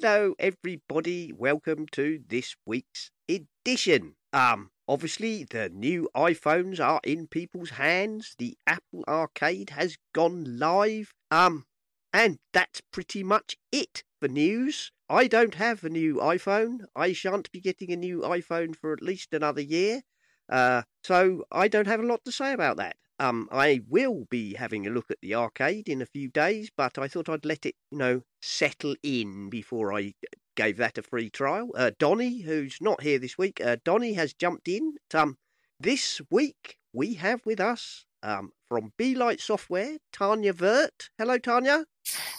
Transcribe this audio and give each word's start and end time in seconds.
Hello, 0.00 0.34
everybody. 0.40 1.32
Welcome 1.32 1.86
to 1.92 2.18
this 2.26 2.56
week's 2.66 3.12
edition. 3.28 4.16
Um, 4.32 4.72
obviously, 4.88 5.44
the 5.44 5.68
new 5.68 6.08
iPhones 6.16 6.84
are 6.84 7.00
in 7.04 7.28
people's 7.28 7.70
hands. 7.70 8.34
The 8.36 8.58
Apple 8.66 9.04
Arcade 9.06 9.70
has 9.70 9.96
gone 10.12 10.58
live. 10.58 11.14
Um, 11.30 11.66
and 12.12 12.40
that's 12.52 12.80
pretty 12.90 13.22
much 13.22 13.56
it 13.70 14.02
for 14.18 14.26
news. 14.26 14.90
I 15.08 15.28
don't 15.28 15.54
have 15.54 15.84
a 15.84 15.90
new 15.90 16.16
iPhone. 16.16 16.86
I 16.96 17.12
shan't 17.12 17.52
be 17.52 17.60
getting 17.60 17.92
a 17.92 17.96
new 17.96 18.22
iPhone 18.22 18.74
for 18.74 18.94
at 18.94 19.00
least 19.00 19.32
another 19.32 19.62
year. 19.62 20.02
Uh, 20.48 20.82
so 21.04 21.44
I 21.52 21.68
don't 21.68 21.86
have 21.86 22.00
a 22.00 22.06
lot 22.06 22.24
to 22.24 22.32
say 22.32 22.52
about 22.52 22.78
that. 22.78 22.96
Um, 23.18 23.48
I 23.52 23.80
will 23.88 24.26
be 24.28 24.54
having 24.54 24.86
a 24.86 24.90
look 24.90 25.10
at 25.10 25.20
the 25.22 25.34
arcade 25.34 25.88
in 25.88 26.02
a 26.02 26.06
few 26.06 26.28
days, 26.28 26.70
but 26.76 26.98
I 26.98 27.08
thought 27.08 27.28
I'd 27.28 27.44
let 27.44 27.64
it, 27.64 27.76
you 27.90 27.98
know, 27.98 28.22
settle 28.42 28.96
in 29.02 29.50
before 29.50 29.92
I 29.92 30.14
gave 30.56 30.76
that 30.78 30.98
a 30.98 31.02
free 31.02 31.30
trial. 31.30 31.70
Uh, 31.76 31.92
Donny, 31.98 32.40
who's 32.40 32.78
not 32.80 33.02
here 33.02 33.18
this 33.18 33.38
week, 33.38 33.60
uh, 33.60 33.76
Donny 33.84 34.14
has 34.14 34.34
jumped 34.34 34.68
in. 34.68 34.94
Um, 35.12 35.36
this 35.78 36.20
week 36.30 36.76
we 36.92 37.14
have 37.14 37.40
with 37.44 37.60
us 37.60 38.04
um, 38.22 38.52
from 38.68 38.92
BeLight 38.98 39.40
Software, 39.40 39.98
Tanya 40.12 40.52
Vert. 40.52 41.10
Hello, 41.18 41.38
Tanya. 41.38 41.84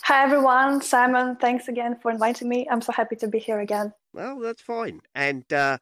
Hi 0.03 0.23
everyone, 0.23 0.81
Simon. 0.81 1.35
Thanks 1.37 1.67
again 1.67 1.97
for 2.01 2.11
inviting 2.11 2.49
me. 2.49 2.67
I'm 2.69 2.81
so 2.81 2.91
happy 2.91 3.15
to 3.17 3.27
be 3.27 3.39
here 3.39 3.59
again. 3.59 3.93
Well, 4.13 4.39
that's 4.39 4.61
fine. 4.61 5.01
And 5.13 5.51
uh, 5.51 5.77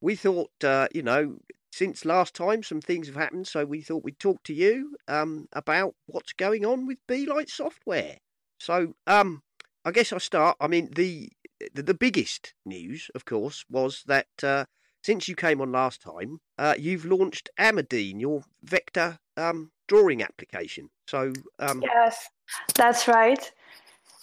we 0.00 0.16
thought, 0.16 0.50
uh, 0.64 0.88
you 0.94 1.02
know, 1.02 1.38
since 1.70 2.04
last 2.04 2.34
time, 2.34 2.62
some 2.62 2.80
things 2.80 3.06
have 3.06 3.16
happened, 3.16 3.46
so 3.46 3.64
we 3.64 3.80
thought 3.80 4.04
we'd 4.04 4.18
talk 4.18 4.42
to 4.44 4.54
you 4.54 4.96
um, 5.08 5.48
about 5.52 5.94
what's 6.06 6.32
going 6.32 6.66
on 6.66 6.86
with 6.86 6.98
Light 7.08 7.48
Software. 7.48 8.18
So, 8.58 8.94
um, 9.06 9.42
I 9.84 9.92
guess 9.92 10.12
I'll 10.12 10.20
start. 10.20 10.56
I 10.60 10.66
mean, 10.66 10.90
the 10.94 11.30
the, 11.74 11.82
the 11.82 11.94
biggest 11.94 12.54
news, 12.64 13.10
of 13.14 13.24
course, 13.24 13.64
was 13.70 14.02
that 14.06 14.28
uh, 14.42 14.64
since 15.02 15.28
you 15.28 15.34
came 15.34 15.60
on 15.60 15.72
last 15.72 16.02
time, 16.02 16.40
uh, 16.58 16.74
you've 16.78 17.04
launched 17.04 17.50
Amadine, 17.58 18.20
your 18.20 18.42
vector 18.62 19.18
um, 19.36 19.70
drawing 19.88 20.22
application. 20.22 20.90
So, 21.06 21.32
um, 21.58 21.82
Yes, 21.82 22.28
that's 22.74 23.08
right. 23.08 23.52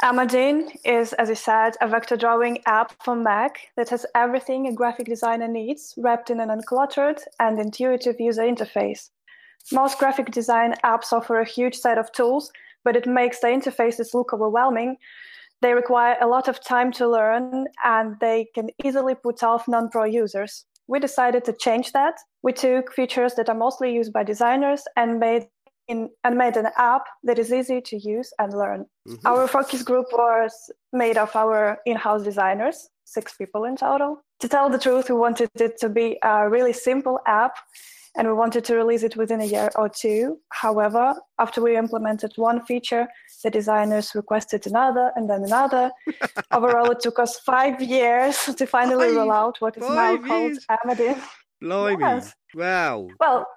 Amadine 0.03 0.69
is, 0.85 1.13
as 1.13 1.29
you 1.29 1.33
said, 1.35 1.73
a 1.81 1.87
vector 1.87 2.15
drawing 2.15 2.59
app 2.67 2.93
for 3.03 3.15
Mac 3.15 3.69
that 3.75 3.89
has 3.89 4.05
everything 4.13 4.67
a 4.67 4.73
graphic 4.73 5.07
designer 5.07 5.47
needs 5.47 5.95
wrapped 5.97 6.29
in 6.29 6.39
an 6.39 6.49
uncluttered 6.49 7.19
and 7.39 7.59
intuitive 7.59 8.19
user 8.19 8.43
interface. 8.43 9.09
Most 9.71 9.97
graphic 9.97 10.29
design 10.29 10.75
apps 10.85 11.11
offer 11.11 11.39
a 11.39 11.49
huge 11.49 11.75
set 11.75 11.97
of 11.97 12.11
tools, 12.11 12.51
but 12.83 12.95
it 12.95 13.07
makes 13.07 13.39
the 13.39 13.47
interfaces 13.47 14.13
look 14.13 14.33
overwhelming. 14.33 14.97
They 15.61 15.73
require 15.73 16.15
a 16.21 16.27
lot 16.27 16.47
of 16.47 16.63
time 16.63 16.91
to 16.93 17.09
learn 17.09 17.65
and 17.83 18.15
they 18.21 18.49
can 18.53 18.69
easily 18.85 19.15
put 19.15 19.41
off 19.41 19.67
non 19.67 19.89
pro 19.89 20.03
users. 20.03 20.65
We 20.87 20.99
decided 20.99 21.43
to 21.45 21.53
change 21.53 21.91
that. 21.93 22.19
We 22.43 22.53
took 22.53 22.93
features 22.93 23.33
that 23.33 23.49
are 23.49 23.55
mostly 23.55 23.93
used 23.93 24.13
by 24.13 24.23
designers 24.23 24.83
and 24.95 25.19
made 25.19 25.47
in, 25.87 26.09
and 26.23 26.37
made 26.37 26.57
an 26.57 26.69
app 26.77 27.05
that 27.23 27.39
is 27.39 27.51
easy 27.51 27.81
to 27.81 27.97
use 27.97 28.31
and 28.39 28.53
learn. 28.53 28.85
mhm. 29.07 29.19
Our 29.25 29.47
focus 29.47 29.83
group 29.83 30.07
was 30.11 30.71
made 30.91 31.17
of 31.17 31.35
our 31.35 31.79
in 31.85 31.97
house 31.97 32.23
designers, 32.23 32.89
six 33.05 33.35
people 33.37 33.63
in 33.65 33.75
total. 33.75 34.21
To 34.39 34.47
tell 34.47 34.69
the 34.69 34.77
truth, 34.77 35.09
we 35.09 35.15
wanted 35.15 35.49
it 35.55 35.79
to 35.79 35.89
be 35.89 36.17
a 36.23 36.49
really 36.49 36.73
simple 36.73 37.19
app 37.25 37.55
and 38.17 38.27
we 38.27 38.33
wanted 38.33 38.65
to 38.65 38.75
release 38.75 39.03
it 39.03 39.15
within 39.15 39.41
a 39.41 39.45
year 39.45 39.69
or 39.75 39.87
two. 39.89 40.39
However, 40.49 41.15
after 41.39 41.61
we 41.61 41.77
implemented 41.77 42.33
one 42.35 42.65
feature, 42.65 43.07
the 43.43 43.51
designers 43.51 44.13
requested 44.15 44.65
another 44.65 45.11
and 45.15 45.29
then 45.29 45.43
another. 45.43 45.91
Overall, 46.51 46.91
it 46.91 46.99
took 46.99 47.19
us 47.19 47.39
five 47.39 47.79
years 47.81 48.45
to 48.45 48.65
finally 48.65 49.15
roll 49.15 49.31
out 49.31 49.57
what 49.59 49.77
is 49.77 49.83
now 49.83 50.17
called? 50.17 50.57
Amadine. 50.69 51.21
blimey. 51.61 51.99
Yes. 51.99 52.33
Wow. 52.55 53.07
Well, 53.19 53.47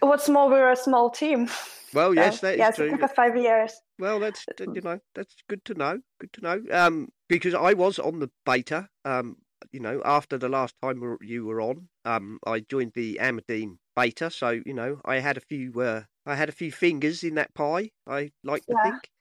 what's 0.00 0.28
more, 0.28 0.48
we're 0.48 0.70
a 0.72 0.76
small 0.76 1.10
team. 1.10 1.48
Well, 1.92 2.14
yes, 2.14 2.40
So, 2.40 2.46
that 2.46 2.54
is 2.54 2.58
yes, 2.58 2.76
true. 2.76 2.86
it 2.86 2.90
took 2.90 3.02
us 3.02 3.12
five 3.12 3.36
years. 3.36 3.72
Well, 3.98 4.18
that's 4.20 4.44
uh, 4.48 4.72
you 4.72 4.80
know 4.80 4.98
that's 5.14 5.34
good 5.48 5.64
to 5.66 5.74
know. 5.74 6.00
Good 6.20 6.32
to 6.34 6.40
know. 6.40 6.62
Um, 6.70 7.08
because 7.28 7.54
I 7.54 7.74
was 7.74 7.98
on 7.98 8.18
the 8.18 8.30
beta. 8.44 8.88
Um, 9.04 9.36
you 9.72 9.80
know, 9.80 10.02
after 10.04 10.36
the 10.36 10.48
last 10.48 10.74
time 10.82 11.16
you 11.22 11.46
were 11.46 11.60
on, 11.60 11.88
um, 12.04 12.38
I 12.46 12.60
joined 12.60 12.92
the 12.94 13.18
Amadine 13.20 13.78
beta. 13.96 14.30
So 14.30 14.60
you 14.64 14.74
know, 14.74 15.00
I 15.04 15.16
had 15.20 15.36
a 15.36 15.40
few. 15.40 15.72
Uh, 15.80 16.02
I 16.26 16.34
had 16.34 16.48
a 16.48 16.52
few 16.52 16.72
fingers 16.72 17.22
in 17.22 17.34
that 17.34 17.54
pie. 17.54 17.90
I 18.06 18.32
like 18.42 18.64
to 18.66 18.76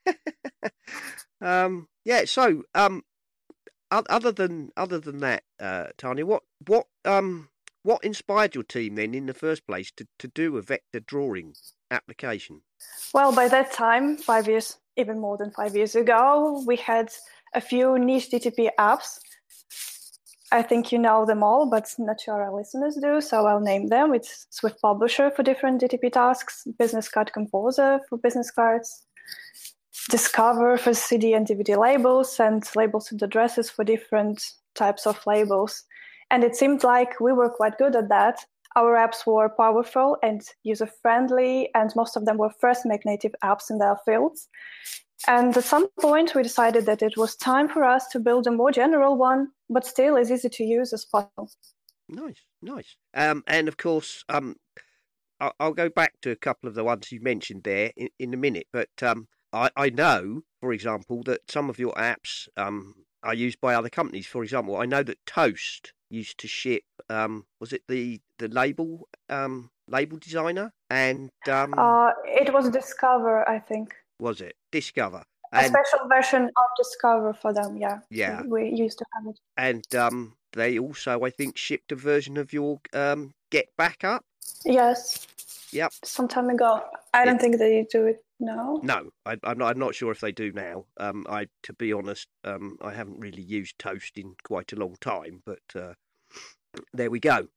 think. 0.06 0.16
um, 1.42 1.88
yeah. 2.06 2.26
So, 2.26 2.64
um, 2.74 3.04
other 3.92 4.32
than 4.32 4.72
other 4.76 5.00
than 5.00 5.20
that, 5.20 5.44
uh, 5.60 5.88
Tanya, 5.98 6.26
what 6.26 6.44
what 6.66 6.88
um 7.06 7.50
what 7.84 8.04
inspired 8.04 8.56
your 8.56 8.64
team 8.64 8.96
then 8.96 9.14
in 9.14 9.26
the 9.26 9.34
first 9.34 9.68
place 9.68 9.92
to 9.98 10.08
to 10.20 10.28
do 10.28 10.58
a 10.58 10.62
vector 10.62 11.00
drawing 11.00 11.54
application? 11.92 12.62
Well, 13.14 13.34
by 13.34 13.48
that 13.50 13.72
time, 13.72 14.18
five 14.18 14.48
years, 14.48 14.78
even 14.98 15.20
more 15.20 15.38
than 15.38 15.52
five 15.52 15.76
years 15.76 15.96
ago, 15.96 16.64
we 16.66 16.78
had 16.78 17.10
a 17.54 17.62
few 17.62 18.00
niche 18.00 18.30
DTP 18.32 18.70
apps. 18.80 19.20
I 20.52 20.62
think 20.62 20.92
you 20.92 21.00
know 21.00 21.26
them 21.26 21.42
all, 21.44 21.68
but 21.70 21.92
not 21.98 22.22
sure 22.22 22.42
our 22.42 22.56
listeners 22.56 22.96
do, 23.02 23.22
so 23.22 23.48
I'll 23.48 23.60
name 23.60 23.88
them. 23.88 24.14
It's 24.14 24.46
Swift 24.52 24.80
Publisher 24.82 25.32
for 25.32 25.42
different 25.42 25.82
DTP 25.82 26.12
tasks, 26.12 26.68
Business 26.78 27.10
Card 27.10 27.34
Composer 27.34 28.00
for 28.08 28.20
business 28.20 28.52
cards, 28.52 29.04
Disc 30.12 30.32
Cover 30.32 30.78
for 30.78 30.94
CD 30.94 31.34
and 31.34 31.48
DVD 31.48 31.76
labels, 31.76 32.40
and 32.40 32.64
labels 32.76 33.12
and 33.12 33.22
addresses 33.24 33.72
for 33.72 33.84
different 33.84 34.44
types 34.76 35.08
of 35.08 35.26
labels. 35.26 35.84
And 36.34 36.44
it 36.44 36.56
seemed 36.56 36.84
like 36.84 37.20
we 37.20 37.32
were 37.32 37.52
quite 37.52 37.78
good 37.78 37.96
at 37.96 38.10
that. 38.10 38.40
Our 38.76 38.96
apps 38.96 39.28
were 39.28 39.50
powerful 39.50 40.18
and 40.24 40.42
user 40.64 40.88
friendly, 40.88 41.70
and 41.76 41.92
most 41.96 42.18
of 42.18 42.26
them 42.26 42.40
were 42.40 42.50
first 42.50 42.88
Mac 42.88 43.06
native 43.06 43.36
apps 43.44 43.70
in 43.70 43.78
their 43.78 43.98
fields. 44.04 44.50
And 45.28 45.56
at 45.56 45.64
some 45.64 45.90
point, 46.02 46.34
we 46.34 46.42
decided 46.42 46.88
that 46.88 47.04
it 47.04 47.18
was 47.18 47.36
time 47.36 47.70
for 47.70 47.84
us 47.84 48.08
to 48.08 48.20
build 48.20 48.48
a 48.48 48.52
more 48.52 48.72
general 48.72 49.16
one, 49.16 49.50
but 49.70 49.86
still 49.86 50.18
as 50.18 50.32
easy 50.32 50.50
to 50.50 50.64
use 50.64 50.92
as 50.92 51.06
possible. 51.06 51.52
Nice, 52.10 52.42
nice. 52.64 52.96
Um, 53.14 53.44
and 53.46 53.68
of 53.68 53.78
course, 53.78 54.26
um, 54.28 54.56
I'll, 55.40 55.54
I'll 55.60 55.74
go 55.74 55.90
back 55.90 56.14
to 56.24 56.32
a 56.32 56.36
couple 56.36 56.68
of 56.68 56.74
the 56.74 56.84
ones 56.84 57.12
you 57.12 57.22
mentioned 57.22 57.64
there 57.64 57.92
in, 57.96 58.10
in 58.18 58.34
a 58.34 58.38
minute. 58.38 58.66
But 58.74 59.04
um, 59.04 59.28
I, 59.54 59.70
I 59.78 59.92
know, 59.92 60.42
for 60.60 60.74
example, 60.74 61.22
that 61.26 61.52
some 61.52 61.70
of 61.70 61.78
your 61.78 61.94
apps 61.94 62.48
um, 62.58 63.06
are 63.22 63.36
used 63.36 63.62
by 63.62 63.76
other 63.76 63.90
companies. 63.90 64.26
For 64.26 64.44
example, 64.44 64.78
I 64.78 64.88
know 64.88 65.04
that 65.04 65.24
Toast 65.28 65.94
used 66.14 66.38
to 66.40 66.48
ship. 66.48 66.84
Um, 67.10 67.46
was 67.60 67.74
it 67.74 67.82
the 67.88 68.22
the 68.40 68.48
label 68.48 69.08
um, 69.30 69.70
label 69.88 70.18
designer? 70.18 70.72
And 70.90 71.30
um, 71.50 71.74
Uh, 71.78 72.12
it 72.26 72.54
was 72.54 72.70
Disc 72.70 72.98
Cover, 72.98 73.48
I 73.50 73.60
think. 73.60 73.94
was 74.20 74.42
it 74.42 74.56
Disc 74.72 74.94
Cover? 74.96 75.24
A 75.56 75.66
special 75.66 76.08
version 76.10 76.44
of 76.46 76.68
Disc 76.78 76.98
Cover 77.02 77.32
for 77.34 77.54
them, 77.54 77.78
yeah. 77.78 78.00
Yeah. 78.10 78.42
We 78.44 78.70
used 78.86 78.98
to 79.00 79.06
have 79.14 79.26
it. 79.32 79.40
and 79.58 79.86
um, 79.96 80.34
they 80.54 80.80
also, 80.80 81.24
I 81.24 81.30
think, 81.30 81.58
shipped 81.58 81.92
a 81.92 81.96
version 81.96 82.38
of 82.38 82.54
your 82.54 82.80
um, 82.94 83.32
Get 83.52 83.68
Backup. 83.78 84.24
Yes. 84.66 85.28
Yep. 85.72 85.92
Some 86.04 86.28
time 86.28 86.50
ago. 86.50 86.82
I 87.14 87.26
don't 87.26 87.40
think 87.42 87.58
they 87.58 87.86
do 87.92 88.06
it 88.06 88.24
now. 88.40 88.80
No, 88.84 89.10
I, 89.26 89.38
I'm 89.44 89.58
not. 89.58 89.70
I'm 89.72 89.80
not 89.80 89.94
sure 89.96 90.12
if 90.12 90.20
they 90.22 90.32
do 90.32 90.52
now. 90.52 90.86
Um, 90.98 91.26
I, 91.30 91.48
to 91.64 91.74
be 91.74 91.94
honest, 91.94 92.28
um, 92.44 92.78
I 92.82 92.92
haven't 92.94 93.20
really 93.20 93.42
used 93.44 93.78
Toast 93.80 94.18
in 94.18 94.36
quite 94.44 94.74
a 94.74 94.76
long 94.76 94.96
time. 95.02 95.42
But 95.46 95.62
uh, 95.76 95.94
there 96.94 97.10
we 97.10 97.20
go. 97.20 97.48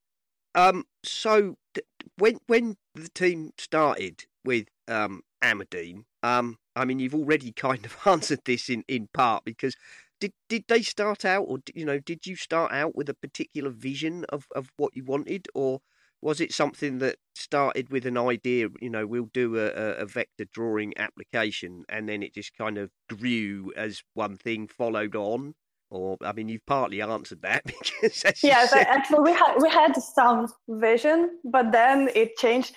Um, 0.55 0.85
so 1.05 1.57
th- 1.75 1.87
when 2.19 2.39
when 2.47 2.77
the 2.95 3.09
team 3.11 3.53
started 3.59 4.25
with 4.45 4.69
um 4.89 5.23
Amadine, 5.43 6.05
um, 6.23 6.59
I 6.75 6.85
mean, 6.85 6.99
you've 6.99 7.15
already 7.15 7.53
kind 7.57 7.85
of 7.85 7.97
answered 8.07 8.41
this 8.45 8.69
in 8.69 8.85
in 8.89 9.09
part 9.13 9.45
because 9.45 9.77
did 10.21 10.33
did 10.49 10.65
they 10.69 10.83
start 10.83 11.25
out, 11.25 11.43
or 11.43 11.59
you 11.75 11.85
know, 11.85 11.99
did 11.99 12.27
you 12.27 12.37
start 12.37 12.73
out 12.73 12.97
with 12.97 13.09
a 13.09 13.15
particular 13.15 13.71
vision 13.71 14.25
of 14.31 14.47
of 14.55 14.71
what 14.77 14.97
you 14.97 15.05
wanted, 15.05 15.49
or 15.55 15.81
was 16.23 16.41
it 16.41 16.53
something 16.53 16.99
that 16.99 17.17
started 17.35 17.91
with 17.91 18.07
an 18.07 18.17
idea? 18.19 18.69
You 18.81 18.91
know, 18.91 19.07
we'll 19.07 19.31
do 19.33 19.57
a, 19.59 19.67
a, 19.67 19.93
a 20.03 20.07
vector 20.07 20.47
drawing 20.53 20.95
application, 20.99 21.85
and 21.89 22.09
then 22.09 22.23
it 22.23 22.35
just 22.35 22.57
kind 22.57 22.79
of 22.79 22.91
grew 23.09 23.73
as 23.77 24.03
one 24.15 24.37
thing 24.37 24.69
followed 24.69 25.15
on. 25.15 25.55
Or 25.91 26.17
I 26.23 26.33
mean, 26.33 26.49
you've 26.49 26.67
partly 26.67 27.01
answered 27.01 27.43
that 27.43 27.65
because 27.67 28.25
Yes, 28.43 28.71
said- 28.71 28.87
actually, 28.89 29.21
we 29.21 29.33
had 29.33 29.55
we 29.61 29.71
had 29.71 29.95
some 29.97 30.49
vision, 30.69 31.39
but 31.45 31.73
then 31.73 32.11
it 32.15 32.37
changed. 32.37 32.75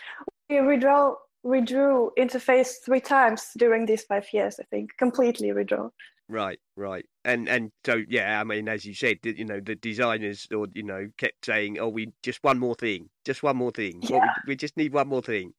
We 0.49 0.57
redraw 0.57 1.15
redrew 1.45 2.09
interface 2.19 2.73
three 2.85 2.99
times 3.01 3.49
during 3.57 3.85
these 3.85 4.03
five 4.03 4.27
years. 4.33 4.59
I 4.59 4.63
think 4.65 4.91
completely 4.97 5.49
redraw. 5.49 5.89
Right, 6.31 6.59
right, 6.75 7.05
and 7.25 7.49
and 7.49 7.71
so 7.83 8.03
yeah, 8.07 8.39
I 8.39 8.43
mean, 8.43 8.69
as 8.69 8.85
you 8.85 8.93
said, 8.93 9.17
you 9.23 9.45
know, 9.45 9.59
the 9.59 9.73
designers 9.75 10.47
or 10.53 10.67
you 10.75 10.83
know 10.83 11.09
kept 11.17 11.43
saying, 11.43 11.79
"Oh, 11.79 11.89
we 11.89 12.13
just 12.21 12.43
one 12.43 12.59
more 12.59 12.75
thing, 12.75 13.09
just 13.25 13.41
one 13.41 13.57
more 13.57 13.71
thing. 13.71 14.01
Well, 14.03 14.19
Yeah. 14.19 14.33
we, 14.45 14.51
we 14.51 14.55
just 14.55 14.77
need 14.77 14.93
one 14.93 15.07
more 15.07 15.23
thing." 15.23 15.53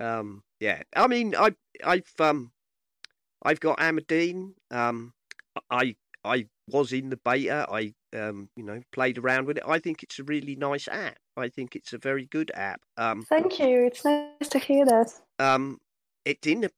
Um, 0.00 0.44
yeah, 0.60 0.82
I 0.94 1.08
mean, 1.08 1.34
I 1.34 1.50
I've 1.84 2.12
um, 2.20 2.52
I've 3.42 3.58
got 3.58 3.80
Amadine. 3.80 4.54
Um, 4.70 5.14
I 5.68 5.96
I 6.24 6.46
was 6.68 6.92
in 6.92 7.10
the 7.10 7.18
beta. 7.24 7.66
I 7.70 7.94
um, 8.16 8.48
you 8.56 8.62
know, 8.62 8.80
played 8.92 9.18
around 9.18 9.46
with 9.46 9.58
it. 9.58 9.64
I 9.66 9.78
think 9.78 10.02
it's 10.02 10.18
a 10.18 10.24
really 10.24 10.56
nice 10.56 10.88
app. 10.88 11.18
I 11.36 11.48
think 11.48 11.74
it's 11.74 11.92
a 11.92 11.98
very 11.98 12.26
good 12.26 12.50
app. 12.54 12.80
Um, 12.96 13.22
Thank 13.22 13.58
you. 13.58 13.86
It's 13.86 14.04
nice 14.04 14.48
to 14.50 14.58
hear 14.58 14.84
that. 14.86 15.12
um, 15.38 15.78
it's 16.24 16.46
in 16.46 16.64
a, 16.64 16.70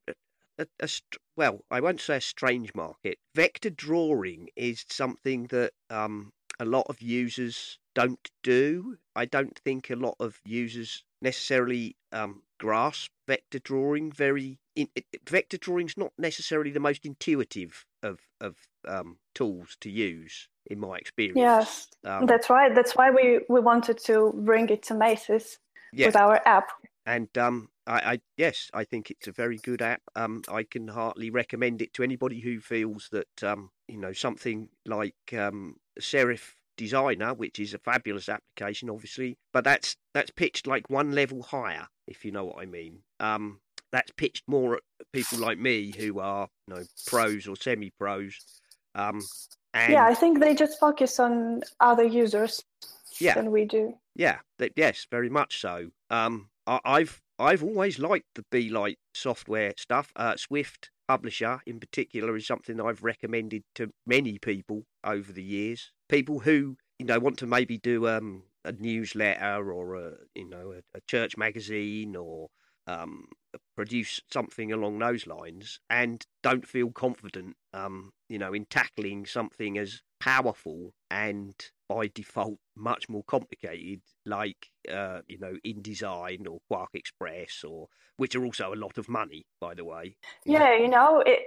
a, 0.59 0.67
a 0.81 0.89
well, 1.37 1.61
I 1.71 1.81
won't 1.81 2.01
say 2.01 2.17
a 2.17 2.21
strange 2.21 2.75
market. 2.75 3.19
Vector 3.35 3.71
drawing 3.71 4.49
is 4.57 4.85
something 4.89 5.47
that 5.49 5.73
um, 5.91 6.33
a 6.59 6.65
lot 6.65 6.87
of 6.89 7.03
users 7.03 7.79
don't 7.95 8.31
do. 8.43 8.97
I 9.15 9.25
don't 9.27 9.59
think 9.65 9.91
a 9.91 9.97
lot 9.97 10.17
of 10.19 10.41
users 10.45 11.05
necessarily 11.23 11.97
um, 12.13 12.43
grasp 12.59 13.11
vector 13.27 13.59
drawing 13.59 14.13
very. 14.13 14.59
In, 14.75 14.89
it, 14.95 15.05
vector 15.29 15.57
drawing's 15.57 15.97
not 15.97 16.13
necessarily 16.19 16.71
the 16.71 16.81
most 16.81 17.05
intuitive 17.05 17.85
of 18.03 18.21
of 18.41 18.57
um, 18.87 19.19
tools 19.35 19.77
to 19.81 19.91
use, 19.91 20.49
in 20.67 20.79
my 20.79 20.97
experience. 20.97 21.39
Yes, 21.39 21.89
Um, 22.05 22.27
that's 22.27 22.51
right. 22.51 22.75
That's 22.75 22.95
why 22.95 23.11
we 23.11 23.41
we 23.49 23.61
wanted 23.61 23.99
to 24.05 24.33
bring 24.35 24.69
it 24.69 24.83
to 24.85 24.95
Macy's 24.95 25.59
yeah. 25.93 26.07
with 26.07 26.17
our 26.17 26.41
app. 26.47 26.69
And 27.07 27.29
um, 27.39 27.69
I, 27.87 28.13
I 28.13 28.21
yes, 28.37 28.71
I 28.75 28.85
think 28.85 29.11
it's 29.11 29.29
a 29.29 29.33
very 29.33 29.59
good 29.59 29.81
app. 29.81 30.03
Um, 30.15 30.43
I 30.49 30.65
can 30.65 30.89
heartily 30.89 31.31
recommend 31.31 31.81
it 31.83 31.95
to 31.95 32.03
anybody 32.03 32.41
who 32.41 32.61
feels 32.61 33.09
that 33.13 33.43
um, 33.43 33.71
you 33.89 33.99
know, 33.99 34.13
something 34.13 34.69
like 34.85 35.15
um, 35.37 35.77
Serif 36.01 36.55
Designer, 36.77 37.35
which 37.35 37.59
is 37.59 37.75
a 37.75 37.79
fabulous 37.79 38.29
application, 38.29 38.91
obviously, 38.91 39.37
but 39.53 39.65
that's 39.65 39.97
that's 40.15 40.31
pitched 40.31 40.67
like 40.67 40.89
one 40.91 41.13
level 41.13 41.43
higher, 41.43 41.87
if 42.07 42.25
you 42.25 42.33
know 42.33 42.45
what 42.45 42.59
I 42.63 42.67
mean. 42.67 43.01
Um, 43.21 43.61
that's 43.93 44.11
pitched 44.13 44.45
more 44.47 44.77
at 44.77 44.83
people 45.13 45.39
like 45.39 45.59
me 45.59 45.93
who 45.97 46.19
are 46.21 46.49
you 46.69 46.75
know 46.75 46.83
pros 47.07 47.47
or 47.47 47.57
semi-pros. 47.57 48.35
Um, 48.95 49.21
and 49.75 49.93
yeah, 49.93 50.05
I 50.07 50.15
think 50.15 50.41
they 50.41 50.55
just 50.55 50.79
focus 50.81 51.21
on 51.21 51.63
other 51.81 52.05
users 52.05 52.63
Yeah. 53.21 53.35
than 53.35 53.51
we 53.51 53.65
do. 53.65 53.95
Yeah, 54.15 54.39
th- 54.59 54.73
yes, 54.77 55.07
very 55.11 55.29
much 55.29 55.61
so. 55.61 55.91
Um, 56.11 56.49
I, 56.67 56.81
I've 56.85 57.21
I've 57.39 57.63
always 57.63 57.99
liked 57.99 58.27
the 58.35 58.45
BeLight 58.51 58.97
software 59.15 59.75
stuff. 59.77 60.11
Uh, 60.17 60.37
Swift 60.37 60.91
Publisher, 61.07 61.61
in 61.67 61.79
particular, 61.79 62.35
is 62.37 62.47
something 62.47 62.81
I've 62.81 63.05
recommended 63.05 63.63
to 63.75 63.91
many 64.07 64.39
people 64.39 64.85
over 65.05 65.33
the 65.33 65.43
years. 65.43 65.93
People 66.09 66.41
who 66.41 66.77
you 66.99 67.07
know 67.07 67.19
want 67.19 67.39
to 67.39 67.47
maybe 67.47 67.79
do 67.79 68.09
um, 68.09 68.45
a 68.65 68.73
newsletter 68.73 69.73
or 69.73 69.95
a 69.97 70.13
you 70.35 70.49
know 70.49 70.73
a, 70.73 70.79
a 70.97 71.01
church 71.07 71.37
magazine 71.37 72.17
or 72.17 72.49
um, 72.87 73.27
produce 73.75 74.21
something 74.33 74.73
along 74.73 74.99
those 74.99 75.27
lines 75.27 75.81
and 75.91 76.25
don't 76.43 76.67
feel 76.67 76.91
confident, 76.91 77.57
um, 77.75 78.13
you 78.29 78.39
know, 78.39 78.53
in 78.53 78.65
tackling 78.67 79.27
something 79.27 79.77
as 79.79 80.03
powerful 80.21 80.93
and 81.11 81.55
by 81.89 82.11
default 82.15 82.59
much 82.77 83.09
more 83.09 83.25
complicated, 83.25 84.01
like 84.25 84.71
uh, 84.93 85.21
you 85.29 85.39
know, 85.39 85.55
InDesign 85.65 86.47
or 86.49 86.61
QuarkXPress, 86.71 87.65
or 87.69 87.89
which 88.17 88.35
are 88.35 88.45
also 88.45 88.73
a 88.73 88.77
lot 88.77 88.99
of 88.99 89.09
money, 89.09 89.47
by 89.61 89.75
the 89.75 89.85
way. 89.85 90.17
Yeah, 90.45 90.77
you 90.77 90.89
know, 90.89 91.23
it, 91.25 91.41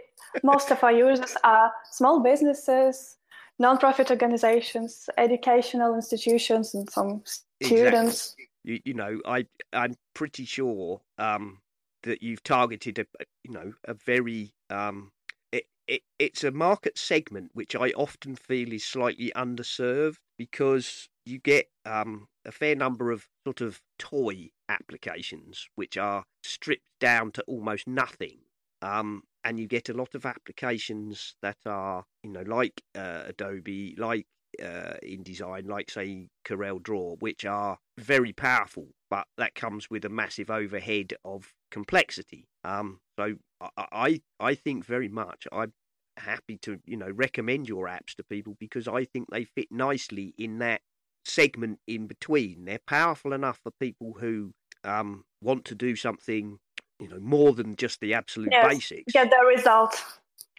most 0.43 0.71
of 0.71 0.83
our 0.83 0.91
users 0.91 1.35
are 1.43 1.71
small 1.91 2.21
businesses, 2.21 3.17
non-profit 3.59 4.09
organizations, 4.09 5.09
educational 5.17 5.95
institutions, 5.95 6.73
and 6.73 6.89
some 6.89 7.21
students. 7.61 8.35
You, 8.63 8.79
you 8.85 8.93
know, 8.93 9.19
I 9.25 9.45
I'm 9.73 9.95
pretty 10.13 10.45
sure 10.45 11.01
um, 11.17 11.59
that 12.03 12.23
you've 12.23 12.43
targeted 12.43 12.99
a 12.99 13.05
a- 13.19 13.25
you 13.43 13.51
know 13.51 13.73
a 13.85 13.93
very 13.93 14.53
um, 14.69 15.11
it, 15.51 15.65
it 15.87 16.01
it's 16.17 16.43
a 16.43 16.51
market 16.51 16.97
segment 16.97 17.51
which 17.53 17.75
I 17.75 17.89
often 17.91 18.35
feel 18.35 18.73
is 18.73 18.85
slightly 18.85 19.31
underserved 19.35 20.17
because 20.37 21.09
you 21.25 21.39
get 21.39 21.67
um, 21.85 22.27
a 22.45 22.51
fair 22.51 22.75
number 22.75 23.11
of 23.11 23.27
sort 23.45 23.61
of 23.61 23.81
toy 23.97 24.49
applications 24.67 25.67
which 25.75 25.97
are 25.97 26.23
stripped 26.43 26.89
down 26.99 27.31
to 27.33 27.43
almost 27.43 27.87
nothing. 27.87 28.39
Um, 28.81 29.23
and 29.43 29.59
you 29.59 29.67
get 29.67 29.89
a 29.89 29.93
lot 29.93 30.15
of 30.15 30.25
applications 30.25 31.35
that 31.41 31.57
are, 31.65 32.05
you 32.23 32.29
know, 32.31 32.43
like 32.45 32.81
uh, 32.95 33.23
Adobe, 33.27 33.95
like 33.97 34.25
uh, 34.61 34.95
InDesign, 35.03 35.67
like 35.67 35.89
say 35.89 36.29
Corel 36.45 36.81
Draw, 36.81 37.15
which 37.17 37.45
are 37.45 37.77
very 37.97 38.33
powerful, 38.33 38.87
but 39.09 39.27
that 39.37 39.55
comes 39.55 39.89
with 39.89 40.05
a 40.05 40.09
massive 40.09 40.49
overhead 40.49 41.13
of 41.23 41.53
complexity. 41.71 42.47
Um, 42.63 42.99
so 43.17 43.35
I, 43.61 43.69
I, 43.77 44.21
I 44.39 44.55
think 44.55 44.85
very 44.85 45.09
much 45.09 45.47
I'm 45.51 45.73
happy 46.17 46.57
to, 46.63 46.79
you 46.85 46.97
know, 46.97 47.09
recommend 47.09 47.69
your 47.69 47.87
apps 47.87 48.15
to 48.17 48.23
people 48.23 48.55
because 48.59 48.87
I 48.87 49.05
think 49.05 49.29
they 49.29 49.45
fit 49.45 49.71
nicely 49.71 50.33
in 50.37 50.59
that 50.59 50.81
segment 51.25 51.79
in 51.87 52.07
between. 52.07 52.65
They're 52.65 52.79
powerful 52.87 53.33
enough 53.33 53.59
for 53.63 53.71
people 53.79 54.17
who 54.19 54.51
um, 54.83 55.25
want 55.41 55.65
to 55.65 55.75
do 55.75 55.95
something, 55.95 56.59
you 56.99 57.07
know, 57.07 57.19
more 57.19 57.53
than 57.53 57.75
just 57.75 57.99
the 58.01 58.13
absolute 58.13 58.51
Yes, 58.51 58.73
basics. 58.73 59.13
Get 59.13 59.29
the 59.29 59.45
result. 59.47 60.03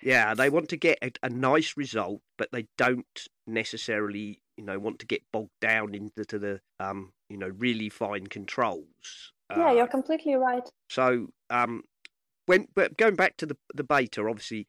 Yeah, 0.03 0.35
they 0.35 0.49
want 0.49 0.69
to 0.71 0.77
get 0.77 0.99
a, 1.03 1.13
a 1.23 1.29
nice 1.29 1.77
result, 1.77 2.23
but 2.39 2.49
they 2.53 2.67
don't 2.79 3.27
necessarily, 3.47 4.41
you 4.57 4.65
know, 4.65 4.79
want 4.79 4.99
to 5.01 5.07
get 5.07 5.23
bogged 5.33 5.51
down 5.61 5.95
into 5.95 6.25
to 6.25 6.39
the, 6.39 6.61
um, 6.79 7.13
you 7.29 7.37
know, 7.37 7.49
really 7.49 7.91
fine 7.91 8.27
controls. 8.27 9.33
Yeah, 9.51 9.71
Uh, 9.71 9.75
you're 9.75 9.87
completely 9.89 10.35
right. 10.37 10.67
so, 10.89 11.29
um, 11.51 11.83
when 12.47 12.69
but 12.75 12.97
going 12.97 13.17
back 13.17 13.37
to 13.39 13.47
the 13.47 13.57
the 13.75 13.85
beta, 13.85 14.27
obviously, 14.27 14.67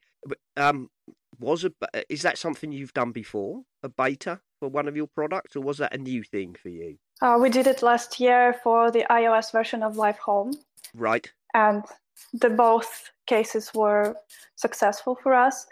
um, 0.56 0.90
was 1.38 1.64
a 1.64 1.72
is 2.08 2.22
that 2.22 2.36
something 2.36 2.70
you've 2.72 2.92
done 2.92 3.12
before, 3.12 3.62
a 3.82 3.88
beta 3.88 4.40
for 4.60 4.68
one 4.68 4.86
of 4.86 4.96
your 4.96 5.06
products, 5.06 5.56
or 5.56 5.60
was 5.60 5.78
that 5.78 5.94
a 5.94 5.98
new 5.98 6.22
thing 6.22 6.54
for 6.54 6.68
you? 6.68 6.98
Uh, 7.22 7.38
we 7.40 7.48
did 7.48 7.66
it 7.66 7.82
last 7.82 8.20
year 8.20 8.52
for 8.62 8.90
the 8.90 9.06
iOS 9.08 9.50
version 9.52 9.82
of 9.82 9.96
Live 9.96 10.18
Home, 10.18 10.52
Right. 10.94 11.32
And 11.54 11.84
the 12.32 12.50
both 12.50 13.10
cases 13.26 13.72
were 13.74 14.16
successful 14.56 15.18
for 15.22 15.34
us. 15.34 15.66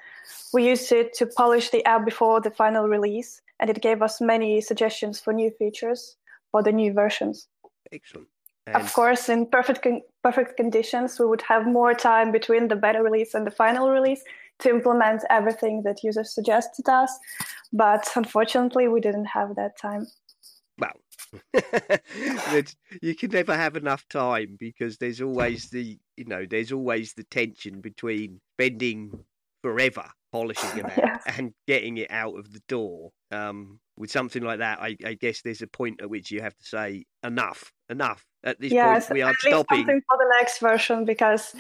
We 0.53 0.69
used 0.69 0.93
it 0.93 1.15
to 1.15 1.27
polish 1.27 1.71
the 1.71 1.85
app 1.85 2.05
before 2.05 2.41
the 2.41 2.51
final 2.51 2.89
release, 2.89 3.41
and 3.59 3.71
it 3.71 3.81
gave 3.81 4.03
us 4.03 4.21
many 4.21 4.61
suggestions 4.61 5.21
for 5.21 5.33
new 5.33 5.51
features 5.51 6.17
for 6.51 6.63
the 6.63 6.73
new 6.73 6.93
versions. 6.93 7.49
Excellent. 7.93 8.29
And 8.67 8.77
Of 8.77 8.93
course, 8.93 9.29
in 9.29 9.47
perfect 9.47 9.83
con- 9.83 10.03
perfect 10.23 10.57
conditions, 10.57 11.19
we 11.19 11.27
would 11.27 11.43
have 11.43 11.67
more 11.67 11.95
time 11.95 12.31
between 12.31 12.69
the 12.69 12.77
beta 12.77 13.03
release 13.03 13.35
and 13.35 13.47
the 13.47 13.51
final 13.51 13.91
release 13.91 14.23
to 14.61 14.71
implement 14.71 15.25
everything 15.31 15.83
that 15.85 16.05
users 16.05 16.35
suggested 16.35 16.89
us. 16.89 17.11
But 17.73 18.07
unfortunately, 18.15 18.87
we 18.89 19.01
didn't 19.01 19.27
have 19.27 19.57
that 19.57 19.79
time. 19.79 20.07
that 21.53 22.75
you 23.03 23.15
can 23.15 23.31
never 23.31 23.57
have 23.57 23.77
enough 23.77 24.07
time 24.09 24.57
because 24.59 24.97
there's 24.99 25.21
always 25.21 25.71
the 25.71 25.99
you 26.17 26.25
know 26.25 26.45
there's 26.49 26.73
always 26.73 27.13
the 27.15 27.25
tension 27.25 27.81
between 27.81 28.41
spending 28.57 29.13
forever 29.63 30.05
polishing 30.33 30.81
app 30.81 30.97
Yes. 30.97 31.23
and 31.39 31.53
getting 31.67 31.99
it 31.99 32.11
out 32.11 32.39
of 32.39 32.53
the 32.53 32.61
door. 32.69 33.11
Um, 33.31 33.81
with 33.97 34.11
something 34.11 34.43
like 34.43 34.61
that, 34.61 34.81
I, 34.81 34.97
I 35.05 35.15
guess 35.15 35.43
there's 35.43 35.63
a 35.63 35.67
point 35.67 36.01
at 36.01 36.09
which 36.09 36.31
you 36.31 36.41
have 36.41 36.57
to 36.57 36.65
say 36.65 37.05
enough, 37.23 37.73
enough. 37.91 38.25
At 38.43 38.59
this 38.59 38.73
yes, 38.73 39.07
point, 39.07 39.15
we 39.15 39.23
are 39.23 39.35
stopping. 39.41 39.79
something 39.79 40.01
for 40.09 40.19
the 40.19 40.35
next 40.39 40.59
version 40.59 41.05
because 41.05 41.55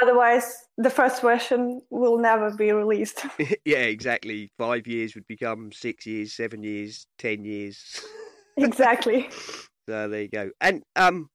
otherwise, 0.00 0.54
the 0.78 0.90
first 0.90 1.20
version 1.20 1.80
will 1.90 2.18
never 2.18 2.54
be 2.54 2.70
released. 2.70 3.24
yeah, 3.64 3.78
exactly. 3.78 4.52
Five 4.56 4.86
years 4.86 5.14
would 5.16 5.26
become 5.26 5.72
six 5.72 6.06
years, 6.06 6.32
seven 6.32 6.62
years, 6.62 7.06
ten 7.18 7.44
years. 7.44 8.00
Exactly. 8.56 9.28
So 9.88 10.08
there 10.08 10.22
you 10.22 10.28
go. 10.28 10.50
And 10.60 10.84
um, 10.94 11.30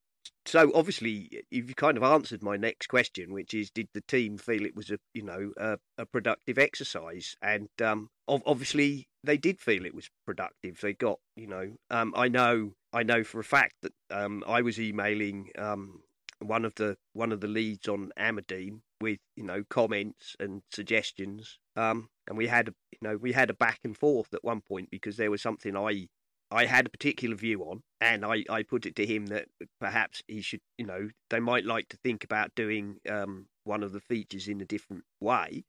so 0.46 0.72
obviously 0.74 1.44
you've 1.50 1.76
kind 1.76 1.98
of 1.98 2.04
answered 2.04 2.44
my 2.44 2.56
next 2.56 2.88
question, 2.88 3.34
which 3.34 3.54
is, 3.54 3.70
did 3.70 3.90
the 3.94 4.04
team 4.08 4.38
feel 4.38 4.66
it 4.66 4.76
was 4.76 4.92
a 4.92 4.98
you 5.14 5.24
know 5.24 5.52
a, 5.58 5.78
a 5.98 6.06
productive 6.06 6.58
exercise? 6.58 7.36
And 7.42 7.68
um, 7.84 8.10
obviously 8.28 9.10
they 9.24 9.38
did 9.38 9.60
feel 9.60 9.86
it 9.86 9.96
was 9.96 10.10
productive. 10.26 10.80
They 10.80 10.94
got 10.94 11.20
you 11.36 11.48
know 11.48 11.74
um, 11.90 12.14
I 12.16 12.30
know 12.30 12.74
I 12.94 13.04
know 13.04 13.24
for 13.24 13.40
a 13.40 13.44
fact 13.44 13.74
that 13.82 13.94
um, 14.10 14.44
I 14.48 14.62
was 14.62 14.80
emailing 14.80 15.50
um, 15.58 16.02
one 16.40 16.64
of 16.64 16.76
the 16.76 16.98
one 17.14 17.32
of 17.32 17.42
the 17.42 17.48
leads 17.48 17.88
on 17.88 18.12
Amadine 18.18 18.82
with 19.02 19.20
you 19.36 19.44
know 19.44 19.64
comments 19.70 20.36
and 20.40 20.62
suggestions. 20.72 21.60
Um, 21.76 22.10
and 22.28 22.38
we 22.38 22.48
had 22.48 22.68
you 22.92 23.00
know 23.02 23.18
we 23.18 23.32
had 23.34 23.50
a 23.50 23.56
back 23.56 23.80
and 23.84 23.98
forth 23.98 24.34
at 24.34 24.44
one 24.44 24.62
point 24.62 24.90
because 24.92 25.18
there 25.18 25.32
was 25.32 25.42
something 25.42 25.76
I 25.76 26.08
I 26.56 26.66
had 26.66 26.88
a 26.88 26.90
particular 26.90 27.36
view 27.36 27.64
on, 27.64 27.84
and 28.00 28.24
I, 28.24 28.46
I 28.50 28.64
put 28.64 28.86
it 28.86 28.96
to 28.96 29.06
him 29.06 29.26
that 29.28 29.48
perhaps 29.82 30.24
he 30.28 30.42
should, 30.42 30.62
you 30.78 30.86
know, 30.86 31.10
they 31.30 31.42
might 31.42 31.66
like 31.66 31.90
to 31.90 31.98
think 31.98 32.24
about 32.24 32.56
doing 32.56 32.96
um, 33.10 33.48
one 33.66 33.84
of 33.84 33.92
the 33.92 34.00
features 34.00 34.48
in 34.48 34.62
a 34.62 34.66
different 34.66 35.04
way. 35.20 35.66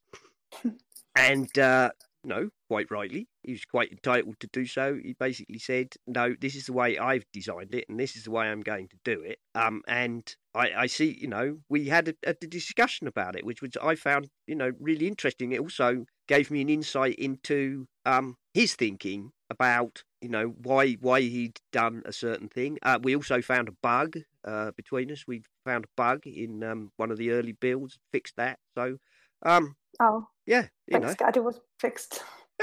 and 1.16 1.58
uh, 1.58 1.90
no, 2.26 2.50
quite 2.68 2.90
rightly, 2.90 3.28
he 3.42 3.52
was 3.52 3.64
quite 3.64 3.92
entitled 3.92 4.38
to 4.40 4.48
do 4.52 4.66
so. 4.66 4.98
He 5.02 5.14
basically 5.18 5.58
said, 5.58 5.94
"No, 6.06 6.34
this 6.38 6.56
is 6.56 6.66
the 6.66 6.72
way 6.72 6.98
I've 6.98 7.24
designed 7.32 7.74
it, 7.74 7.86
and 7.88 7.98
this 7.98 8.16
is 8.16 8.24
the 8.24 8.30
way 8.30 8.46
I'm 8.46 8.60
going 8.60 8.88
to 8.88 8.96
do 9.04 9.22
it." 9.22 9.38
Um, 9.54 9.82
and 9.86 10.34
I, 10.54 10.72
I 10.76 10.86
see, 10.86 11.16
you 11.18 11.28
know, 11.28 11.58
we 11.68 11.86
had 11.86 12.08
a, 12.08 12.14
a 12.26 12.34
discussion 12.34 13.06
about 13.06 13.36
it, 13.36 13.44
which 13.46 13.62
was 13.62 13.70
I 13.80 13.94
found, 13.94 14.28
you 14.46 14.56
know, 14.56 14.72
really 14.80 15.06
interesting. 15.06 15.52
It 15.52 15.60
also 15.60 16.04
gave 16.28 16.50
me 16.50 16.60
an 16.60 16.68
insight 16.68 17.14
into 17.14 17.86
um, 18.04 18.36
his 18.52 18.74
thinking 18.74 19.30
about 19.48 20.02
you 20.20 20.28
know 20.28 20.54
why 20.62 20.94
why 20.94 21.20
he'd 21.20 21.60
done 21.72 22.02
a 22.04 22.12
certain 22.12 22.48
thing. 22.48 22.78
Uh, 22.82 22.98
we 23.02 23.14
also 23.14 23.40
found 23.40 23.68
a 23.68 23.76
bug 23.82 24.18
uh, 24.44 24.72
between 24.76 25.12
us. 25.12 25.24
We 25.26 25.42
found 25.64 25.84
a 25.84 25.88
bug 25.96 26.26
in 26.26 26.64
um, 26.64 26.90
one 26.96 27.10
of 27.10 27.18
the 27.18 27.30
early 27.30 27.52
builds, 27.52 27.98
fixed 28.12 28.36
that. 28.36 28.58
So, 28.76 28.98
um, 29.44 29.76
oh 30.00 30.26
yeah, 30.46 30.66
you 30.86 30.98
know. 30.98 31.14
It 31.18 31.44
was 31.44 31.60
fixed. 31.80 32.22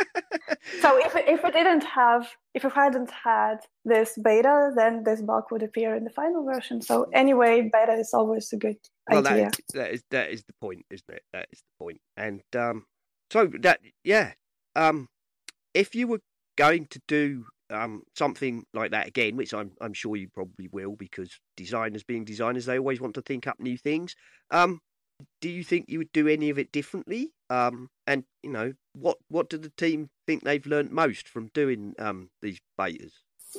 so 0.81 0.97
if 1.05 1.15
it, 1.15 1.25
if 1.27 1.43
we 1.43 1.51
didn't 1.51 1.83
have 1.83 2.27
if 2.53 2.63
we 2.63 2.69
hadn't 2.73 3.11
had 3.11 3.57
this 3.85 4.17
beta, 4.23 4.71
then 4.75 5.03
this 5.03 5.21
bug 5.21 5.43
would 5.51 5.63
appear 5.63 5.95
in 5.95 6.03
the 6.03 6.09
final 6.09 6.43
version. 6.43 6.81
So 6.81 7.07
anyway, 7.13 7.69
beta 7.71 7.93
is 7.93 8.13
always 8.13 8.51
a 8.53 8.57
good 8.57 8.77
well, 9.09 9.27
idea. 9.27 9.51
That, 9.51 9.73
that 9.73 9.91
is 9.91 10.03
that 10.11 10.29
is 10.31 10.43
the 10.45 10.53
point, 10.61 10.85
isn't 10.89 11.09
it? 11.09 11.23
That 11.33 11.47
is 11.51 11.59
the 11.59 11.83
point. 11.83 12.01
And 12.17 12.41
um, 12.55 12.85
so 13.31 13.51
that 13.61 13.79
yeah, 14.03 14.33
um, 14.75 15.07
if 15.73 15.93
you 15.95 16.07
were 16.07 16.21
going 16.57 16.87
to 16.87 16.99
do 17.07 17.45
um, 17.69 18.03
something 18.15 18.63
like 18.73 18.91
that 18.91 19.07
again, 19.07 19.35
which 19.35 19.53
I'm 19.53 19.71
I'm 19.81 19.93
sure 19.93 20.15
you 20.15 20.29
probably 20.33 20.69
will, 20.71 20.95
because 20.95 21.39
designers 21.57 22.03
being 22.03 22.25
designers, 22.25 22.65
they 22.65 22.77
always 22.77 23.01
want 23.01 23.15
to 23.15 23.21
think 23.21 23.47
up 23.47 23.59
new 23.59 23.77
things. 23.77 24.15
Um, 24.51 24.79
do 25.41 25.49
you 25.49 25.63
think 25.63 25.85
you 25.87 25.99
would 25.99 26.11
do 26.11 26.27
any 26.27 26.49
of 26.49 26.57
it 26.57 26.71
differently? 26.71 27.31
Um, 27.53 27.89
and 28.07 28.23
you 28.41 28.51
know, 28.51 28.73
what 28.93 29.17
what 29.29 29.49
do 29.49 29.57
the 29.57 29.71
team 29.77 30.09
think 30.25 30.43
they've 30.43 30.65
learned 30.65 30.91
most 30.91 31.27
from 31.27 31.51
doing 31.53 31.93
um, 31.99 32.29
these 32.41 32.59
betas? 32.79 33.11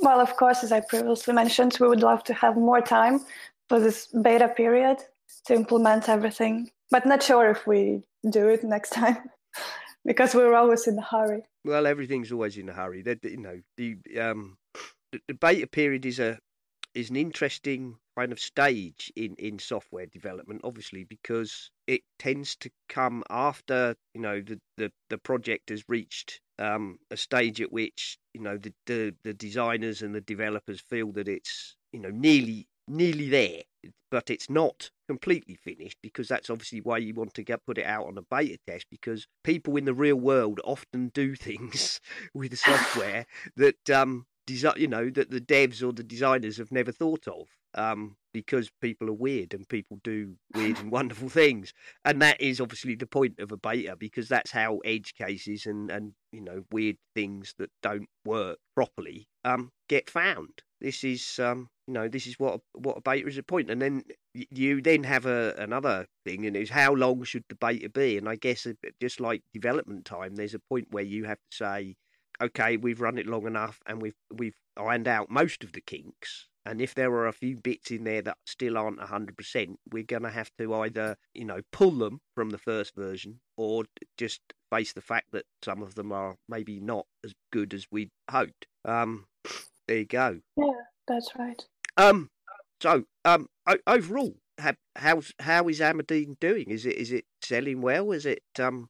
Well, 0.02 0.20
of 0.20 0.36
course, 0.36 0.64
as 0.64 0.72
I 0.72 0.80
previously 0.80 1.32
mentioned, 1.32 1.76
we 1.80 1.86
would 1.88 2.02
love 2.02 2.24
to 2.24 2.34
have 2.34 2.56
more 2.56 2.80
time 2.80 3.20
for 3.68 3.78
this 3.78 4.08
beta 4.08 4.48
period 4.48 4.98
to 5.46 5.54
implement 5.54 6.08
everything, 6.08 6.70
but 6.90 7.06
not 7.06 7.22
sure 7.22 7.48
if 7.50 7.66
we 7.66 8.02
do 8.28 8.48
it 8.48 8.64
next 8.64 8.90
time 8.90 9.18
because 10.04 10.34
we're 10.34 10.54
always 10.54 10.88
in 10.88 10.98
a 10.98 11.02
hurry. 11.02 11.44
Well, 11.64 11.86
everything's 11.86 12.32
always 12.32 12.56
in 12.56 12.68
a 12.68 12.72
hurry. 12.72 13.02
That 13.02 13.22
you 13.22 13.36
know, 13.36 13.60
the 13.76 13.96
um, 14.20 14.56
the, 15.12 15.20
the 15.28 15.34
beta 15.34 15.68
period 15.68 16.04
is 16.04 16.18
a 16.18 16.40
is 16.94 17.10
an 17.10 17.16
interesting 17.16 17.96
kind 18.18 18.32
of 18.32 18.40
stage 18.40 19.12
in, 19.16 19.34
in 19.38 19.58
software 19.58 20.06
development, 20.06 20.60
obviously, 20.64 21.04
because 21.04 21.70
it 21.86 22.02
tends 22.18 22.56
to 22.56 22.70
come 22.88 23.22
after 23.30 23.96
you 24.14 24.20
know 24.20 24.40
the, 24.40 24.60
the, 24.76 24.92
the 25.10 25.18
project 25.18 25.70
has 25.70 25.84
reached 25.88 26.40
um, 26.58 26.98
a 27.10 27.16
stage 27.16 27.60
at 27.60 27.72
which 27.72 28.18
you 28.32 28.40
know 28.40 28.56
the, 28.56 28.72
the 28.86 29.14
the 29.24 29.34
designers 29.34 30.02
and 30.02 30.14
the 30.14 30.20
developers 30.20 30.80
feel 30.80 31.12
that 31.12 31.28
it's 31.28 31.76
you 31.92 32.00
know 32.00 32.10
nearly 32.10 32.66
nearly 32.86 33.28
there, 33.28 33.62
but 34.10 34.30
it's 34.30 34.50
not 34.50 34.90
completely 35.08 35.54
finished 35.54 35.96
because 36.02 36.28
that's 36.28 36.50
obviously 36.50 36.80
why 36.80 36.98
you 36.98 37.14
want 37.14 37.34
to 37.34 37.42
get 37.42 37.64
put 37.66 37.78
it 37.78 37.86
out 37.86 38.06
on 38.06 38.18
a 38.18 38.22
beta 38.22 38.58
test 38.66 38.86
because 38.90 39.26
people 39.42 39.76
in 39.76 39.84
the 39.84 39.94
real 39.94 40.16
world 40.16 40.60
often 40.64 41.08
do 41.14 41.34
things 41.36 42.00
with 42.34 42.50
the 42.50 42.56
software 42.56 43.26
that 43.56 43.90
um 43.90 44.26
desi- 44.46 44.76
you 44.78 44.88
know 44.88 45.10
that 45.10 45.30
the 45.30 45.40
devs 45.40 45.82
or 45.82 45.92
the 45.92 46.02
designers 46.04 46.56
have 46.56 46.72
never 46.72 46.92
thought 46.92 47.26
of. 47.28 47.48
Um 47.74 48.16
because 48.34 48.68
people 48.82 49.08
are 49.08 49.14
weird 49.14 49.54
and 49.54 49.66
people 49.68 49.98
do 50.02 50.34
weird 50.54 50.78
and 50.80 50.90
wonderful 50.90 51.30
things. 51.30 51.72
And 52.04 52.20
that 52.20 52.40
is 52.40 52.60
obviously 52.60 52.96
the 52.96 53.06
point 53.06 53.38
of 53.38 53.52
a 53.52 53.56
beta 53.56 53.96
because 53.96 54.28
that's 54.28 54.50
how 54.50 54.78
edge 54.84 55.14
cases 55.14 55.64
and 55.64 55.90
and 55.90 56.12
you 56.32 56.42
know 56.42 56.64
weird 56.70 56.96
things 57.14 57.54
that 57.58 57.70
don't 57.80 58.08
work 58.26 58.58
properly 58.74 59.28
um 59.44 59.70
get 59.88 60.10
found. 60.10 60.62
This 60.80 61.04
is 61.04 61.38
um 61.38 61.68
you 61.86 61.94
know 61.94 62.08
this 62.08 62.26
is 62.26 62.38
what 62.38 62.56
a, 62.56 62.78
what 62.78 62.98
a 62.98 63.00
beta 63.00 63.28
is 63.28 63.38
a 63.38 63.42
point. 63.42 63.70
and 63.70 63.80
then 63.80 64.02
you 64.50 64.82
then 64.82 65.04
have 65.04 65.26
a 65.26 65.54
another 65.56 66.06
thing 66.26 66.44
and 66.44 66.56
is 66.56 66.70
how 66.70 66.92
long 66.92 67.22
should 67.22 67.44
the 67.48 67.54
beta 67.54 67.88
be? 67.88 68.18
And 68.18 68.28
i 68.28 68.34
guess 68.34 68.66
just 69.00 69.20
like 69.20 69.42
development 69.52 70.04
time 70.04 70.34
there's 70.34 70.54
a 70.54 70.58
point 70.58 70.88
where 70.90 71.04
you 71.04 71.24
have 71.24 71.38
to 71.38 71.56
say 71.56 71.94
okay 72.42 72.76
we've 72.76 73.00
run 73.00 73.18
it 73.18 73.26
long 73.26 73.46
enough 73.46 73.80
and 73.86 74.00
we've 74.00 74.16
we've 74.32 74.56
ironed 74.76 75.08
out 75.08 75.30
most 75.30 75.62
of 75.64 75.72
the 75.72 75.80
kinks 75.80 76.48
and 76.66 76.80
if 76.80 76.94
there 76.94 77.12
are 77.12 77.26
a 77.26 77.32
few 77.32 77.56
bits 77.56 77.90
in 77.90 78.04
there 78.04 78.22
that 78.22 78.38
still 78.46 78.78
aren't 78.78 78.98
100%, 78.98 79.76
we're 79.92 80.02
going 80.02 80.22
to 80.22 80.30
have 80.30 80.50
to 80.58 80.74
either, 80.74 81.16
you 81.34 81.44
know, 81.44 81.60
pull 81.72 81.90
them 81.90 82.20
from 82.34 82.50
the 82.50 82.58
first 82.58 82.94
version 82.94 83.40
or 83.58 83.84
just 84.16 84.40
face 84.72 84.94
the 84.94 85.02
fact 85.02 85.26
that 85.32 85.44
some 85.62 85.82
of 85.82 85.94
them 85.94 86.10
are 86.10 86.36
maybe 86.48 86.80
not 86.80 87.06
as 87.22 87.34
good 87.52 87.74
as 87.74 87.86
we 87.90 88.10
hoped. 88.30 88.66
Um, 88.86 89.26
there 89.86 89.98
you 89.98 90.06
go. 90.06 90.40
Yeah, 90.56 90.72
that's 91.06 91.30
right. 91.38 91.62
Um, 91.98 92.30
so 92.80 93.04
um, 93.26 93.48
overall, 93.86 94.36
have, 94.58 94.76
how's 94.96 95.32
how 95.40 95.68
is 95.68 95.80
Amadine 95.80 96.38
doing? 96.40 96.70
Is 96.70 96.86
it 96.86 96.96
is 96.96 97.12
it 97.12 97.24
selling 97.42 97.82
well? 97.82 98.12
Is 98.12 98.24
it 98.24 98.42
um, 98.58 98.88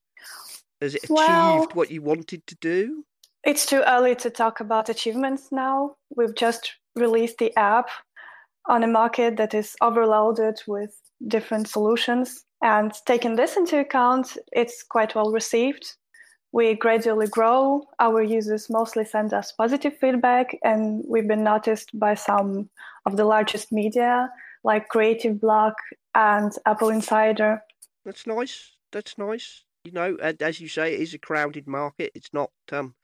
has 0.80 0.94
it 0.94 1.04
achieved 1.04 1.10
well, 1.10 1.68
what 1.72 1.90
you 1.90 2.02
wanted 2.02 2.46
to 2.46 2.56
do? 2.60 3.04
It's 3.44 3.66
too 3.66 3.82
early 3.86 4.14
to 4.16 4.30
talk 4.30 4.60
about 4.60 4.88
achievements 4.88 5.52
now. 5.52 5.96
We've 6.16 6.34
just 6.34 6.72
released 6.96 7.36
the 7.36 7.54
app 7.58 7.88
on 8.66 8.82
a 8.82 8.86
market 8.86 9.36
that 9.36 9.52
is 9.52 9.76
overloaded 9.82 10.62
with 10.66 10.96
different 11.28 11.68
solutions. 11.68 12.46
And 12.62 12.92
taking 13.04 13.36
this 13.36 13.58
into 13.58 13.78
account, 13.78 14.38
it's 14.52 14.82
quite 14.82 15.14
well 15.14 15.30
received. 15.30 15.84
We 16.52 16.74
gradually 16.74 17.26
grow. 17.26 17.82
Our 17.98 18.22
users 18.22 18.70
mostly 18.70 19.04
send 19.04 19.34
us 19.34 19.52
positive 19.52 19.98
feedback, 19.98 20.56
and 20.64 21.04
we've 21.06 21.28
been 21.28 21.44
noticed 21.44 21.90
by 21.98 22.14
some 22.14 22.70
of 23.04 23.18
the 23.18 23.26
largest 23.26 23.72
media 23.72 24.30
like 24.62 24.88
Creative 24.88 25.36
Bloq 25.36 25.74
and 26.14 26.50
Apple 26.64 26.88
Insider. 26.88 27.60
That's 28.06 28.26
nice. 28.26 28.72
That's 28.92 29.18
nice. 29.18 29.64
You 29.84 29.92
know, 29.92 30.16
as 30.40 30.60
you 30.60 30.68
say, 30.68 30.94
it 30.94 31.00
is 31.00 31.12
a 31.12 31.18
crowded 31.18 31.66
market. 31.66 32.12
It's 32.14 32.32
not, 32.32 32.50
um, 32.72 32.94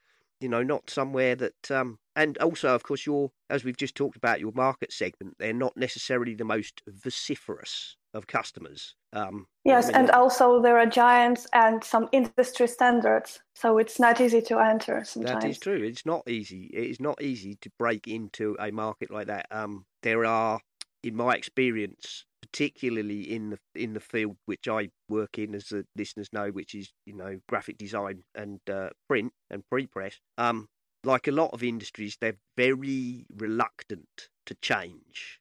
you 0.40 0.49
know, 0.49 0.62
not 0.62 0.90
somewhere 0.90 1.35
that 1.37 1.70
um, 1.70 1.99
and 2.16 2.37
also, 2.38 2.75
of 2.75 2.82
course, 2.82 3.06
your 3.06 3.30
as 3.49 3.64
we've 3.64 3.76
just 3.76 3.94
talked 3.94 4.16
about 4.16 4.40
your 4.40 4.52
market 4.54 4.92
segment, 4.92 5.37
they're 5.38 5.52
not 5.52 5.76
necessarily 5.76 6.35
the 6.35 6.44
most 6.44 6.82
vociferous 6.87 7.97
of 8.12 8.26
customers. 8.26 8.97
Um, 9.12 9.47
yes, 9.64 9.85
I 9.85 9.88
mean, 9.88 9.97
and 9.97 10.11
also 10.11 10.61
there 10.61 10.78
are 10.78 10.87
giants 10.87 11.47
and 11.52 11.82
some 11.85 12.09
industry 12.12 12.66
standards, 12.66 13.40
so 13.54 13.78
it's 13.78 14.00
not 14.00 14.20
easy 14.20 14.40
to 14.42 14.59
enter. 14.59 15.04
Sometimes 15.04 15.42
that 15.42 15.50
is 15.50 15.59
true. 15.59 15.82
It's 15.82 16.06
not 16.06 16.28
easy. 16.28 16.70
It 16.73 16.90
is 16.90 17.00
not 17.00 17.23
easy 17.23 17.56
to 17.61 17.70
break 17.78 18.09
into 18.09 18.56
a 18.59 18.70
market 18.70 19.11
like 19.11 19.28
that. 19.28 19.47
Um, 19.50 19.85
there 20.02 20.25
are, 20.25 20.61
in 21.02 21.14
my 21.14 21.35
experience, 21.35 22.25
particularly 22.40 23.32
in 23.32 23.50
the 23.50 23.59
in 23.75 23.94
the 23.94 24.00
field 24.00 24.37
which 24.47 24.68
I 24.68 24.90
work 25.09 25.38
in, 25.38 25.54
as 25.54 25.68
the 25.68 25.87
listeners 25.97 26.32
know, 26.32 26.50
which 26.50 26.75
is 26.75 26.92
you 27.06 27.14
know 27.14 27.40
graphic 27.49 27.78
design 27.78 28.25
and 28.35 28.61
uh, 28.68 28.90
print 29.09 29.32
and 29.50 29.62
pre-press. 29.70 30.18
Um, 30.38 30.68
like 31.04 31.26
a 31.26 31.32
lot 31.32 31.50
of 31.52 31.62
industries, 31.62 32.16
they're 32.20 32.38
very 32.56 33.26
reluctant 33.35 34.28
to 34.47 34.54
change, 34.56 35.40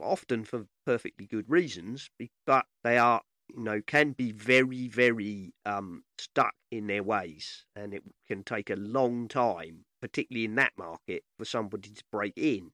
often 0.00 0.44
for 0.44 0.66
perfectly 0.84 1.26
good 1.26 1.48
reasons, 1.48 2.10
but 2.46 2.66
they 2.82 2.98
are, 2.98 3.22
you 3.48 3.62
know, 3.62 3.80
can 3.86 4.12
be 4.12 4.32
very, 4.32 4.88
very 4.88 5.52
um, 5.64 6.02
stuck 6.18 6.54
in 6.70 6.86
their 6.86 7.02
ways, 7.02 7.64
and 7.76 7.94
it 7.94 8.02
can 8.26 8.42
take 8.42 8.70
a 8.70 8.76
long 8.76 9.28
time, 9.28 9.84
particularly 10.00 10.44
in 10.44 10.56
that 10.56 10.72
market, 10.76 11.22
for 11.38 11.44
somebody 11.44 11.90
to 11.90 12.02
break 12.10 12.32
in. 12.36 12.70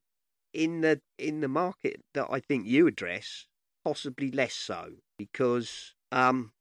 In 0.53 0.83
the 0.83 1.01
in 1.19 1.41
the 1.41 1.49
market 1.49 2.01
that 2.15 2.29
I 2.31 2.39
think 2.39 2.67
you 2.67 2.87
address, 2.87 3.47
possibly 3.85 4.31
less 4.31 4.55
so, 4.55 4.93
because 5.19 5.95
um, 6.11 6.53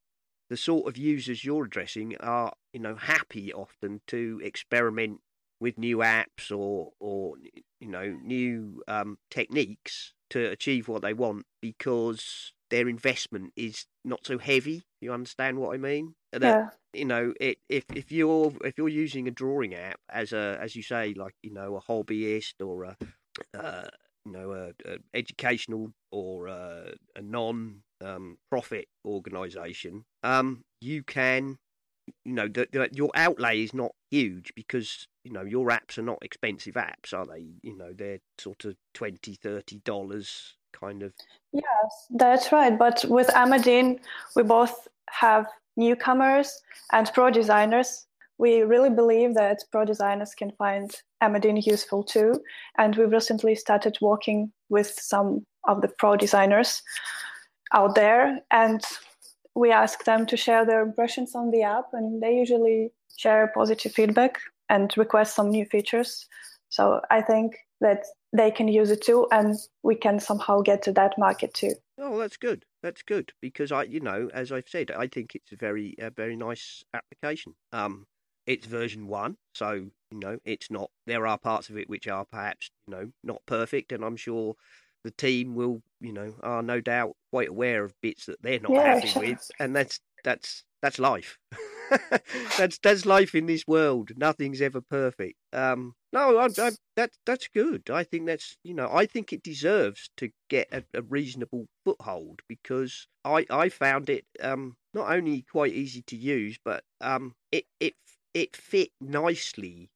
the 0.49 0.57
sort 0.57 0.87
of 0.87 0.97
users 0.97 1.43
you're 1.43 1.65
addressing 1.65 2.15
are, 2.17 2.53
you 2.73 2.79
know, 2.79 2.95
happy 2.95 3.53
often 3.53 4.01
to 4.07 4.41
experiment 4.43 5.21
with 5.59 5.77
new 5.77 5.97
apps 5.99 6.51
or 6.51 6.91
or 6.99 7.35
you 7.79 7.87
know 7.87 8.17
new 8.21 8.83
um, 8.87 9.17
techniques 9.31 10.13
to 10.29 10.49
achieve 10.49 10.87
what 10.87 11.01
they 11.01 11.13
want 11.13 11.45
because 11.61 12.53
their 12.69 12.89
investment 12.89 13.53
is 13.55 13.85
not 14.03 14.25
so 14.25 14.37
heavy. 14.37 14.83
You 14.99 15.13
understand 15.13 15.59
what 15.59 15.73
I 15.73 15.77
mean? 15.77 16.15
yeah. 16.41 16.69
You 16.91 17.05
know, 17.05 17.33
it, 17.39 17.59
if 17.69 17.85
if 17.95 18.11
you're 18.11 18.53
if 18.63 18.77
you're 18.77 18.89
using 18.89 19.27
a 19.27 19.31
drawing 19.31 19.73
app 19.73 19.99
as 20.09 20.33
a 20.33 20.57
as 20.61 20.75
you 20.75 20.83
say, 20.83 21.13
like 21.15 21.35
you 21.41 21.53
know, 21.53 21.77
a 21.77 21.81
hobbyist 21.81 22.55
or 22.63 22.83
a 22.83 22.97
uh, 23.57 23.87
you 24.25 24.31
know 24.31 24.51
a, 24.51 24.69
a 24.89 24.97
educational 25.13 25.91
or 26.11 26.47
a, 26.47 26.93
a 27.15 27.21
non 27.21 27.81
um, 28.01 28.37
profit 28.49 28.87
organisation, 29.05 30.05
um, 30.23 30.63
you 30.81 31.03
can 31.03 31.57
you 32.25 32.33
know 32.33 32.47
the, 32.47 32.67
the, 32.71 32.89
your 32.91 33.11
outlay 33.15 33.63
is 33.63 33.73
not 33.73 33.91
huge 34.11 34.53
because 34.55 35.07
you 35.23 35.31
know 35.31 35.43
your 35.43 35.67
apps 35.67 35.97
are 35.97 36.03
not 36.03 36.19
expensive 36.21 36.75
apps 36.75 37.13
are 37.13 37.25
they? 37.25 37.45
You 37.61 37.77
know 37.77 37.93
they're 37.93 38.19
sort 38.37 38.65
of 38.65 38.75
20 38.93 39.35
30 39.35 39.79
dollars 39.79 40.55
kind 40.73 41.03
of. 41.03 41.13
Yes 41.51 41.63
that's 42.11 42.51
right. 42.51 42.77
But 42.77 43.05
with 43.07 43.29
Amadine 43.29 43.99
we 44.35 44.43
both 44.43 44.87
have 45.09 45.47
newcomers 45.75 46.61
and 46.91 47.11
pro 47.13 47.29
designers 47.29 48.05
we 48.43 48.51
really 48.73 48.89
believe 49.01 49.31
that 49.35 49.63
pro 49.71 49.83
designers 49.85 50.33
can 50.39 50.51
find 50.63 50.87
Amadine 51.23 51.61
useful 51.73 52.03
too 52.03 52.29
and 52.77 52.95
we've 52.95 53.17
recently 53.19 53.55
started 53.55 53.95
working 54.01 54.51
with 54.69 54.89
some 55.13 55.29
of 55.71 55.81
the 55.81 55.91
pro 55.99 56.15
designers 56.25 56.81
out 57.79 57.95
there 57.95 58.39
and 58.51 58.81
we 59.55 59.71
ask 59.71 60.03
them 60.03 60.25
to 60.25 60.37
share 60.37 60.65
their 60.65 60.81
impressions 60.81 61.35
on 61.35 61.51
the 61.51 61.63
app, 61.63 61.85
and 61.93 62.21
they 62.21 62.35
usually 62.35 62.91
share 63.17 63.51
positive 63.53 63.91
feedback 63.91 64.39
and 64.69 64.91
request 64.97 65.35
some 65.35 65.49
new 65.49 65.65
features. 65.65 66.27
So 66.69 67.01
I 67.11 67.21
think 67.21 67.57
that 67.81 68.03
they 68.35 68.49
can 68.49 68.67
use 68.67 68.89
it 68.89 69.03
too, 69.03 69.27
and 69.31 69.55
we 69.83 69.95
can 69.95 70.19
somehow 70.19 70.61
get 70.61 70.81
to 70.83 70.91
that 70.93 71.13
market 71.17 71.53
too. 71.53 71.73
Oh, 71.99 72.17
that's 72.17 72.37
good. 72.37 72.65
That's 72.81 73.03
good 73.03 73.31
because 73.41 73.71
I, 73.71 73.83
you 73.83 73.99
know, 73.99 74.29
as 74.33 74.51
I've 74.51 74.67
said, 74.67 74.91
I 74.91 75.07
think 75.07 75.35
it's 75.35 75.51
a 75.51 75.55
very, 75.55 75.95
a 75.99 76.09
very 76.09 76.35
nice 76.35 76.83
application. 76.93 77.53
Um, 77.71 78.07
it's 78.45 78.67
version 78.67 79.07
one, 79.07 79.37
so 79.53 79.73
you 79.73 80.19
know, 80.19 80.39
it's 80.45 80.69
not. 80.71 80.91
There 81.05 81.25
are 81.27 81.37
parts 81.37 81.69
of 81.69 81.77
it 81.77 81.89
which 81.89 82.07
are 82.07 82.25
perhaps, 82.25 82.69
you 82.87 82.91
know, 82.95 83.11
not 83.23 83.41
perfect, 83.45 83.91
and 83.91 84.03
I'm 84.03 84.17
sure 84.17 84.55
the 85.03 85.11
team 85.11 85.55
will, 85.55 85.81
you 85.99 86.13
know, 86.13 86.35
are 86.43 86.63
no 86.63 86.81
doubt 86.81 87.15
quite 87.31 87.49
aware 87.49 87.83
of 87.83 87.93
bits 88.01 88.25
that 88.27 88.41
they're 88.41 88.59
not 88.59 88.77
Yeah, 88.77 88.83
happy 88.83 89.13
with, 89.13 89.39
and 89.59 89.75
that's 89.75 89.99
that's 90.23 90.63
that's 90.81 90.99
life. 90.99 91.37
that's 92.57 92.79
that's 92.79 93.05
life 93.05 93.35
in 93.35 93.45
this 93.45 93.63
world. 93.67 94.11
Nothing's 94.17 94.61
ever 94.61 94.81
perfect. 94.81 95.37
Um, 95.51 95.93
no, 96.11 96.37
I, 96.37 96.45
I, 96.45 96.71
that 96.95 97.11
that's 97.25 97.47
good. 97.47 97.89
I 97.89 98.03
think 98.03 98.25
that's 98.27 98.57
you 98.63 98.73
know 98.73 98.89
I 98.91 99.05
think 99.05 99.33
it 99.33 99.43
deserves 99.43 100.09
to 100.17 100.29
get 100.49 100.67
a, 100.71 100.83
a 100.93 101.01
reasonable 101.01 101.67
foothold 101.83 102.41
because 102.47 103.07
I 103.23 103.45
I 103.49 103.69
found 103.69 104.09
it 104.09 104.25
um 104.41 104.77
not 104.93 105.11
only 105.11 105.41
quite 105.43 105.73
easy 105.73 106.01
to 106.03 106.15
use, 106.15 106.57
but 106.63 106.83
um 107.01 107.35
it 107.51 107.65
it 107.79 107.95
it 108.33 108.55
fit 108.55 108.91
nicely 109.01 109.89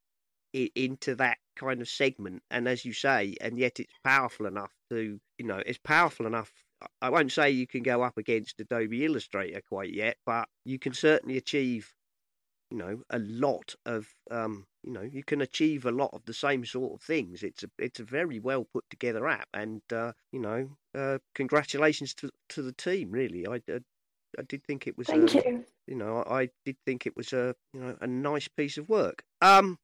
into 0.53 1.15
that 1.15 1.37
kind 1.55 1.81
of 1.81 1.89
segment 1.89 2.41
and 2.49 2.67
as 2.67 2.85
you 2.85 2.93
say 2.93 3.35
and 3.41 3.59
yet 3.59 3.79
it's 3.79 3.93
powerful 4.03 4.45
enough 4.47 4.73
to 4.89 5.19
you 5.37 5.45
know 5.45 5.61
it's 5.65 5.79
powerful 5.79 6.25
enough. 6.25 6.51
I- 6.81 6.87
i 7.03 7.09
won't 7.09 7.31
say 7.31 7.51
you 7.51 7.67
can 7.67 7.83
go 7.83 8.01
up 8.03 8.17
against 8.17 8.59
adobe 8.59 9.05
illustrator 9.05 9.61
quite 9.61 9.93
yet 9.93 10.17
but 10.25 10.47
you 10.65 10.79
can 10.79 10.93
certainly 10.93 11.37
achieve 11.37 11.93
you 12.71 12.77
know 12.77 13.01
a 13.09 13.19
lot 13.19 13.75
of 13.85 14.07
um 14.31 14.67
you 14.83 14.91
know 14.91 15.01
you 15.01 15.23
can 15.23 15.41
achieve 15.41 15.85
a 15.85 15.91
lot 15.91 16.09
of 16.13 16.25
the 16.25 16.33
same 16.33 16.65
sort 16.65 16.93
of 16.93 17.01
things. 17.01 17.43
It's 17.43 17.63
a 17.63 17.69
it's 17.77 17.99
a 17.99 18.03
very 18.03 18.39
well 18.39 18.65
put 18.65 18.89
together 18.89 19.27
app 19.27 19.47
and 19.53 19.81
uh 19.91 20.13
you 20.31 20.39
know 20.39 20.77
uh 20.95 21.19
congratulations 21.35 22.13
to 22.15 22.29
to 22.49 22.61
the 22.61 22.73
team 22.73 23.11
really. 23.11 23.47
I 23.47 23.61
i, 23.69 23.79
I 24.37 24.43
did 24.43 24.63
think 24.63 24.87
it 24.87 24.97
was 24.97 25.07
Thank 25.07 25.35
um, 25.35 25.41
you. 25.45 25.65
you 25.87 25.95
know, 25.95 26.23
I, 26.27 26.41
I 26.41 26.49
did 26.65 26.77
think 26.85 27.05
it 27.05 27.15
was 27.15 27.33
a 27.33 27.55
you 27.73 27.79
know 27.79 27.97
a 28.01 28.07
nice 28.07 28.47
piece 28.47 28.77
of 28.77 28.89
work. 28.89 29.23
Um, 29.41 29.79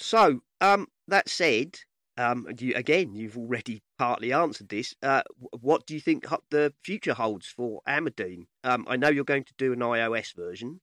so 0.00 0.40
um, 0.60 0.88
that 1.08 1.28
said, 1.28 1.78
um, 2.16 2.46
you, 2.58 2.74
again, 2.74 3.14
you've 3.14 3.38
already 3.38 3.82
partly 3.98 4.32
answered 4.32 4.68
this. 4.68 4.94
Uh, 5.02 5.22
what 5.60 5.86
do 5.86 5.94
you 5.94 6.00
think 6.00 6.26
the 6.50 6.72
future 6.82 7.14
holds 7.14 7.46
for 7.46 7.80
Amadine? 7.86 8.46
Um, 8.62 8.86
I 8.88 8.96
know 8.96 9.08
you're 9.08 9.24
going 9.24 9.44
to 9.44 9.54
do 9.58 9.72
an 9.72 9.80
iOS 9.80 10.34
version. 10.34 10.80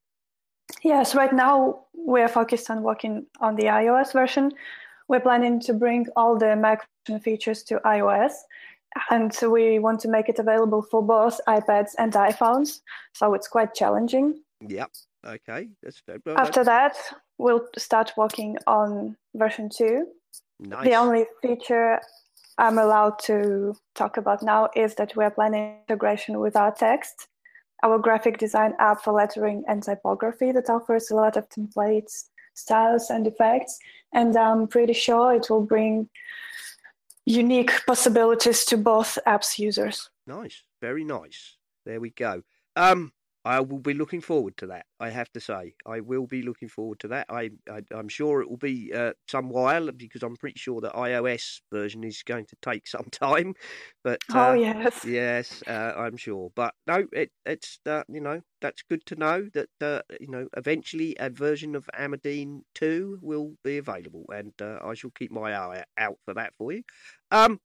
Yes, 0.83 1.15
right 1.15 1.33
now 1.33 1.85
we're 1.93 2.27
focused 2.27 2.69
on 2.69 2.81
working 2.81 3.25
on 3.39 3.55
the 3.55 3.63
iOS 3.63 4.13
version. 4.13 4.51
We're 5.07 5.19
planning 5.19 5.59
to 5.61 5.73
bring 5.73 6.07
all 6.15 6.37
the 6.37 6.55
Mac 6.55 6.87
features 7.21 7.63
to 7.63 7.81
iOS, 7.85 8.31
and 9.09 9.33
so 9.33 9.49
we 9.49 9.79
want 9.79 9.99
to 10.01 10.09
make 10.09 10.29
it 10.29 10.39
available 10.39 10.81
for 10.81 11.01
both 11.01 11.39
iPads 11.47 11.91
and 11.97 12.13
iPhones. 12.13 12.81
So 13.13 13.33
it's 13.33 13.47
quite 13.47 13.73
challenging. 13.73 14.41
Yep. 14.67 14.91
Okay, 15.25 15.69
that's. 15.83 16.01
Well, 16.25 16.37
After 16.37 16.63
that, 16.63 16.95
we'll 17.37 17.67
start 17.77 18.13
working 18.17 18.57
on 18.67 19.15
version 19.35 19.69
two. 19.69 20.07
nice. 20.59 20.83
The 20.83 20.95
only 20.95 21.25
feature 21.41 21.99
I'm 22.57 22.77
allowed 22.77 23.19
to 23.23 23.75
talk 23.95 24.17
about 24.17 24.43
now 24.43 24.69
is 24.75 24.95
that 24.95 25.15
we're 25.15 25.31
planning 25.31 25.77
integration 25.87 26.39
with 26.39 26.53
ArtText, 26.53 27.27
our 27.83 27.97
graphic 27.97 28.37
design 28.37 28.73
app 28.79 29.03
for 29.03 29.13
lettering 29.13 29.63
and 29.67 29.81
typography 29.81 30.51
that 30.51 30.69
offers 30.69 31.09
a 31.09 31.15
lot 31.15 31.37
of 31.37 31.47
templates, 31.49 32.25
styles, 32.53 33.09
and 33.09 33.25
effects. 33.27 33.79
And 34.13 34.35
I'm 34.35 34.67
pretty 34.67 34.93
sure 34.93 35.33
it 35.33 35.49
will 35.49 35.65
bring 35.65 36.09
unique 37.25 37.71
possibilities 37.85 38.65
to 38.65 38.77
both 38.77 39.17
apps 39.27 39.59
users. 39.59 40.09
Nice, 40.27 40.63
very 40.81 41.03
nice. 41.03 41.57
There 41.85 41.99
we 41.99 42.11
go. 42.11 42.43
Um, 42.75 43.11
I 43.43 43.59
will 43.61 43.79
be 43.79 43.93
looking 43.93 44.21
forward 44.21 44.57
to 44.57 44.67
that. 44.67 44.85
I 44.99 45.09
have 45.09 45.31
to 45.33 45.39
say, 45.39 45.73
I 45.85 45.99
will 46.01 46.27
be 46.27 46.41
looking 46.43 46.69
forward 46.69 46.99
to 46.99 47.07
that. 47.09 47.25
I, 47.29 47.51
I 47.69 47.81
I'm 47.91 48.07
sure 48.09 48.41
it 48.41 48.49
will 48.49 48.57
be 48.57 48.93
uh, 48.93 49.13
some 49.27 49.49
while 49.49 49.91
because 49.91 50.23
I'm 50.23 50.35
pretty 50.37 50.59
sure 50.59 50.81
the 50.81 50.91
iOS 50.91 51.61
version 51.71 52.03
is 52.03 52.23
going 52.23 52.45
to 52.47 52.55
take 52.61 52.87
some 52.95 53.07
time. 53.11 53.55
But 54.03 54.21
oh 54.29 54.53
uh, 54.53 54.53
yes, 54.53 55.05
Yes, 55.05 55.63
uh, 55.67 55.93
I'm 55.97 56.15
sure. 56.17 56.51
But 56.55 56.75
no, 56.87 57.07
it, 57.11 57.31
it's 57.45 57.79
uh, 57.87 58.03
you 58.07 58.21
know 58.21 58.41
that's 58.61 58.83
good 58.83 59.05
to 59.07 59.15
know 59.15 59.49
that 59.53 59.69
uh, 59.81 60.01
you 60.19 60.27
know 60.27 60.47
eventually 60.55 61.15
a 61.19 61.29
version 61.29 61.75
of 61.75 61.89
Amadine 61.93 62.61
two 62.75 63.19
will 63.21 63.55
be 63.63 63.77
available, 63.77 64.25
and 64.33 64.53
uh, 64.61 64.79
I 64.83 64.93
shall 64.93 65.11
keep 65.11 65.31
my 65.31 65.55
eye 65.55 65.83
out 65.97 66.17
for 66.25 66.33
that 66.35 66.53
for 66.57 66.71
you. 66.71 66.83
Um, 67.31 67.59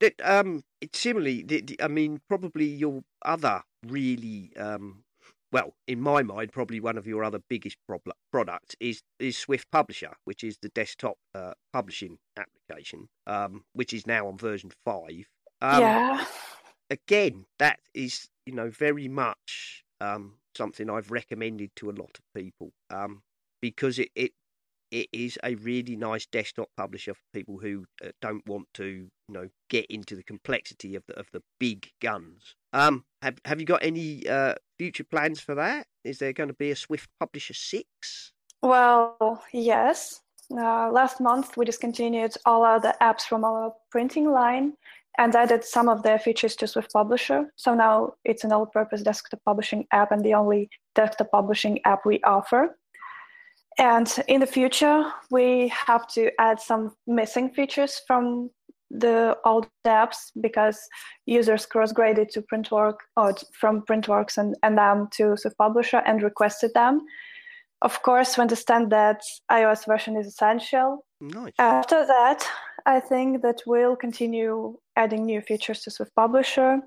it, 0.00 0.14
um, 0.24 0.62
it's 0.80 0.98
similarly, 1.00 1.42
the, 1.42 1.60
the- 1.62 1.82
I 1.82 1.88
mean, 1.88 2.20
probably 2.28 2.66
your 2.66 3.02
other 3.24 3.62
really 3.86 4.52
um. 4.56 5.04
Well, 5.52 5.74
in 5.88 6.00
my 6.00 6.22
mind, 6.22 6.52
probably 6.52 6.78
one 6.78 6.96
of 6.96 7.06
your 7.06 7.24
other 7.24 7.40
biggest 7.48 7.76
prob- 7.86 8.02
products 8.30 8.76
is 8.78 9.02
is 9.18 9.36
Swift 9.36 9.70
Publisher, 9.70 10.12
which 10.24 10.44
is 10.44 10.58
the 10.62 10.68
desktop 10.70 11.16
uh, 11.34 11.52
publishing 11.72 12.18
application, 12.36 13.08
um, 13.26 13.64
which 13.72 13.92
is 13.92 14.06
now 14.06 14.28
on 14.28 14.38
version 14.38 14.70
five. 14.84 15.26
Um, 15.60 15.80
yeah, 15.80 16.24
again, 16.88 17.46
that 17.58 17.80
is 17.94 18.28
you 18.46 18.54
know 18.54 18.70
very 18.70 19.08
much 19.08 19.84
um, 20.00 20.34
something 20.56 20.88
I've 20.88 21.10
recommended 21.10 21.70
to 21.76 21.90
a 21.90 21.92
lot 21.92 22.18
of 22.18 22.24
people 22.34 22.72
um, 22.90 23.22
because 23.60 23.98
it, 23.98 24.10
it 24.14 24.32
it 24.90 25.08
is 25.12 25.38
a 25.44 25.54
really 25.56 25.96
nice 25.96 26.26
desktop 26.26 26.68
publisher 26.76 27.14
for 27.14 27.20
people 27.32 27.58
who 27.58 27.84
uh, 28.04 28.08
don't 28.20 28.46
want 28.46 28.66
to 28.74 28.84
you 28.84 29.08
know 29.28 29.48
get 29.68 29.86
into 29.86 30.16
the 30.16 30.22
complexity 30.22 30.94
of 30.94 31.02
the 31.06 31.18
of 31.18 31.26
the 31.32 31.42
big 31.58 31.90
guns. 32.00 32.54
Um, 32.72 33.04
have 33.22 33.38
have 33.44 33.60
you 33.60 33.66
got 33.66 33.82
any 33.82 34.28
uh, 34.28 34.54
future 34.78 35.04
plans 35.04 35.40
for 35.40 35.54
that? 35.54 35.86
Is 36.04 36.18
there 36.18 36.32
going 36.32 36.48
to 36.48 36.54
be 36.54 36.70
a 36.70 36.76
Swift 36.76 37.08
Publisher 37.18 37.54
six? 37.54 38.32
Well, 38.62 39.42
yes. 39.52 40.20
Uh, 40.52 40.90
last 40.90 41.20
month, 41.20 41.56
we 41.56 41.64
discontinued 41.64 42.34
all 42.44 42.64
other 42.64 42.92
apps 43.00 43.22
from 43.22 43.44
our 43.44 43.72
printing 43.90 44.32
line 44.32 44.72
and 45.18 45.34
added 45.34 45.64
some 45.64 45.88
of 45.88 46.02
their 46.02 46.18
features 46.18 46.56
to 46.56 46.66
Swift 46.66 46.92
Publisher. 46.92 47.52
So 47.56 47.74
now 47.74 48.14
it's 48.24 48.44
an 48.44 48.52
all 48.52 48.66
purpose 48.66 49.02
desktop 49.02 49.40
publishing 49.44 49.86
app 49.92 50.12
and 50.12 50.24
the 50.24 50.34
only 50.34 50.68
desktop 50.94 51.30
publishing 51.30 51.80
app 51.84 52.04
we 52.04 52.20
offer. 52.22 52.76
And 53.80 54.14
in 54.28 54.40
the 54.40 54.46
future, 54.46 55.04
we 55.30 55.68
have 55.68 56.06
to 56.08 56.30
add 56.38 56.60
some 56.60 56.94
missing 57.06 57.48
features 57.48 58.02
from 58.06 58.50
the 58.90 59.38
old 59.46 59.68
apps 59.86 60.32
because 60.40 60.78
users 61.24 61.64
cross-graded 61.64 62.28
to 62.30 62.42
Printwork 62.42 62.98
or 63.16 63.34
from 63.58 63.82
Printworks 63.82 64.36
and, 64.36 64.54
and 64.62 64.76
them 64.76 65.08
to 65.12 65.34
Swift 65.36 65.56
Publisher 65.56 66.02
and 66.04 66.22
requested 66.22 66.72
them. 66.74 67.00
Of 67.80 68.02
course, 68.02 68.36
we 68.36 68.42
understand 68.42 68.92
that 68.92 69.22
iOS 69.50 69.86
version 69.86 70.14
is 70.16 70.26
essential. 70.26 71.06
Nice. 71.22 71.54
After 71.58 72.04
that, 72.06 72.46
I 72.84 73.00
think 73.00 73.40
that 73.40 73.62
we'll 73.66 73.96
continue 73.96 74.76
adding 74.96 75.24
new 75.24 75.40
features 75.40 75.80
to 75.82 75.90
Swift 75.90 76.14
Publisher. 76.14 76.80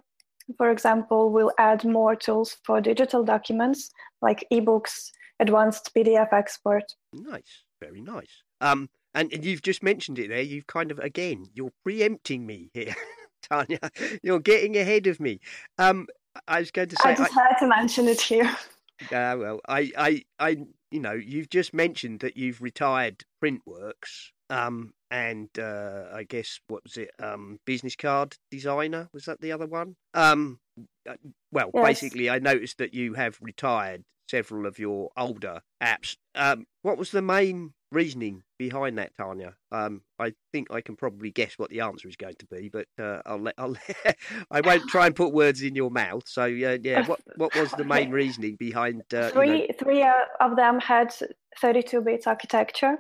For 0.58 0.70
example, 0.70 1.32
we'll 1.32 1.54
add 1.58 1.84
more 1.86 2.16
tools 2.16 2.58
for 2.66 2.82
digital 2.82 3.24
documents 3.24 3.90
like 4.22 4.46
ebooks, 4.54 5.10
advanced 5.40 5.92
PDF 5.96 6.32
export. 6.32 6.96
Nice, 7.14 7.64
very 7.82 8.02
nice. 8.02 8.44
Um, 8.62 8.90
and, 9.14 9.32
and 9.32 9.44
you've 9.46 9.62
just 9.62 9.84
mentioned 9.84 10.20
it 10.20 10.30
there. 10.30 10.42
You've 10.42 10.68
kind 10.68 10.92
of 10.92 11.00
again, 11.00 11.48
you're 11.54 11.74
preempting 11.84 12.46
me 12.46 12.70
here, 12.74 12.96
Tanya. 13.50 13.80
You're 14.22 14.40
getting 14.40 14.78
ahead 14.78 15.08
of 15.08 15.20
me. 15.20 15.40
Um, 15.78 16.08
I 16.48 16.60
was 16.60 16.72
going 16.72 16.90
to 16.90 16.96
say, 17.04 17.12
I 17.12 17.16
just 17.16 17.34
had 17.34 17.58
to 17.60 17.68
mention 17.68 18.08
it 18.08 18.22
here. 18.22 18.56
Uh, 19.12 19.36
well, 19.38 19.60
I, 19.68 19.92
I, 19.98 20.24
I, 20.40 20.58
you 20.92 21.00
know, 21.00 21.12
you've 21.12 21.50
just 21.50 21.74
mentioned 21.74 22.22
that 22.22 22.38
you've 22.38 22.62
retired 22.62 23.26
Printworks, 23.44 24.30
um, 24.50 24.94
and 25.14 25.48
uh, 25.60 26.06
I 26.12 26.24
guess 26.24 26.60
what 26.68 26.84
was 26.84 26.98
it, 26.98 27.12
um, 27.22 27.60
business 27.66 27.96
card 27.96 28.36
designer? 28.50 29.10
Was 29.14 29.26
that 29.26 29.40
the 29.42 29.52
other 29.52 29.68
one? 29.68 29.96
Um, 30.16 30.60
uh, 31.08 31.14
well, 31.52 31.70
Yes. 31.74 31.86
basically, 31.86 32.30
I 32.32 32.40
noticed 32.40 32.80
that 32.80 32.96
you 32.96 33.14
have 33.14 33.38
retired 33.40 34.04
several 34.28 34.66
of 34.66 34.80
your 34.80 35.12
older 35.16 35.62
apps. 35.82 36.18
Um, 36.34 36.66
what 36.82 36.98
was 36.98 37.12
the 37.12 37.22
main 37.22 37.74
reasoning 37.92 38.42
behind 38.58 38.98
that, 38.98 39.12
Tanya? 39.16 39.54
Um, 39.72 40.02
I 40.18 40.34
think 40.52 40.72
I 40.72 40.82
can 40.82 40.96
probably 40.96 41.30
guess 41.30 41.60
what 41.60 41.70
the 41.70 41.82
answer 41.82 42.08
is 42.08 42.16
going 42.16 42.38
to 42.40 42.48
be, 42.48 42.70
but 42.70 42.88
uh, 43.00 43.22
I'll 43.28 43.38
let, 43.38 43.54
I'll 43.60 43.78
let, 44.06 44.18
I 44.52 44.62
won't 44.62 44.90
try 44.90 45.06
and 45.06 45.16
put 45.16 45.32
words 45.32 45.62
in 45.62 45.76
your 45.76 45.92
mouth. 45.92 46.24
So, 46.28 46.44
uh, 46.46 46.78
yeah, 46.82 47.06
what 47.06 47.20
what 47.36 47.54
was 47.56 47.70
the 47.74 47.84
main 47.86 48.10
reasoning 48.22 48.56
behind? 48.56 49.04
Uh, 49.14 49.18
you 49.18 49.22
know- 49.22 49.30
Three 49.32 49.70
three 49.78 50.02
uh, 50.02 50.14
of 50.40 50.56
them 50.56 50.80
had 50.80 51.14
32-bit 51.62 52.26
architecture. 52.26 52.98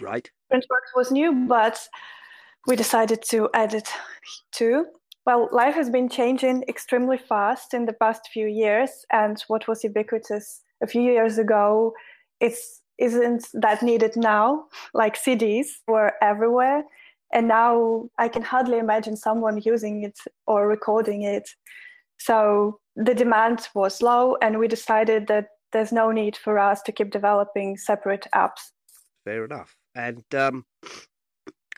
right? 0.00 0.30
Printworks 0.52 0.94
was 0.94 1.10
new, 1.10 1.46
but 1.48 1.88
we 2.66 2.76
decided 2.76 3.22
to 3.30 3.48
add 3.54 3.74
it 3.74 3.88
too. 4.52 4.86
Well, 5.24 5.48
life 5.50 5.74
has 5.74 5.90
been 5.90 6.08
changing 6.08 6.64
extremely 6.68 7.18
fast 7.18 7.74
in 7.74 7.86
the 7.86 7.92
past 7.92 8.28
few 8.32 8.46
years, 8.46 8.90
and 9.12 9.42
what 9.48 9.66
was 9.66 9.82
ubiquitous 9.82 10.62
a 10.82 10.86
few 10.86 11.02
years 11.02 11.38
ago, 11.38 11.92
it's 12.40 12.82
isn't 12.98 13.48
that 13.52 13.82
needed 13.82 14.16
now. 14.16 14.66
Like 14.94 15.16
CDs 15.16 15.66
were 15.86 16.12
everywhere, 16.22 16.84
and 17.32 17.48
now 17.48 18.08
I 18.18 18.28
can 18.28 18.42
hardly 18.42 18.78
imagine 18.78 19.16
someone 19.16 19.60
using 19.64 20.04
it 20.04 20.18
or 20.46 20.68
recording 20.68 21.22
it. 21.22 21.48
So 22.18 22.80
the 22.94 23.14
demand 23.14 23.68
was 23.74 24.00
low, 24.00 24.36
and 24.40 24.58
we 24.58 24.68
decided 24.68 25.26
that 25.26 25.48
there's 25.72 25.92
no 25.92 26.12
need 26.12 26.36
for 26.36 26.58
us 26.58 26.82
to 26.82 26.92
keep 26.92 27.10
developing 27.10 27.76
separate 27.76 28.26
apps. 28.34 28.70
fair 29.24 29.44
enough. 29.44 29.76
And 29.96 30.24
um, 30.34 30.66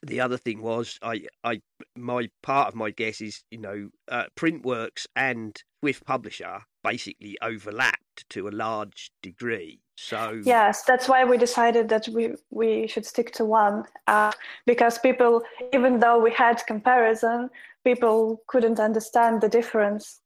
the 0.03 0.21
other 0.21 0.37
thing 0.37 0.61
was, 0.61 0.99
I, 1.03 1.23
I, 1.45 1.61
my 1.97 2.29
part 2.43 2.69
of 2.69 2.75
my 2.75 2.91
guess 2.91 3.21
is, 3.21 3.43
you 3.51 3.59
know, 3.59 3.91
uh, 4.09 4.25
Printworks 4.37 5.07
and 5.15 5.57
Swift 5.81 6.05
Publisher 6.05 6.61
basically 6.83 7.39
overlapped 7.41 8.29
to 8.31 8.49
a 8.49 8.51
large 8.51 9.13
degree. 9.23 9.81
So 9.97 10.41
Yes, 10.45 10.83
that's 10.83 11.09
why 11.09 11.25
we 11.25 11.39
decided 11.39 11.89
that 11.91 12.09
we, 12.09 12.35
we 12.51 12.89
should 12.89 13.07
stick 13.07 13.33
to 13.35 13.45
one 13.45 13.85
uh, 14.09 14.33
because 14.67 14.99
people, 14.99 15.43
even 15.73 16.01
though 16.01 16.19
we 16.19 16.33
had 16.33 16.65
comparison, 16.67 17.51
people 17.85 18.43
couldn't 18.49 18.81
understand 18.81 19.41
the 19.41 19.49
difference. 19.49 20.21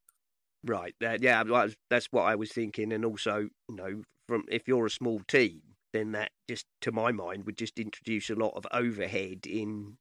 right, 0.65 0.95
uh, 1.05 1.19
yeah, 1.21 1.45
that's 1.91 2.07
what 2.11 2.23
I 2.23 2.37
was 2.37 2.53
thinking. 2.53 2.93
And 2.93 3.05
also, 3.05 3.49
you 3.69 3.77
know, 3.77 4.03
from 4.29 4.45
if 4.51 4.67
you're 4.67 4.87
a 4.87 4.91
small 4.91 5.21
team, 5.29 5.61
then 5.93 6.13
that 6.13 6.31
just, 6.49 6.67
to 6.81 6.93
my 6.93 7.13
mind, 7.13 7.45
would 7.47 7.59
just 7.59 7.79
introduce 7.79 8.31
a 8.31 8.35
lot 8.35 8.55
of 8.55 8.67
overhead 8.73 9.47
in, 9.47 9.99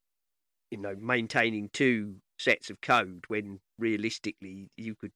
you 0.69 0.77
know, 0.77 0.95
maintaining 0.99 1.69
two 1.69 2.15
sets 2.39 2.69
of 2.69 2.81
code 2.81 3.25
when 3.27 3.59
realistically 3.77 4.69
you 4.77 4.95
could, 4.95 5.11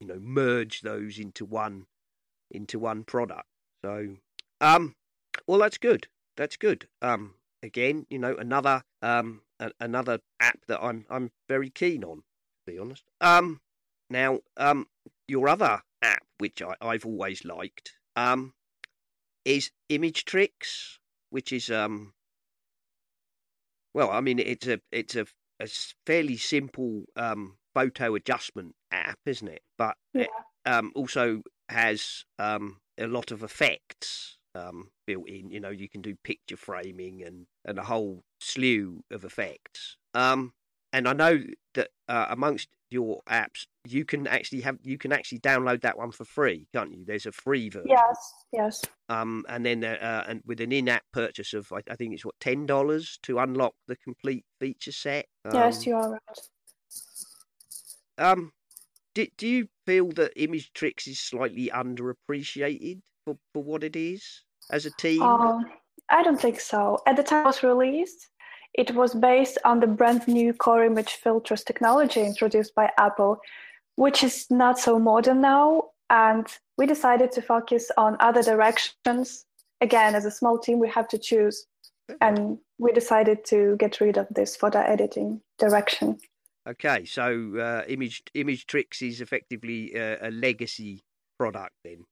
you 0.00 0.06
know, 0.06 0.18
merge 0.20 0.80
those 0.80 1.18
into 1.18 1.44
one, 1.44 1.86
into 2.50 2.78
one 2.78 3.04
product. 3.04 3.46
So, 3.84 4.16
um, 4.60 4.94
well, 5.46 5.58
that's 5.58 5.78
good. 5.78 6.08
That's 6.36 6.56
good. 6.56 6.88
Um, 7.00 7.34
again, 7.62 8.06
you 8.10 8.18
know, 8.18 8.36
another 8.36 8.82
um 9.02 9.42
a- 9.60 9.72
another 9.80 10.20
app 10.40 10.60
that 10.66 10.82
I'm 10.82 11.06
I'm 11.08 11.30
very 11.48 11.70
keen 11.70 12.04
on. 12.04 12.18
To 12.18 12.72
be 12.72 12.78
honest. 12.78 13.04
Um, 13.20 13.60
now, 14.10 14.40
um, 14.56 14.86
your 15.26 15.48
other 15.48 15.82
app, 16.02 16.22
which 16.38 16.62
I, 16.62 16.74
I've 16.80 17.04
always 17.06 17.44
liked, 17.44 17.92
um, 18.14 18.54
is 19.44 19.70
Image 19.88 20.24
Tricks, 20.24 20.98
which 21.30 21.52
is 21.52 21.70
um, 21.70 22.12
well, 23.94 24.10
I 24.10 24.20
mean, 24.20 24.38
it's 24.38 24.66
a 24.66 24.80
it's 24.90 25.16
a, 25.16 25.26
a 25.60 25.68
fairly 26.06 26.36
simple 26.36 27.04
um 27.16 27.56
photo 27.74 28.14
adjustment 28.14 28.74
app, 28.90 29.18
isn't 29.26 29.48
it? 29.48 29.62
But 29.76 29.96
it 30.14 30.28
um 30.64 30.92
also 30.94 31.42
has 31.68 32.24
um 32.38 32.78
a 32.98 33.06
lot 33.06 33.30
of 33.30 33.42
effects 33.42 34.38
um 34.54 34.90
built 35.06 35.28
in. 35.28 35.50
You 35.50 35.60
know, 35.60 35.70
you 35.70 35.88
can 35.88 36.02
do 36.02 36.14
picture 36.24 36.56
framing 36.56 37.22
and 37.22 37.46
and 37.64 37.78
a 37.78 37.84
whole 37.84 38.22
slew 38.40 39.04
of 39.10 39.24
effects. 39.24 39.96
Um, 40.14 40.52
and 40.92 41.08
I 41.08 41.14
know 41.14 41.42
that 41.74 41.88
uh, 42.08 42.26
amongst 42.28 42.68
your 42.92 43.22
apps, 43.28 43.66
you 43.86 44.04
can 44.04 44.26
actually 44.26 44.60
have 44.60 44.78
you 44.82 44.98
can 44.98 45.12
actually 45.12 45.40
download 45.40 45.82
that 45.82 45.98
one 45.98 46.10
for 46.10 46.24
free, 46.24 46.66
can't 46.74 46.92
you? 46.92 47.04
There's 47.04 47.26
a 47.26 47.32
free 47.32 47.68
version. 47.68 47.90
Yes, 47.90 48.34
yes. 48.52 48.82
Um, 49.08 49.44
and 49.48 49.64
then 49.64 49.82
uh, 49.84 49.98
uh, 50.00 50.24
and 50.28 50.42
with 50.46 50.60
an 50.60 50.72
in-app 50.72 51.04
purchase 51.12 51.54
of 51.54 51.72
I, 51.72 51.82
I 51.90 51.96
think 51.96 52.14
it's 52.14 52.24
what 52.24 52.38
ten 52.40 52.66
dollars 52.66 53.18
to 53.24 53.38
unlock 53.38 53.74
the 53.88 53.96
complete 53.96 54.44
feature 54.60 54.92
set. 54.92 55.26
yes, 55.52 55.78
Um, 55.78 55.90
you 55.90 55.96
are 55.96 56.10
right. 56.10 56.38
Um, 58.18 58.52
do, 59.14 59.26
do 59.36 59.46
you 59.48 59.68
feel 59.86 60.10
that 60.12 60.32
Image 60.36 60.72
Tricks 60.72 61.06
is 61.06 61.20
slightly 61.20 61.70
underappreciated 61.74 63.00
for, 63.24 63.36
for 63.52 63.62
what 63.62 63.84
it 63.84 63.96
is 63.96 64.44
as 64.70 64.86
a 64.86 64.90
team? 64.90 65.22
Um, 65.22 65.64
I 66.08 66.22
don't 66.22 66.40
think 66.40 66.60
so. 66.60 66.98
At 67.06 67.16
the 67.16 67.22
time 67.22 67.44
it 67.44 67.46
was 67.46 67.62
released, 67.62 68.28
it 68.74 68.94
was 68.94 69.14
based 69.14 69.58
on 69.64 69.80
the 69.80 69.86
brand 69.86 70.26
new 70.26 70.54
core 70.54 70.84
image 70.84 71.14
filters 71.14 71.62
technology 71.62 72.22
introduced 72.22 72.74
by 72.74 72.90
Apple, 72.98 73.38
which 73.96 74.24
is 74.24 74.50
not 74.50 74.78
so 74.78 74.98
modern 74.98 75.40
now. 75.40 75.90
And 76.08 76.46
we 76.78 76.86
decided 76.86 77.32
to 77.32 77.42
focus 77.42 77.90
on 77.96 78.16
other 78.20 78.42
directions. 78.42 79.44
Again, 79.80 80.14
as 80.14 80.24
a 80.24 80.30
small 80.30 80.58
team, 80.58 80.78
we 80.78 80.88
have 80.88 81.08
to 81.08 81.18
choose. 81.18 81.66
And 82.20 82.58
we 82.78 82.92
decided 82.92 83.44
to 83.46 83.76
get 83.78 84.00
rid 84.00 84.16
of 84.16 84.26
this 84.30 84.56
photo 84.56 84.80
editing 84.80 85.40
direction. 85.58 86.18
Okay, 86.68 87.04
so 87.04 87.56
uh, 87.58 87.84
Image 87.88 88.22
Image 88.34 88.66
Tricks 88.66 89.02
is 89.02 89.20
effectively 89.20 89.98
uh, 89.98 90.16
a 90.20 90.30
legacy 90.30 91.02
product 91.38 91.74
then, 91.82 92.04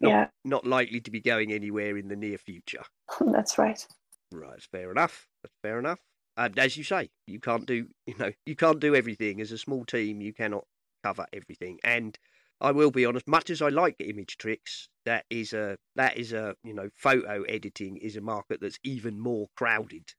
not 0.00 0.08
Yeah, 0.08 0.26
not 0.44 0.66
likely 0.66 1.00
to 1.00 1.10
be 1.10 1.20
going 1.20 1.52
anywhere 1.52 1.98
in 1.98 2.08
the 2.08 2.16
near 2.16 2.38
future. 2.38 2.82
that's 3.20 3.58
right. 3.58 3.86
Right, 4.32 4.50
that's 4.52 4.66
fair 4.66 4.90
enough. 4.90 5.28
That's 5.42 5.54
fair 5.62 5.78
enough. 5.78 6.00
And 6.36 6.58
as 6.58 6.76
you 6.76 6.84
say, 6.84 7.10
you 7.26 7.40
can't 7.40 7.66
do 7.66 7.86
you 8.06 8.14
know 8.18 8.32
you 8.46 8.56
can't 8.56 8.80
do 8.80 8.94
everything 8.94 9.40
as 9.40 9.52
a 9.52 9.58
small 9.58 9.84
team. 9.84 10.20
You 10.20 10.32
cannot 10.32 10.64
cover 11.02 11.26
everything. 11.32 11.78
And 11.84 12.18
I 12.60 12.70
will 12.70 12.90
be 12.90 13.04
honest, 13.04 13.26
much 13.26 13.50
as 13.50 13.60
I 13.60 13.68
like 13.68 13.96
Image 13.98 14.38
Tricks, 14.38 14.88
that 15.04 15.24
is 15.28 15.52
a 15.52 15.76
that 15.96 16.16
is 16.16 16.32
a 16.32 16.54
you 16.64 16.72
know 16.72 16.90
photo 16.94 17.42
editing 17.42 17.96
is 17.96 18.16
a 18.16 18.20
market 18.20 18.60
that's 18.60 18.78
even 18.84 19.18
more 19.18 19.48
crowded 19.56 20.14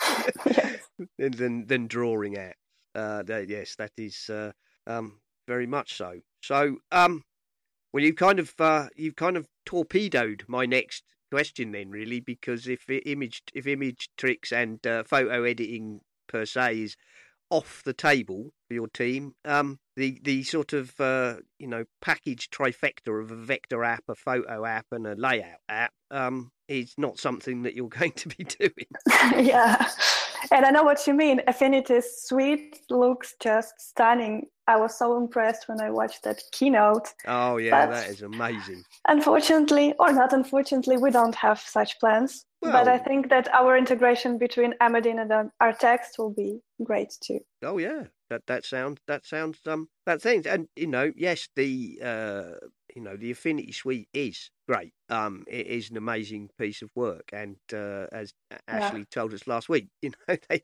than 1.18 1.66
than, 1.66 1.86
drawing 1.86 2.34
apps. 2.34 2.54
Uh, 2.94 3.22
yes, 3.46 3.76
that 3.76 3.92
is 3.96 4.28
uh, 4.30 4.52
um, 4.86 5.20
very 5.46 5.66
much 5.66 5.94
so. 5.96 6.20
So, 6.42 6.78
um, 6.90 7.22
well, 7.92 8.02
you 8.02 8.14
kind 8.14 8.38
of 8.38 8.54
uh, 8.58 8.88
you've 8.96 9.16
kind 9.16 9.36
of 9.36 9.46
torpedoed 9.66 10.44
my 10.48 10.66
next 10.66 11.04
question 11.30 11.72
then, 11.72 11.90
really, 11.90 12.20
because 12.20 12.66
if 12.66 12.88
image 12.88 13.42
if 13.54 13.66
image 13.66 14.08
tricks 14.16 14.52
and 14.52 14.84
uh, 14.86 15.02
photo 15.04 15.44
editing 15.44 16.00
per 16.26 16.44
se 16.44 16.80
is 16.80 16.96
off 17.50 17.82
the 17.84 17.94
table 17.94 18.52
for 18.66 18.74
your 18.74 18.88
team, 18.88 19.34
um, 19.44 19.78
the 19.96 20.20
the 20.22 20.42
sort 20.42 20.72
of 20.72 21.00
uh, 21.00 21.36
you 21.58 21.66
know 21.66 21.84
package 22.00 22.50
trifecta 22.50 23.20
of 23.20 23.30
a 23.30 23.36
vector 23.36 23.84
app, 23.84 24.04
a 24.08 24.14
photo 24.14 24.64
app, 24.64 24.86
and 24.92 25.06
a 25.06 25.14
layout 25.14 25.60
app 25.68 25.92
um, 26.10 26.50
is 26.68 26.94
not 26.98 27.18
something 27.18 27.62
that 27.62 27.74
you're 27.74 27.88
going 28.00 28.12
to 28.12 28.28
be 28.28 28.44
doing. 28.44 28.86
yeah. 29.46 29.88
And 30.52 30.64
I 30.64 30.70
know 30.70 30.84
what 30.84 31.06
you 31.06 31.14
mean. 31.14 31.40
Affinity's 31.48 32.06
suite 32.22 32.80
looks 32.90 33.34
just 33.40 33.74
stunning. 33.80 34.46
I 34.68 34.76
was 34.76 34.96
so 34.96 35.16
impressed 35.16 35.68
when 35.68 35.80
I 35.80 35.90
watched 35.90 36.22
that 36.24 36.42
keynote. 36.52 37.08
Oh 37.26 37.56
yeah, 37.56 37.86
But- 37.86 37.94
that 37.94 38.08
is 38.10 38.22
amazing. 38.22 38.84
Unfortunately, 39.08 39.94
or 39.98 40.12
not 40.12 40.32
unfortunately, 40.32 40.96
we 40.96 41.10
don't 41.10 41.34
have 41.34 41.58
such 41.58 41.98
plans. 41.98 42.44
but 42.60 42.88
I 42.88 42.98
think 42.98 43.28
that 43.30 43.48
our 43.54 43.76
integration 43.78 44.36
between 44.36 44.74
Amadine 44.80 45.20
and 45.20 45.50
ArtText 45.62 46.18
will 46.18 46.30
be 46.34 46.60
great 46.82 47.14
too. 47.20 47.40
Oh 47.62 47.78
yeah, 47.78 48.04
that 48.30 48.42
that 48.46 48.64
sounds 48.64 49.00
that 49.06 49.24
sounds 49.24 49.58
um 49.66 49.88
that 50.06 50.20
thing. 50.22 50.46
And 50.46 50.68
you 50.76 50.86
know, 50.88 51.12
yes, 51.16 51.48
the 51.56 52.00
uh 52.02 52.50
you 52.94 53.02
know 53.02 53.16
the 53.16 53.30
Affinity 53.30 53.72
Suite 53.72 54.08
is 54.12 54.50
great. 54.66 54.92
Um, 55.08 55.44
it 55.48 55.66
is 55.66 55.90
an 55.90 55.96
amazing 55.96 56.50
piece 56.58 56.82
of 56.82 56.90
work, 56.94 57.30
and 57.32 57.56
uh, 57.72 58.06
as 58.12 58.32
Ashley 58.66 59.04
told 59.04 59.34
us 59.34 59.46
last 59.46 59.68
week, 59.68 59.88
you 60.02 60.12
know 60.28 60.36
they 60.48 60.62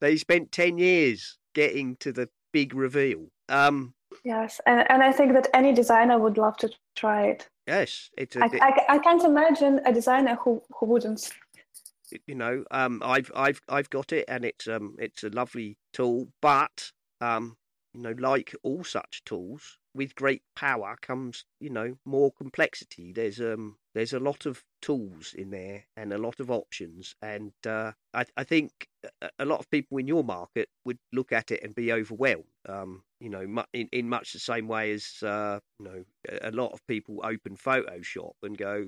they 0.00 0.16
spent 0.16 0.52
ten 0.52 0.78
years 0.78 1.38
getting 1.54 1.96
to 1.96 2.12
the 2.12 2.28
big 2.52 2.74
reveal. 2.74 3.28
Um, 3.48 3.94
Yes, 4.24 4.60
and, 4.66 4.90
and 4.90 5.02
I 5.02 5.12
think 5.12 5.32
that 5.34 5.48
any 5.52 5.72
designer 5.72 6.18
would 6.18 6.38
love 6.38 6.56
to 6.58 6.70
try 6.94 7.26
it. 7.26 7.48
yes, 7.66 8.10
it's 8.16 8.36
a 8.36 8.40
I, 8.40 8.46
I, 8.88 8.94
I 8.94 8.98
can't 8.98 9.22
imagine 9.24 9.80
a 9.84 9.92
designer 9.92 10.36
who, 10.36 10.62
who 10.78 10.86
wouldn't. 10.86 11.32
you 12.26 12.34
know 12.34 12.64
um 12.70 13.02
i've 13.04 13.30
i've 13.34 13.60
i've 13.68 13.90
got 13.90 14.12
it 14.12 14.24
and 14.28 14.44
it's 14.44 14.68
um 14.68 14.94
it's 14.98 15.24
a 15.24 15.28
lovely 15.30 15.76
tool 15.92 16.28
but 16.40 16.92
um 17.20 17.56
you 17.94 18.00
know 18.00 18.14
like 18.18 18.54
all 18.62 18.84
such 18.84 19.22
tools 19.24 19.78
with 19.96 20.14
great 20.14 20.42
power 20.54 20.96
comes, 21.00 21.44
you 21.58 21.70
know, 21.70 21.96
more 22.04 22.30
complexity. 22.32 23.12
There's 23.12 23.40
um 23.40 23.76
there's 23.94 24.12
a 24.12 24.20
lot 24.20 24.46
of 24.46 24.62
tools 24.82 25.34
in 25.36 25.50
there 25.50 25.84
and 25.96 26.12
a 26.12 26.18
lot 26.18 26.38
of 26.38 26.50
options, 26.50 27.14
and 27.22 27.52
uh, 27.66 27.92
I, 28.12 28.26
I 28.36 28.44
think 28.44 28.70
a 29.38 29.44
lot 29.44 29.60
of 29.60 29.70
people 29.70 29.98
in 29.98 30.06
your 30.06 30.22
market 30.22 30.68
would 30.84 30.98
look 31.12 31.32
at 31.32 31.50
it 31.50 31.62
and 31.62 31.74
be 31.74 31.92
overwhelmed. 31.92 32.44
Um, 32.68 33.02
you 33.20 33.30
know, 33.30 33.64
in, 33.72 33.88
in 33.92 34.08
much 34.08 34.32
the 34.32 34.38
same 34.38 34.68
way 34.68 34.92
as 34.92 35.22
uh, 35.22 35.60
you 35.78 35.86
know, 35.86 36.04
a 36.42 36.50
lot 36.50 36.72
of 36.72 36.86
people 36.86 37.20
open 37.24 37.56
Photoshop 37.56 38.34
and 38.42 38.58
go, 38.58 38.86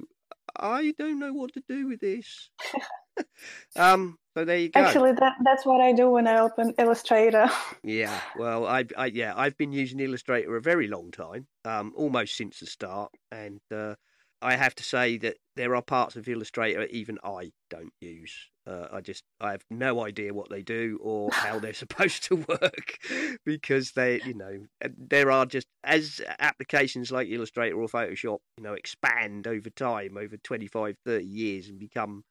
I 0.57 0.92
don't 0.99 1.18
know 1.18 1.33
what 1.33 1.55
to 1.55 1.62
do 1.66 1.88
with 1.88 2.01
this. 2.01 2.51
um, 3.77 4.18
so 4.38 4.44
there 4.44 4.59
you 4.59 4.68
go. 4.68 4.81
Actually, 4.81 5.12
that 5.12 5.35
that's 5.42 5.66
what 5.66 5.81
I 5.81 5.92
do 5.92 6.11
when 6.11 6.29
I 6.29 6.38
open 6.38 6.72
Illustrator. 6.79 7.51
yeah, 7.83 8.20
well, 8.37 8.66
I, 8.66 8.85
I 8.96 9.07
yeah, 9.07 9.33
I've 9.37 9.57
been 9.57 9.72
using 9.72 9.98
Illustrator 9.98 10.57
a 10.57 10.61
very 10.61 10.87
long 10.87 11.11
time, 11.11 11.48
um, 11.64 11.92
almost 11.96 12.37
since 12.37 12.61
the 12.61 12.66
start, 12.66 13.11
and 13.33 13.59
uh, 13.74 13.96
I 14.40 14.55
have 14.55 14.77
to 14.77 14.85
say 14.85 15.18
that 15.18 15.38
there 15.57 15.74
are 15.74 15.83
parts 15.83 16.14
of 16.14 16.29
Illustrator 16.29 16.85
even 16.85 17.18
I 17.24 17.51
don't 17.68 17.92
use. 18.01 18.33
Uh, 18.64 18.87
I 18.92 19.01
just 19.01 19.24
I 19.40 19.51
have 19.51 19.64
no 19.72 20.05
idea 20.05 20.33
what 20.33 20.51
they 20.51 20.62
do 20.62 21.01
or 21.03 21.33
how 21.33 21.59
they're 21.59 21.72
supposed 21.74 22.22
to 22.24 22.37
work 22.37 22.98
because 23.44 23.90
they, 23.92 24.20
you 24.24 24.35
know, 24.35 24.61
there 24.96 25.33
are 25.33 25.46
just 25.46 25.66
as 25.83 26.20
applications 26.38 27.11
like 27.11 27.27
Illustrator 27.29 27.81
or 27.81 27.88
Photoshop, 27.88 28.38
you 28.57 28.62
know, 28.62 28.74
expand 28.74 29.48
over 29.48 29.68
time, 29.70 30.16
over 30.16 30.37
25, 30.37 30.96
30 31.05 31.24
years 31.24 31.68
and 31.68 31.81
become 31.81 32.22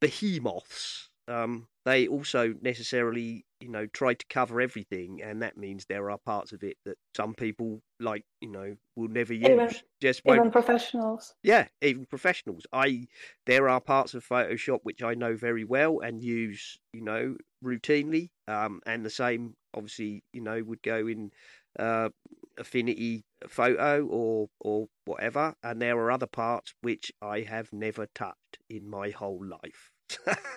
behemoths 0.00 1.10
um, 1.28 1.66
they 1.84 2.08
also 2.08 2.54
necessarily, 2.60 3.44
you 3.60 3.68
know, 3.68 3.86
try 3.86 4.14
to 4.14 4.26
cover 4.28 4.60
everything, 4.60 5.22
and 5.22 5.42
that 5.42 5.56
means 5.56 5.84
there 5.84 6.10
are 6.10 6.18
parts 6.18 6.52
of 6.52 6.62
it 6.62 6.76
that 6.84 6.98
some 7.16 7.34
people, 7.34 7.80
like, 8.00 8.24
you 8.40 8.50
know, 8.50 8.76
will 8.96 9.08
never 9.08 9.32
use. 9.32 9.48
Even, 9.48 9.70
just 10.00 10.22
won't... 10.24 10.40
even 10.40 10.50
professionals. 10.50 11.34
Yeah, 11.42 11.66
even 11.80 12.06
professionals. 12.06 12.66
I 12.72 13.06
there 13.46 13.68
are 13.68 13.80
parts 13.80 14.14
of 14.14 14.26
Photoshop 14.26 14.80
which 14.82 15.02
I 15.02 15.14
know 15.14 15.36
very 15.36 15.64
well 15.64 16.00
and 16.00 16.22
use, 16.22 16.78
you 16.92 17.02
know, 17.02 17.36
routinely. 17.64 18.30
Um, 18.48 18.80
and 18.86 19.04
the 19.04 19.10
same, 19.10 19.54
obviously, 19.74 20.22
you 20.32 20.40
know, 20.40 20.62
would 20.62 20.82
go 20.82 21.06
in 21.06 21.30
uh, 21.78 22.10
Affinity 22.58 23.24
Photo 23.48 24.06
or 24.06 24.48
or 24.60 24.88
whatever. 25.04 25.54
And 25.62 25.80
there 25.80 25.98
are 25.98 26.10
other 26.10 26.26
parts 26.26 26.74
which 26.82 27.12
I 27.22 27.40
have 27.40 27.72
never 27.72 28.06
touched 28.14 28.58
in 28.68 28.88
my 28.88 29.10
whole 29.10 29.44
life. 29.44 29.92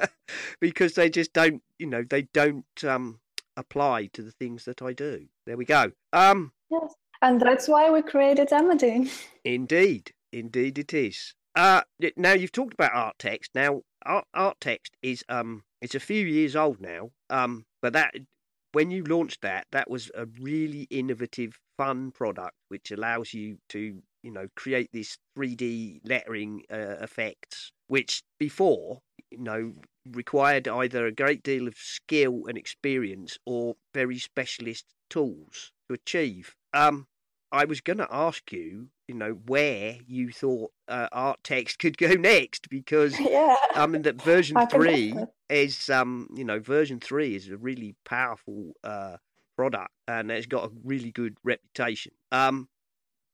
because 0.59 0.93
they 0.93 1.09
just 1.09 1.33
don't, 1.33 1.62
you 1.77 1.85
know, 1.85 2.03
they 2.03 2.23
don't 2.33 2.65
um, 2.83 3.19
apply 3.57 4.07
to 4.13 4.21
the 4.21 4.31
things 4.31 4.65
that 4.65 4.81
I 4.81 4.93
do. 4.93 5.25
There 5.45 5.57
we 5.57 5.65
go. 5.65 5.91
Um, 6.13 6.51
yes, 6.69 6.93
and 7.21 7.39
that's 7.39 7.67
why 7.67 7.89
we 7.89 8.01
created 8.01 8.49
Amadine. 8.51 9.09
Indeed, 9.43 10.13
indeed, 10.31 10.77
it 10.77 10.93
is. 10.93 11.33
Uh, 11.55 11.81
now 12.15 12.33
you've 12.33 12.51
talked 12.51 12.73
about 12.73 12.93
ArtText. 12.93 13.49
Now 13.55 13.81
art, 14.05 14.25
ArtText 14.35 14.91
is 15.01 15.23
um, 15.29 15.63
it's 15.81 15.95
a 15.95 15.99
few 15.99 16.25
years 16.25 16.55
old 16.55 16.79
now. 16.79 17.09
Um, 17.29 17.65
but 17.81 17.93
that 17.93 18.13
when 18.71 18.91
you 18.91 19.03
launched 19.03 19.41
that, 19.41 19.65
that 19.71 19.89
was 19.89 20.12
a 20.15 20.25
really 20.39 20.83
innovative, 20.89 21.59
fun 21.77 22.12
product 22.12 22.55
which 22.67 22.91
allows 22.91 23.33
you 23.33 23.57
to, 23.69 24.01
you 24.21 24.31
know, 24.31 24.47
create 24.55 24.89
this 24.93 25.17
3D 25.38 26.01
lettering 26.03 26.63
uh, 26.71 26.97
effects, 27.01 27.71
which 27.88 28.23
before 28.39 29.01
you 29.31 29.39
know, 29.39 29.73
required 30.11 30.67
either 30.67 31.05
a 31.05 31.11
great 31.11 31.43
deal 31.43 31.67
of 31.67 31.75
skill 31.77 32.43
and 32.47 32.57
experience 32.57 33.37
or 33.45 33.75
very 33.93 34.17
specialist 34.17 34.85
tools 35.09 35.71
to 35.87 35.93
achieve. 35.93 36.55
Um, 36.73 37.07
I 37.51 37.65
was 37.65 37.81
going 37.81 37.97
to 37.97 38.07
ask 38.11 38.51
you, 38.51 38.89
you 39.07 39.15
know, 39.15 39.31
where 39.47 39.97
you 40.07 40.31
thought 40.31 40.71
uh, 40.87 41.09
ArtText 41.13 41.79
could 41.79 41.97
go 41.97 42.13
next 42.13 42.69
because 42.69 43.19
yeah. 43.19 43.55
I 43.73 43.87
mean 43.87 44.03
that 44.03 44.21
version 44.21 44.57
three 44.67 45.15
is, 45.49 45.89
um, 45.89 46.29
you 46.35 46.43
know, 46.43 46.59
version 46.59 46.99
three 46.99 47.35
is 47.35 47.49
a 47.49 47.57
really 47.57 47.95
powerful 48.05 48.73
uh, 48.83 49.17
product 49.55 49.91
and 50.07 50.29
it's 50.31 50.45
got 50.45 50.65
a 50.65 50.71
really 50.83 51.11
good 51.11 51.37
reputation. 51.43 52.11
Um, 52.31 52.69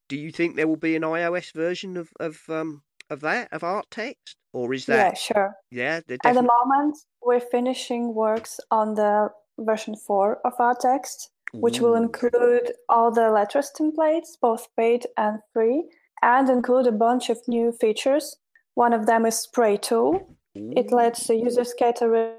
do 0.08 0.16
you 0.16 0.30
think 0.30 0.56
there 0.56 0.68
will 0.68 0.76
be 0.76 0.96
an 0.96 1.02
iOS 1.02 1.52
version 1.52 1.96
of 1.96 2.10
of 2.20 2.40
um, 2.48 2.82
of 3.10 3.20
that 3.20 3.48
of 3.52 3.62
ArtText, 3.62 4.34
or 4.52 4.72
is 4.74 4.86
that? 4.86 4.96
Yeah, 4.96 5.14
sure. 5.14 5.54
Yeah, 5.70 6.00
at 6.24 6.34
the 6.34 6.42
moment 6.42 6.98
we're 7.22 7.40
finishing 7.40 8.14
works 8.14 8.60
on 8.70 8.94
the 8.94 9.30
version 9.58 9.96
four 9.96 10.38
of 10.44 10.56
ArtText, 10.58 11.28
which 11.52 11.80
will 11.80 11.94
include 11.94 12.72
all 12.88 13.10
the 13.10 13.30
letters 13.30 13.70
templates, 13.78 14.30
both 14.40 14.66
paid 14.76 15.06
and 15.16 15.38
free, 15.52 15.84
and 16.22 16.48
include 16.48 16.86
a 16.86 16.92
bunch 16.92 17.30
of 17.30 17.38
new 17.48 17.72
features. 17.72 18.36
One 18.74 18.92
of 18.92 19.06
them 19.06 19.24
is 19.24 19.38
Spray 19.38 19.76
Tool. 19.78 20.36
Ooh. 20.58 20.72
It 20.76 20.92
lets 20.92 21.26
the 21.26 21.36
user 21.36 21.64
scatter 21.64 22.36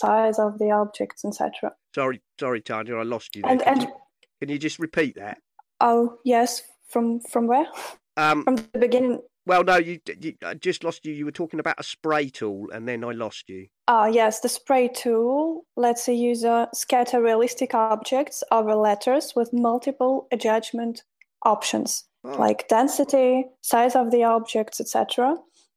size 0.00 0.38
of 0.38 0.58
the 0.58 0.70
objects, 0.70 1.24
etc. 1.24 1.72
Sorry, 1.94 2.20
sorry, 2.38 2.60
Tanya, 2.60 2.96
I 2.96 3.02
lost 3.02 3.34
you. 3.34 3.42
There. 3.42 3.50
And, 3.50 3.60
can, 3.60 3.72
and 3.72 3.82
you, 3.82 3.88
can 4.40 4.48
you 4.50 4.58
just 4.58 4.78
repeat 4.78 5.16
that? 5.16 5.38
Oh 5.80 6.18
yes, 6.24 6.62
from 6.88 7.20
from 7.20 7.46
where? 7.46 7.66
Um, 8.16 8.44
from 8.44 8.56
the 8.56 8.78
beginning. 8.78 9.20
Well, 9.46 9.62
no, 9.62 9.76
you, 9.76 10.00
you 10.20 10.34
I 10.44 10.54
just 10.54 10.82
lost 10.82 11.06
you. 11.06 11.12
You 11.12 11.24
were 11.24 11.30
talking 11.30 11.60
about 11.60 11.78
a 11.78 11.84
spray 11.84 12.28
tool, 12.28 12.68
and 12.72 12.88
then 12.88 13.04
I 13.04 13.12
lost 13.12 13.48
you. 13.48 13.68
Ah, 13.86 14.06
yes, 14.06 14.40
the 14.40 14.48
spray 14.48 14.88
tool 14.88 15.64
lets 15.76 16.08
a 16.08 16.14
user 16.14 16.66
scatter 16.74 17.22
realistic 17.22 17.72
objects 17.72 18.42
over 18.50 18.74
letters 18.74 19.34
with 19.36 19.52
multiple 19.52 20.26
adjustment 20.32 21.04
options, 21.44 22.04
oh. 22.24 22.30
like 22.30 22.66
density, 22.68 23.44
size 23.60 23.94
of 23.94 24.10
the 24.10 24.24
objects, 24.24 24.80
etc. 24.80 25.36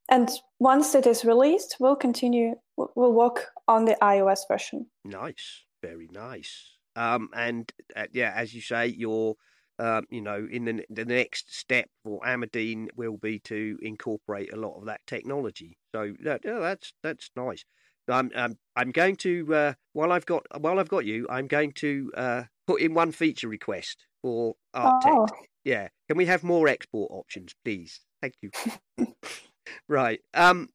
And 0.10 0.32
once 0.60 0.96
it 0.96 1.06
is 1.06 1.24
released, 1.24 1.78
we'll 1.80 1.96
continue. 1.96 2.56
We'll 2.76 3.14
work 3.14 3.52
on 3.68 3.86
the 3.86 3.98
iOS 4.02 4.40
version. 4.48 4.88
Nice, 5.06 5.64
very 5.84 6.10
nice. 6.12 6.76
Um, 6.96 7.30
and 7.36 7.72
uh, 7.96 8.08
yeah, 8.12 8.34
as 8.36 8.54
you 8.54 8.62
say, 8.62 8.88
you're 8.88 9.36
um, 9.80 10.06
you 10.10 10.22
know, 10.22 10.48
in 10.52 10.66
the, 10.66 10.84
the 10.90 11.06
next 11.06 11.56
step 11.58 11.88
for 12.04 12.20
Amadine 12.26 12.90
will 12.96 13.18
be 13.18 13.40
to 13.40 13.78
incorporate 13.82 14.54
a 14.54 14.58
lot 14.58 14.78
of 14.78 14.86
that 14.86 15.02
technology. 15.08 15.78
So 15.96 16.14
that, 16.24 16.42
yeah, 16.44 16.60
that's 16.60 16.94
that's 17.02 17.32
nice. 17.36 17.64
I'm 18.10 18.32
I'm, 18.36 18.58
I'm 18.76 18.92
going 18.92 19.16
to 19.18 19.54
uh, 19.54 19.74
while 19.94 20.12
I've 20.12 20.26
got 20.26 20.46
while 20.60 20.80
I've 20.80 20.90
got 20.90 21.06
you, 21.06 21.28
I'm 21.30 21.48
going 21.48 21.72
to 21.74 22.12
uh, 22.16 22.44
put 22.68 22.82
in 22.82 22.94
one 22.94 23.12
feature 23.12 23.48
request 23.48 24.06
for 24.22 24.56
Art 24.74 25.04
oh. 25.08 25.28
Yeah, 25.64 25.90
can 26.08 26.18
we 26.18 26.26
have 26.26 26.44
more 26.44 26.68
export 26.68 27.12
options, 27.12 27.54
please? 27.64 28.02
Thank 28.22 28.36
you. 28.42 28.52
right. 29.88 30.20
Um. 30.34 30.70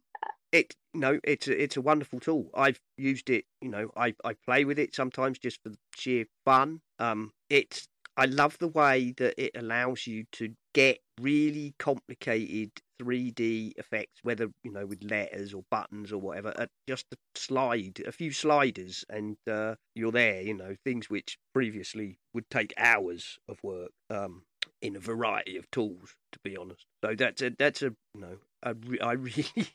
It 0.52 0.76
no, 0.94 1.18
it's 1.24 1.48
a, 1.48 1.62
it's 1.62 1.76
a 1.76 1.80
wonderful 1.80 2.20
tool. 2.20 2.50
I've 2.54 2.78
used 2.96 3.28
it. 3.28 3.44
You 3.60 3.70
know, 3.70 3.90
I 3.96 4.14
I 4.24 4.34
play 4.46 4.64
with 4.64 4.78
it 4.78 4.94
sometimes 4.94 5.38
just 5.38 5.60
for 5.62 5.72
sheer 5.96 6.26
fun. 6.44 6.80
Um. 6.98 7.32
It's 7.50 7.88
I 8.16 8.26
love 8.26 8.58
the 8.58 8.68
way 8.68 9.14
that 9.18 9.34
it 9.42 9.52
allows 9.56 10.06
you 10.06 10.24
to 10.32 10.54
get 10.72 10.98
really 11.20 11.74
complicated 11.78 12.70
3D 13.00 13.72
effects, 13.76 14.20
whether 14.22 14.48
you 14.62 14.72
know 14.72 14.86
with 14.86 15.02
letters 15.02 15.52
or 15.52 15.64
buttons 15.70 16.12
or 16.12 16.18
whatever. 16.18 16.52
At 16.56 16.70
just 16.88 17.06
a 17.12 17.16
slide, 17.34 18.00
a 18.06 18.12
few 18.12 18.30
sliders, 18.32 19.04
and 19.08 19.36
uh, 19.50 19.74
you're 19.94 20.12
there. 20.12 20.42
You 20.42 20.54
know 20.54 20.76
things 20.84 21.10
which 21.10 21.38
previously 21.52 22.18
would 22.32 22.48
take 22.50 22.72
hours 22.76 23.38
of 23.48 23.58
work 23.62 23.90
um, 24.10 24.42
in 24.80 24.96
a 24.96 25.00
variety 25.00 25.56
of 25.56 25.70
tools. 25.70 26.14
To 26.32 26.38
be 26.44 26.56
honest, 26.56 26.86
so 27.04 27.14
that's 27.16 27.42
a 27.42 27.50
that's 27.58 27.82
a 27.82 27.94
you 28.14 28.20
know 28.20 28.36
I, 28.62 28.74
I 29.04 29.12
really 29.14 29.68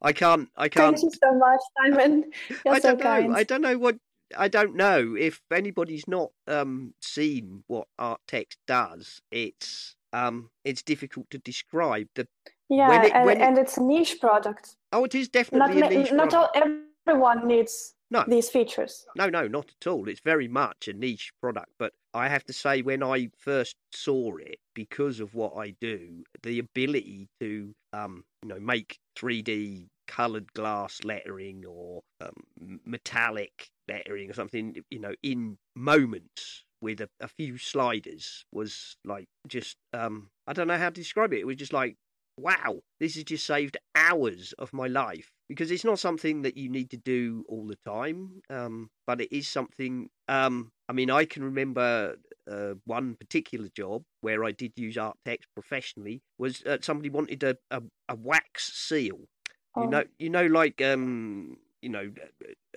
I 0.00 0.12
can't 0.12 0.48
I 0.56 0.68
can't. 0.68 0.98
Thank 0.98 1.12
you 1.12 1.18
so 1.22 1.34
much, 1.38 1.60
Simon. 1.82 2.24
You're 2.64 2.74
I 2.74 2.78
don't 2.78 3.00
kind. 3.00 3.30
know. 3.30 3.36
I 3.36 3.44
don't 3.44 3.62
know 3.62 3.78
what 3.78 3.96
I 4.36 4.48
don't 4.48 4.76
know 4.76 5.14
if 5.18 5.40
anybody's 5.52 6.06
not 6.08 6.30
um, 6.46 6.94
seen 7.00 7.64
what 7.66 7.88
ArtText 8.00 8.56
does. 8.66 9.20
It's 9.30 9.96
um, 10.12 10.50
it's 10.64 10.82
difficult 10.82 11.30
to 11.30 11.38
describe. 11.38 12.08
The 12.14 12.28
yeah, 12.68 13.02
it, 13.02 13.12
and, 13.12 13.30
it, 13.30 13.38
and 13.38 13.58
it's 13.58 13.76
a 13.76 13.82
niche 13.82 14.18
product. 14.20 14.76
Oh, 14.92 15.04
it 15.04 15.14
is 15.14 15.28
definitely 15.28 15.80
not, 15.80 15.92
a 15.92 15.98
niche. 15.98 16.12
Not 16.12 16.30
product. 16.30 16.56
all, 16.56 16.72
everyone 17.06 17.46
needs 17.46 17.94
no. 18.10 18.24
these 18.26 18.48
features. 18.48 19.04
No, 19.16 19.28
no, 19.28 19.48
not 19.48 19.70
at 19.80 19.86
all. 19.86 20.08
It's 20.08 20.20
very 20.20 20.48
much 20.48 20.88
a 20.88 20.92
niche 20.92 21.32
product. 21.40 21.72
But 21.78 21.92
I 22.14 22.28
have 22.28 22.44
to 22.44 22.52
say, 22.52 22.82
when 22.82 23.02
I 23.02 23.28
first 23.38 23.76
saw 23.92 24.36
it, 24.36 24.60
because 24.74 25.20
of 25.20 25.34
what 25.34 25.56
I 25.56 25.74
do, 25.80 26.24
the 26.42 26.58
ability 26.58 27.28
to 27.40 27.74
um, 27.92 28.24
you 28.42 28.48
know 28.48 28.60
make 28.60 28.98
3D 29.16 29.88
coloured 30.06 30.52
glass 30.54 31.00
lettering 31.04 31.64
or 31.66 32.02
um, 32.20 32.80
metallic 32.84 33.70
lettering 33.88 34.30
or 34.30 34.34
something, 34.34 34.76
you 34.90 34.98
know, 34.98 35.14
in 35.22 35.58
moments 35.74 36.64
with 36.80 37.00
a, 37.00 37.08
a 37.20 37.28
few 37.28 37.56
sliders 37.58 38.44
was 38.52 38.96
like 39.04 39.26
just 39.48 39.76
um, 39.92 40.30
I 40.46 40.52
don't 40.52 40.68
know 40.68 40.78
how 40.78 40.88
to 40.90 40.94
describe 40.94 41.32
it. 41.32 41.40
It 41.40 41.46
was 41.46 41.56
just 41.56 41.72
like 41.72 41.96
wow, 42.38 42.80
this 42.98 43.14
has 43.14 43.24
just 43.24 43.46
saved 43.46 43.76
hours 43.94 44.52
of 44.58 44.72
my 44.72 44.86
life 44.88 45.30
because 45.48 45.70
it's 45.70 45.84
not 45.84 45.98
something 45.98 46.42
that 46.42 46.56
you 46.56 46.68
need 46.68 46.90
to 46.90 46.96
do 46.96 47.44
all 47.48 47.66
the 47.66 47.78
time, 47.86 48.40
um, 48.50 48.90
but 49.06 49.20
it 49.20 49.34
is 49.34 49.46
something. 49.48 50.08
Um, 50.28 50.72
I 50.88 50.92
mean, 50.92 51.10
I 51.10 51.24
can 51.24 51.44
remember 51.44 52.16
uh, 52.50 52.74
one 52.84 53.14
particular 53.14 53.68
job 53.68 54.02
where 54.20 54.44
I 54.44 54.52
did 54.52 54.72
use 54.76 54.96
ArtText 54.96 55.44
professionally 55.54 56.22
was 56.38 56.62
uh, 56.64 56.78
somebody 56.80 57.08
wanted 57.10 57.42
a, 57.42 57.56
a, 57.70 57.82
a 58.08 58.14
wax 58.16 58.72
seal. 58.72 59.20
You 59.76 59.82
Oh. 59.82 59.88
know, 59.88 60.04
you 60.18 60.30
know, 60.30 60.46
like 60.46 60.80
um, 60.82 61.56
you 61.84 61.90
know, 61.90 62.12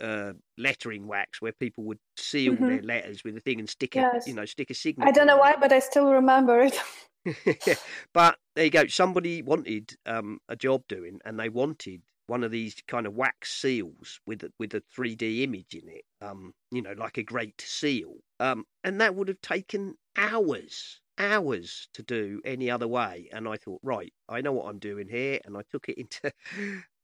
uh, 0.01 0.33
lettering 0.57 1.07
wax 1.07 1.41
where 1.41 1.53
people 1.53 1.85
would 1.85 1.99
seal 2.17 2.57
Mhm. 2.59 2.65
their 2.65 2.83
letters 2.83 3.23
with 3.25 3.37
a 3.37 3.41
thing 3.41 3.59
and 3.59 3.69
stick 3.69 3.95
a, 3.97 4.03
Yes. 4.03 4.25
you 4.25 4.35
know, 4.35 4.45
stick 4.45 4.69
a 4.71 4.75
signature. 4.75 5.07
I 5.07 5.11
don't 5.11 5.27
know 5.27 5.37
why, 5.37 5.55
but 5.57 5.73
I 5.73 5.79
still 5.79 6.11
remember 6.11 6.61
it. 6.61 6.79
but 8.13 8.37
there 8.55 8.65
you 8.65 8.71
go. 8.71 8.87
Somebody 8.87 9.41
wanted 9.41 9.95
um, 10.05 10.39
a 10.47 10.55
job 10.55 10.83
doing, 10.87 11.19
and 11.25 11.39
they 11.39 11.49
wanted 11.49 12.01
one 12.27 12.43
of 12.43 12.51
these 12.51 12.75
kind 12.87 13.05
of 13.07 13.13
wax 13.13 13.51
seals 13.53 14.19
with 14.25 14.43
a, 14.43 14.51
with 14.59 14.73
a 14.73 14.81
3D 14.81 15.43
image 15.43 15.73
in 15.73 15.89
it. 15.89 16.05
Um, 16.21 16.53
you 16.71 16.81
know, 16.81 16.93
like 16.93 17.17
a 17.17 17.23
great 17.23 17.59
seal. 17.61 18.15
Um, 18.39 18.65
and 18.83 18.99
that 19.01 19.15
would 19.15 19.27
have 19.27 19.41
taken 19.41 19.95
hours, 20.15 21.01
hours 21.17 21.89
to 21.93 22.03
do 22.03 22.41
any 22.45 22.69
other 22.69 22.87
way. 22.87 23.29
And 23.31 23.47
I 23.47 23.57
thought, 23.57 23.79
right, 23.83 24.13
I 24.29 24.41
know 24.41 24.53
what 24.53 24.67
I'm 24.69 24.79
doing 24.79 25.07
here, 25.09 25.39
and 25.45 25.57
I 25.57 25.61
took 25.69 25.89
it 25.89 25.97
into. 25.97 26.31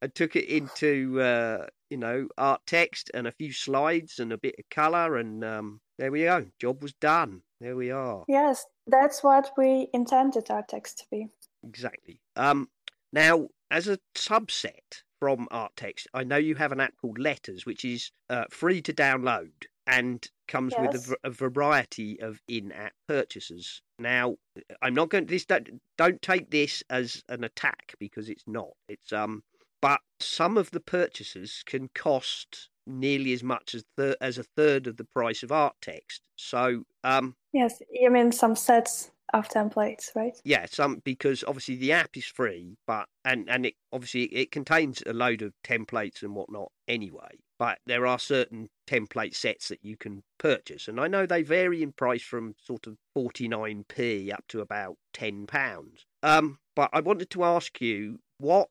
I 0.04 0.08
took 0.08 0.36
it 0.36 0.50
into 0.50 1.22
uh, 1.22 1.68
you 1.90 1.96
know 1.98 2.28
ArtText 2.38 3.10
and 3.14 3.26
a 3.26 3.32
few 3.32 3.54
slides 3.54 4.20
and 4.20 4.34
a 4.34 4.38
bit 4.38 4.56
of 4.60 4.70
color 4.70 5.16
and 5.16 5.44
um, 5.46 5.80
there 5.98 6.12
we 6.12 6.24
go. 6.24 6.46
Job 6.60 6.84
was 6.84 6.94
done. 6.94 7.42
There 7.62 7.78
we 7.78 7.90
are. 7.90 8.26
yes, 8.28 8.66
that's 8.86 9.24
what 9.24 9.52
we 9.58 9.88
intended 9.94 10.52
our 10.52 10.64
text 10.64 10.98
to 11.00 11.06
be. 11.10 11.28
Exactly. 11.64 12.20
Um, 12.36 12.68
now, 13.14 13.48
as 13.72 13.88
a 13.88 13.98
subset 14.14 15.04
from 15.22 15.48
ArtText, 15.54 16.08
I 16.14 16.26
know 16.26 16.36
you 16.36 16.56
have 16.56 16.74
an 16.74 16.82
app 16.82 16.96
called 17.00 17.18
Letters, 17.18 17.66
which 17.66 17.86
is 17.86 18.12
uh, 18.30 18.44
free 18.50 18.82
to 18.82 18.92
download 18.92 19.52
and 19.88 20.28
comes 20.50 20.74
with 20.78 20.96
a, 20.96 20.98
Yes. 20.98 21.14
a 21.24 21.30
variety 21.30 22.20
of 22.20 22.42
in-app 22.50 22.94
purchases. 23.08 23.82
Now, 24.00 24.36
I'm 24.82 24.94
not 24.94 25.10
going. 25.10 25.28
To 25.28 25.32
this 25.34 25.46
don't, 25.46 25.82
don't 25.98 26.22
take 26.22 26.52
this 26.52 26.84
as 26.90 27.24
an 27.30 27.46
attack 27.46 27.94
because 28.00 28.28
it's 28.28 28.44
not. 28.48 28.72
It's 28.90 29.14
um, 29.14 29.44
but 29.84 30.00
some 30.22 30.58
of 30.58 30.72
the 30.72 30.80
purchases 30.80 31.62
can 31.66 31.90
cost 31.94 32.70
nearly 32.88 33.34
as 33.34 33.44
much 33.44 33.76
as 33.76 33.84
as 34.22 34.38
a 34.38 34.44
third 34.44 34.88
of 34.88 34.96
the 34.96 35.04
price 35.04 35.44
of 35.44 35.50
ArtText. 35.50 36.22
So 36.38 36.86
um, 37.04 37.36
Yes, 37.52 37.82
you 37.92 38.10
mean 38.10 38.32
some 38.32 38.56
sets 38.56 39.12
of 39.34 39.50
templates, 39.50 40.16
right? 40.16 40.40
yeah, 40.46 40.66
some 40.70 41.02
because 41.04 41.44
obviously 41.46 41.76
the 41.76 41.92
app 41.92 42.16
is 42.16 42.26
free, 42.26 42.78
but 42.88 43.10
and 43.26 43.50
and 43.50 43.66
it 43.66 43.76
obviously 43.92 44.24
it 44.24 44.52
contains 44.52 45.04
a 45.06 45.12
load 45.12 45.42
of 45.42 45.54
templates 45.66 46.24
and 46.24 46.34
whatnot 46.34 46.72
anyway. 46.88 47.40
But 47.60 47.80
there 47.86 48.08
are 48.08 48.20
certain 48.20 48.70
template 48.88 49.36
sets 49.36 49.68
that 49.68 49.84
you 49.84 49.98
can 49.98 50.24
purchase, 50.38 50.88
and 50.88 50.98
I 51.00 51.08
know 51.08 51.26
they 51.26 51.44
vary 51.44 51.84
in 51.84 51.92
price 51.92 52.24
from 52.24 52.56
sort 52.58 52.88
of 52.88 52.98
forty 53.14 53.50
nine 53.50 53.84
p 53.90 54.32
up 54.32 54.46
to 54.48 54.62
about 54.62 54.96
ten 55.12 55.46
pounds. 55.46 56.06
Um, 56.22 56.60
but 56.74 56.90
I 56.94 57.02
wanted 57.02 57.30
to 57.32 57.44
ask 57.44 57.82
you 57.82 58.20
what 58.38 58.70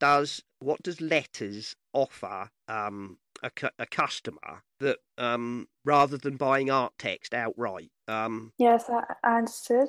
does 0.00 0.42
what 0.60 0.82
does 0.82 1.00
letters 1.00 1.74
offer 1.92 2.50
um 2.68 3.18
a, 3.42 3.50
cu- 3.50 3.68
a 3.78 3.86
customer 3.86 4.62
that 4.80 4.98
um 5.16 5.68
rather 5.84 6.16
than 6.16 6.36
buying 6.36 6.68
ArtText 6.68 7.32
outright 7.34 7.90
um 8.08 8.52
Yes, 8.58 8.88
I, 8.90 9.02
I 9.22 9.38
understood. 9.38 9.88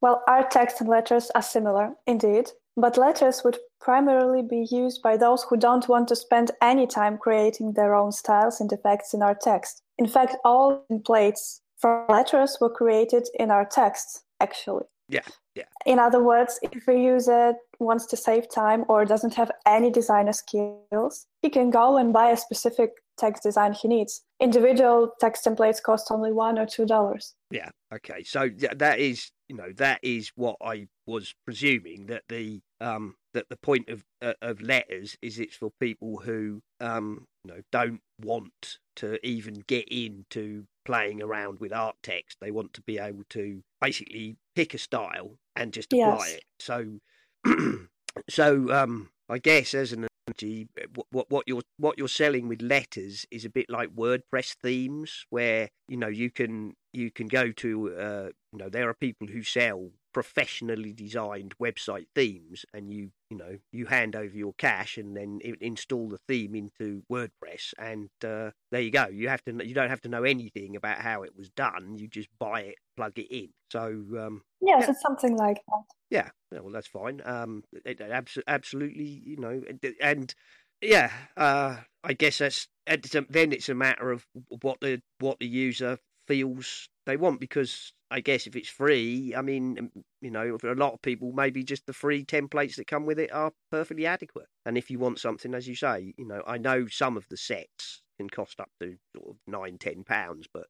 Well, 0.00 0.22
ArtText 0.28 0.80
and 0.80 0.88
letters 0.88 1.30
are 1.34 1.42
similar, 1.42 1.94
indeed, 2.06 2.50
but 2.76 2.98
letters 2.98 3.42
would 3.44 3.58
primarily 3.80 4.42
be 4.42 4.66
used 4.70 5.02
by 5.02 5.16
those 5.16 5.44
who 5.44 5.56
don't 5.56 5.88
want 5.88 6.08
to 6.08 6.16
spend 6.16 6.50
any 6.60 6.86
time 6.86 7.18
creating 7.18 7.72
their 7.72 7.94
own 7.94 8.12
styles 8.12 8.60
and 8.60 8.70
effects 8.72 9.14
in 9.14 9.20
ArtText. 9.20 9.80
In 9.98 10.06
fact, 10.06 10.36
all 10.44 10.84
templates 10.92 11.60
for 11.78 12.04
letters 12.08 12.58
were 12.60 12.70
created 12.70 13.26
in 13.38 13.48
ArtText, 13.48 14.20
actually. 14.40 14.84
yeah 15.08 15.22
yeah 15.56 15.64
In 15.86 15.98
other 15.98 16.22
words, 16.22 16.58
if 16.62 16.88
a 16.88 16.94
user 16.94 17.54
wants 17.78 18.06
to 18.06 18.16
save 18.16 18.50
time 18.50 18.84
or 18.88 19.04
doesn't 19.04 19.34
have 19.34 19.50
any 19.66 19.90
designer 19.90 20.32
skills, 20.32 21.26
he 21.42 21.48
can 21.48 21.70
go 21.70 21.96
and 21.96 22.12
buy 22.12 22.30
a 22.30 22.36
specific 22.36 22.90
text 23.16 23.42
design 23.42 23.72
he 23.72 23.88
needs. 23.88 24.22
Individual 24.40 25.12
text 25.20 25.44
templates 25.44 25.82
cost 25.82 26.10
only 26.10 26.32
one 26.32 26.58
or 26.58 26.66
two 26.66 26.86
dollars. 26.86 27.34
Yeah. 27.50 27.70
Okay. 27.94 28.24
So 28.24 28.50
that 28.76 28.98
is, 28.98 29.30
you 29.48 29.56
know, 29.56 29.72
that 29.76 30.00
is 30.02 30.32
what 30.34 30.56
I 30.60 30.88
was 31.06 31.34
presuming 31.44 32.06
that 32.06 32.24
the 32.28 32.60
um 32.80 33.14
that 33.32 33.48
the 33.48 33.56
point 33.56 33.88
of 33.88 34.04
uh, 34.20 34.34
of 34.42 34.60
letters 34.60 35.16
is 35.22 35.38
it's 35.38 35.56
for 35.56 35.70
people 35.80 36.18
who 36.18 36.60
um 36.80 37.26
you 37.44 37.54
know 37.54 37.60
don't 37.70 38.00
want 38.20 38.78
to 38.96 39.24
even 39.26 39.62
get 39.66 39.88
into 39.88 40.64
playing 40.84 41.22
around 41.22 41.60
with 41.60 41.72
ArtText. 41.72 42.36
They 42.40 42.50
want 42.50 42.74
to 42.74 42.82
be 42.82 42.98
able 42.98 43.24
to 43.30 43.62
basically 43.80 44.36
pick 44.54 44.74
a 44.74 44.78
style 44.78 45.36
and 45.56 45.72
just 45.72 45.92
apply 45.92 46.28
Yes. 46.28 46.38
it. 46.38 46.44
So 46.58 46.98
so 48.28 48.72
um 48.72 49.10
I 49.28 49.38
guess 49.38 49.74
as 49.74 49.92
an 49.92 50.06
analogy, 50.28 50.68
what, 50.94 51.06
what 51.10 51.30
what 51.30 51.44
you're 51.48 51.62
what 51.78 51.98
you're 51.98 52.08
selling 52.08 52.48
with 52.48 52.62
letters 52.62 53.26
is 53.30 53.44
a 53.44 53.50
bit 53.50 53.66
like 53.68 53.90
WordPress 53.94 54.54
themes, 54.62 55.26
where 55.30 55.68
you 55.88 55.96
know 55.96 56.08
you 56.08 56.30
can 56.30 56.74
you 56.96 57.10
can 57.10 57.28
go 57.28 57.52
to 57.52 57.94
uh, 57.96 58.28
you 58.52 58.58
know 58.58 58.68
there 58.68 58.88
are 58.88 58.94
people 58.94 59.26
who 59.26 59.42
sell 59.42 59.90
professionally 60.12 60.92
designed 60.94 61.54
website 61.58 62.06
themes, 62.14 62.64
and 62.72 62.90
you 62.92 63.10
you 63.30 63.36
know 63.36 63.58
you 63.72 63.86
hand 63.86 64.16
over 64.16 64.36
your 64.36 64.54
cash 64.54 64.96
and 64.96 65.16
then 65.16 65.40
install 65.60 66.08
the 66.08 66.18
theme 66.28 66.54
into 66.54 67.02
WordPress, 67.12 67.74
and 67.78 68.08
uh, 68.24 68.50
there 68.72 68.80
you 68.80 68.90
go. 68.90 69.06
You 69.08 69.28
have 69.28 69.44
to 69.44 69.66
you 69.66 69.74
don't 69.74 69.90
have 69.90 70.00
to 70.02 70.08
know 70.08 70.24
anything 70.24 70.76
about 70.76 70.98
how 70.98 71.22
it 71.22 71.36
was 71.36 71.50
done. 71.50 71.96
You 71.98 72.08
just 72.08 72.28
buy 72.38 72.62
it, 72.62 72.76
plug 72.96 73.18
it 73.18 73.30
in. 73.30 73.50
So 73.70 73.80
um, 74.18 74.42
Yes, 74.60 74.84
Yeah. 74.84 74.90
it's 74.90 75.02
something 75.02 75.36
like 75.36 75.58
that. 75.68 75.82
yeah, 76.10 76.30
yeah, 76.52 76.60
well, 76.60 76.72
that's 76.72 76.86
fine. 76.86 77.20
Um, 77.24 77.64
it, 77.84 78.00
it 78.00 78.10
abso- 78.10 78.42
absolutely, 78.46 79.22
you 79.24 79.36
know, 79.36 79.62
and, 79.68 79.94
and 80.00 80.34
yeah, 80.80 81.10
uh, 81.36 81.76
I 82.04 82.12
guess 82.14 82.38
that's 82.38 82.68
then 82.86 83.52
it's 83.52 83.68
a 83.68 83.74
matter 83.74 84.10
of 84.12 84.26
what 84.62 84.80
the 84.80 85.02
what 85.18 85.38
the 85.40 85.46
user 85.46 85.98
feels 86.26 86.88
they 87.06 87.16
want 87.16 87.40
because 87.40 87.92
I 88.10 88.20
guess 88.20 88.46
if 88.46 88.54
it's 88.56 88.68
free, 88.68 89.34
I 89.34 89.42
mean, 89.42 89.78
um, 89.78 90.04
you 90.20 90.30
know, 90.30 90.58
for 90.58 90.70
a 90.70 90.76
lot 90.76 90.92
of 90.92 91.02
people, 91.02 91.32
maybe 91.32 91.64
just 91.64 91.86
the 91.86 91.92
free 91.92 92.24
templates 92.24 92.76
that 92.76 92.86
come 92.86 93.06
with 93.06 93.18
it 93.18 93.32
are 93.32 93.52
perfectly 93.70 94.06
adequate. 94.06 94.46
And 94.64 94.78
if 94.78 94.90
you 94.90 94.98
want 94.98 95.18
something, 95.18 95.54
as 95.54 95.66
you 95.66 95.74
say, 95.74 96.14
you 96.16 96.26
know, 96.26 96.42
I 96.46 96.58
know 96.58 96.86
some 96.86 97.16
of 97.16 97.28
the 97.28 97.36
sets 97.36 98.02
can 98.18 98.30
cost 98.30 98.60
up 98.60 98.70
to 98.80 98.96
sort 99.16 99.30
of 99.30 99.36
nine, 99.46 99.78
ten 99.78 100.04
pounds, 100.04 100.46
but 100.52 100.66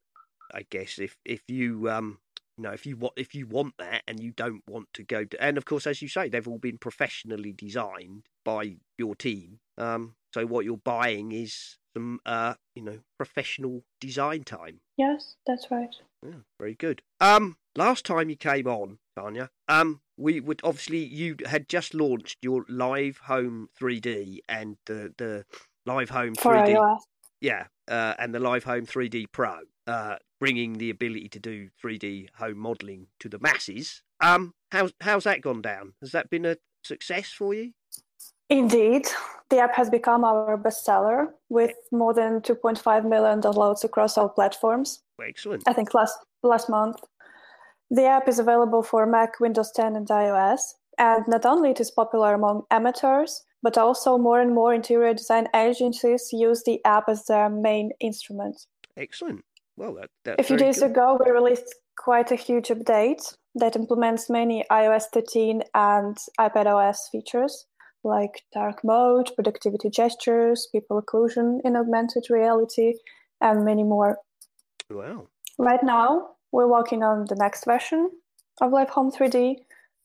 I 0.52 0.64
guess 0.70 0.98
if 0.98 1.16
if 1.24 1.42
you 1.48 1.90
um 1.90 2.18
you 2.56 2.62
know, 2.62 2.70
if 2.70 2.86
you 2.86 2.96
want 2.96 3.14
if 3.16 3.34
you 3.34 3.46
want 3.46 3.74
that 3.78 4.02
and 4.08 4.20
you 4.20 4.32
don't 4.32 4.62
want 4.66 4.88
to 4.94 5.02
go 5.02 5.24
to, 5.24 5.42
and 5.42 5.58
of 5.58 5.64
course, 5.64 5.86
as 5.86 6.00
you 6.00 6.08
say, 6.08 6.28
they've 6.28 6.48
all 6.48 6.58
been 6.58 6.78
professionally 6.78 7.52
designed 7.52 8.24
by 8.44 8.76
your 8.98 9.14
team. 9.14 9.58
Um, 9.76 10.14
so 10.32 10.46
what 10.46 10.64
you're 10.64 10.78
buying 10.78 11.32
is 11.32 11.76
some, 11.96 12.20
uh, 12.26 12.54
you 12.74 12.82
know, 12.82 12.98
professional 13.16 13.82
design 14.00 14.44
time. 14.44 14.80
Yes, 14.98 15.36
that's 15.46 15.70
right. 15.70 15.94
Yeah, 16.22 16.40
very 16.60 16.74
good. 16.74 17.00
Um, 17.20 17.56
last 17.74 18.04
time 18.04 18.28
you 18.28 18.36
came 18.36 18.66
on, 18.66 18.98
Tanya, 19.18 19.48
um, 19.68 20.00
we 20.18 20.40
would 20.40 20.60
obviously 20.62 20.98
you 20.98 21.36
had 21.46 21.68
just 21.68 21.94
launched 21.94 22.36
your 22.42 22.66
Live 22.68 23.18
Home 23.26 23.68
3D 23.80 24.40
and 24.48 24.76
the 24.84 25.14
the 25.16 25.46
Live 25.86 26.10
Home 26.10 26.34
For 26.34 26.52
3D 26.52 26.76
iOS. 26.76 26.98
yeah, 27.40 27.66
uh, 27.88 28.14
and 28.18 28.34
the 28.34 28.40
Live 28.40 28.64
Home 28.64 28.84
3D 28.84 29.26
Pro, 29.32 29.60
uh, 29.86 30.16
bringing 30.38 30.74
the 30.74 30.90
ability 30.90 31.30
to 31.30 31.38
do 31.38 31.70
3D 31.82 32.28
home 32.36 32.58
modelling 32.58 33.06
to 33.20 33.28
the 33.30 33.38
masses. 33.38 34.02
Um, 34.20 34.52
how's 34.70 34.92
how's 35.00 35.24
that 35.24 35.40
gone 35.40 35.62
down? 35.62 35.94
Has 36.02 36.12
that 36.12 36.28
been 36.28 36.44
a 36.44 36.56
success 36.84 37.30
for 37.30 37.54
you? 37.54 37.72
Indeed, 38.48 39.06
the 39.50 39.58
app 39.58 39.74
has 39.74 39.90
become 39.90 40.24
our 40.24 40.56
bestseller 40.56 41.26
with 41.48 41.72
more 41.92 42.14
than 42.14 42.40
2.5 42.40 43.08
million 43.08 43.40
downloads 43.40 43.84
across 43.84 44.16
all 44.16 44.28
platforms. 44.28 45.02
Excellent. 45.20 45.62
I 45.66 45.72
think 45.72 45.94
last 45.94 46.18
last 46.42 46.68
month. 46.68 46.96
The 47.90 48.06
app 48.06 48.28
is 48.28 48.38
available 48.38 48.82
for 48.82 49.06
Mac, 49.06 49.38
Windows 49.40 49.70
10, 49.72 49.94
and 49.94 50.08
iOS. 50.08 50.74
And 50.98 51.24
not 51.28 51.46
only 51.46 51.70
it 51.70 51.80
is 51.80 51.90
popular 51.90 52.34
among 52.34 52.62
amateurs, 52.70 53.44
but 53.62 53.78
also 53.78 54.18
more 54.18 54.40
and 54.40 54.54
more 54.54 54.74
interior 54.74 55.14
design 55.14 55.46
agencies 55.54 56.30
use 56.32 56.62
the 56.64 56.84
app 56.84 57.08
as 57.08 57.26
their 57.26 57.48
main 57.48 57.90
instrument. 58.00 58.66
Excellent. 58.96 59.44
Well, 59.76 59.94
that, 59.94 60.10
that's 60.24 60.40
A 60.40 60.42
few 60.42 60.56
days 60.56 60.80
good. 60.80 60.92
ago, 60.92 61.20
we 61.24 61.30
released 61.30 61.74
quite 61.96 62.32
a 62.32 62.36
huge 62.36 62.68
update 62.68 63.36
that 63.54 63.76
implements 63.76 64.28
many 64.30 64.64
iOS 64.70 65.04
13 65.12 65.62
and 65.74 66.16
iPadOS 66.40 67.10
features 67.12 67.66
like 68.06 68.44
dark 68.52 68.82
mode, 68.84 69.30
productivity 69.34 69.90
gestures, 69.90 70.68
people 70.72 71.02
occlusion 71.02 71.60
in 71.64 71.76
augmented 71.76 72.24
reality, 72.30 72.94
and 73.40 73.64
many 73.64 73.82
more. 73.82 74.18
Wow. 74.90 75.28
Right 75.58 75.82
now, 75.82 76.36
we're 76.52 76.68
working 76.68 77.02
on 77.02 77.26
the 77.28 77.34
next 77.34 77.64
version 77.64 78.10
of 78.60 78.72
Live 78.72 78.90
Home 78.90 79.10
3D, 79.10 79.56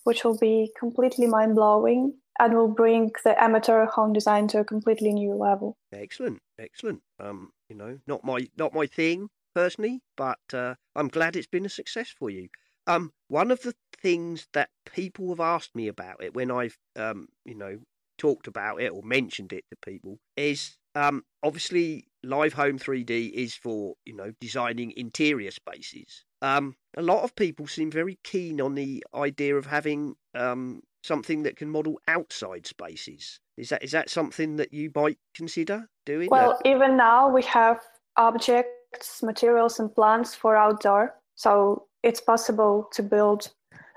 which 0.04 0.24
will 0.24 0.38
be 0.38 0.72
completely 0.78 1.28
mind 1.28 1.56
blowing 1.56 2.14
and 2.40 2.56
will 2.56 2.68
bring 2.68 3.12
the 3.24 3.42
amateur 3.42 3.86
home 3.86 4.14
design 4.14 4.48
to 4.50 4.60
a 4.60 4.66
completely 4.66 5.14
new 5.14 5.36
level. 5.36 5.78
Excellent, 5.94 6.42
excellent. 6.60 7.02
Um, 7.20 7.52
you 7.70 7.76
know, 7.76 8.00
not 8.08 8.24
my 8.24 8.48
not 8.58 8.74
my 8.74 8.88
thing 8.88 9.30
personally, 9.54 10.02
but 10.18 10.40
uh, 10.54 10.76
I'm 10.96 11.08
glad 11.08 11.36
it's 11.36 11.48
been 11.48 11.66
a 11.66 11.70
success 11.70 12.10
for 12.18 12.30
you. 12.30 12.50
Um, 12.88 13.12
one 13.28 13.52
of 13.52 13.62
the 13.62 13.76
things 14.02 14.48
that 14.54 14.70
people 14.92 15.30
have 15.30 15.40
asked 15.40 15.76
me 15.76 15.88
about 15.88 16.24
it 16.24 16.34
when 16.34 16.50
I've 16.50 16.78
um, 16.96 17.28
you 17.46 17.56
know, 17.56 17.80
talked 18.22 18.46
about 18.46 18.80
it 18.80 18.90
or 18.90 19.02
mentioned 19.02 19.52
it 19.52 19.66
to 19.72 19.76
people 19.84 20.20
is 20.38 20.78
um, 20.94 21.24
obviously 21.42 22.06
live 22.24 22.54
home 22.54 22.78
3D 22.78 23.32
is 23.32 23.56
for 23.56 23.96
you 24.06 24.16
know 24.16 24.32
designing 24.40 24.94
interior 24.96 25.50
spaces. 25.50 26.24
Um, 26.44 26.76
a 26.96 27.02
lot 27.02 27.24
of 27.24 27.36
people 27.36 27.66
seem 27.66 27.90
very 27.90 28.20
keen 28.24 28.62
on 28.62 28.76
the 28.76 29.04
idea 29.16 29.56
of 29.56 29.66
having 29.66 30.16
um, 30.36 30.82
something 31.04 31.44
that 31.44 31.56
can 31.56 31.70
model 31.70 32.00
outside 32.08 32.68
spaces. 32.68 33.40
Is 33.58 33.70
that 33.70 33.84
is 33.84 33.92
that 33.92 34.10
something 34.10 34.58
that 34.58 34.72
you 34.72 34.92
might 34.96 35.18
consider 35.34 35.88
doing? 36.06 36.30
Well, 36.30 36.60
even 36.64 36.96
now 36.98 37.28
we 37.28 37.42
have 37.44 37.80
objects, 38.18 39.24
materials, 39.24 39.80
and 39.80 39.94
plants 39.94 40.36
for 40.36 40.56
outdoor, 40.56 41.16
so 41.36 41.88
it's 42.04 42.22
possible 42.22 42.88
to 42.94 43.02
build 43.02 43.52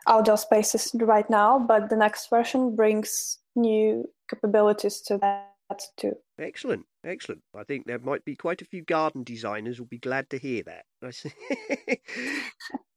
outdoor 0.06 0.38
spaces 0.38 0.94
right 0.94 1.28
now. 1.28 1.58
But 1.58 1.90
the 1.90 1.96
next 1.96 2.30
version 2.30 2.74
brings 2.74 3.38
new 3.56 4.12
capabilities 4.28 5.00
to 5.02 5.18
that 5.18 5.82
too. 5.96 6.16
Excellent, 6.36 6.86
excellent. 7.04 7.44
I 7.54 7.62
think 7.62 7.86
there 7.86 7.98
might 8.00 8.24
be 8.24 8.34
quite 8.34 8.60
a 8.60 8.64
few 8.64 8.82
garden 8.82 9.22
designers 9.22 9.78
will 9.78 9.86
be 9.86 9.98
glad 10.00 10.30
to 10.30 10.38
hear 10.38 10.64
that. 10.64 10.84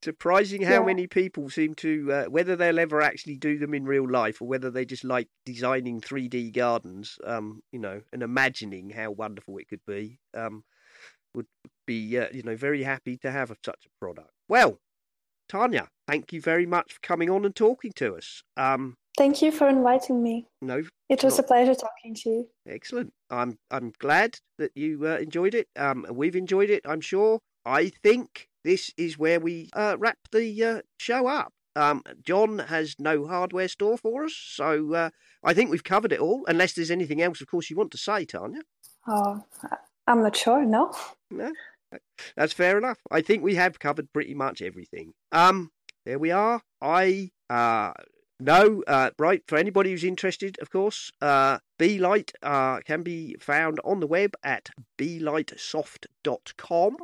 Surprising 0.03 0.61
how 0.63 0.79
Yeah. 0.79 0.83
many 0.83 1.05
people 1.07 1.49
seem 1.49 1.75
to, 1.75 2.11
uh, 2.11 2.25
whether 2.25 2.55
they'll 2.55 2.79
ever 2.79 3.01
actually 3.01 3.37
do 3.37 3.57
them 3.59 3.73
in 3.73 3.85
real 3.85 4.09
life 4.09 4.41
or 4.41 4.47
whether 4.47 4.71
they 4.71 4.85
just 4.85 5.03
like 5.03 5.29
designing 5.45 6.01
3D 6.01 6.49
gardens, 6.51 7.17
um, 7.23 7.61
you 7.71 7.79
know, 7.79 8.01
and 8.11 8.23
imagining 8.23 8.89
how 8.89 9.11
wonderful 9.11 9.57
it 9.57 9.67
could 9.67 9.85
be, 9.85 10.19
um, 10.33 10.63
would 11.33 11.47
be, 11.87 12.17
uh, 12.17 12.29
you 12.33 12.43
know, 12.43 12.55
very 12.57 12.83
happy 12.83 13.17
to 13.19 13.31
have 13.31 13.49
such 13.65 13.85
a 13.85 13.89
product. 13.99 14.31
Well, 14.49 14.81
Tanya, 15.49 15.87
thank 16.07 16.33
you 16.33 16.41
very 16.41 16.65
much 16.65 16.93
for 16.93 16.99
coming 17.01 17.29
on 17.29 17.45
and 17.45 17.55
talking 17.55 17.91
to 17.95 18.15
us. 18.15 18.43
Um, 18.57 18.95
Thank 19.17 19.41
you 19.41 19.51
for 19.51 19.67
inviting 19.67 20.21
me. 20.21 20.45
no 20.61 20.83
It 21.09 21.23
was 21.23 21.37
Not- 21.37 21.45
a 21.45 21.47
pleasure 21.47 21.73
talking 21.75 22.13
to 22.15 22.29
you. 22.29 22.49
Excellent. 22.67 23.13
I'm 23.31 23.57
I'm 23.71 23.91
glad 23.97 24.39
that 24.59 24.71
you 24.75 25.07
uh, 25.07 25.17
enjoyed 25.17 25.55
it. 25.55 25.67
Um, 25.75 26.05
we've 26.11 26.35
enjoyed 26.35 26.69
it. 26.69 26.81
I'm 26.85 27.01
sure. 27.01 27.39
I 27.65 27.89
think 28.03 28.47
this 28.63 28.91
is 28.97 29.17
where 29.17 29.39
we 29.39 29.69
uh, 29.73 29.95
wrap 29.99 30.17
the 30.31 30.63
uh, 30.63 30.81
show 30.99 31.27
up. 31.27 31.51
Um, 31.75 32.01
John 32.23 32.59
has 32.59 32.95
no 32.99 33.25
hardware 33.27 33.67
store 33.67 33.97
for 33.97 34.25
us, 34.25 34.33
so 34.35 34.93
uh, 34.93 35.09
I 35.43 35.53
think 35.53 35.69
we've 35.71 35.83
covered 35.83 36.11
it 36.11 36.19
all. 36.19 36.43
Unless 36.47 36.73
there's 36.73 36.91
anything 36.91 37.21
else, 37.21 37.39
of 37.41 37.47
course, 37.47 37.69
you 37.69 37.75
want 37.75 37.91
to 37.91 37.97
say, 37.97 38.25
Tanya. 38.25 38.61
Oh, 39.07 39.43
I'm 40.07 40.21
not 40.23 40.35
sure. 40.35 40.63
No. 40.65 40.91
No, 41.29 41.51
that's 42.35 42.53
fair 42.53 42.77
enough. 42.77 42.99
I 43.11 43.21
think 43.21 43.43
we 43.43 43.55
have 43.55 43.79
covered 43.79 44.11
pretty 44.13 44.33
much 44.33 44.61
everything. 44.61 45.13
Um, 45.31 45.71
there 46.05 46.19
we 46.19 46.31
are. 46.31 46.61
I 46.81 47.31
uh 47.49 47.93
no, 48.39 48.83
uh, 48.85 49.09
right 49.17 49.41
for 49.47 49.57
anybody 49.57 49.89
who's 49.89 50.03
interested, 50.03 50.59
of 50.61 50.69
course. 50.69 51.11
Uh, 51.21 51.57
BeLight 51.79 52.31
uh 52.43 52.81
can 52.81 53.03
be 53.03 53.35
found 53.39 53.79
on 53.83 53.99
the 53.99 54.07
web 54.07 54.35
at 54.43 54.69
belightsoft.com, 54.97 56.97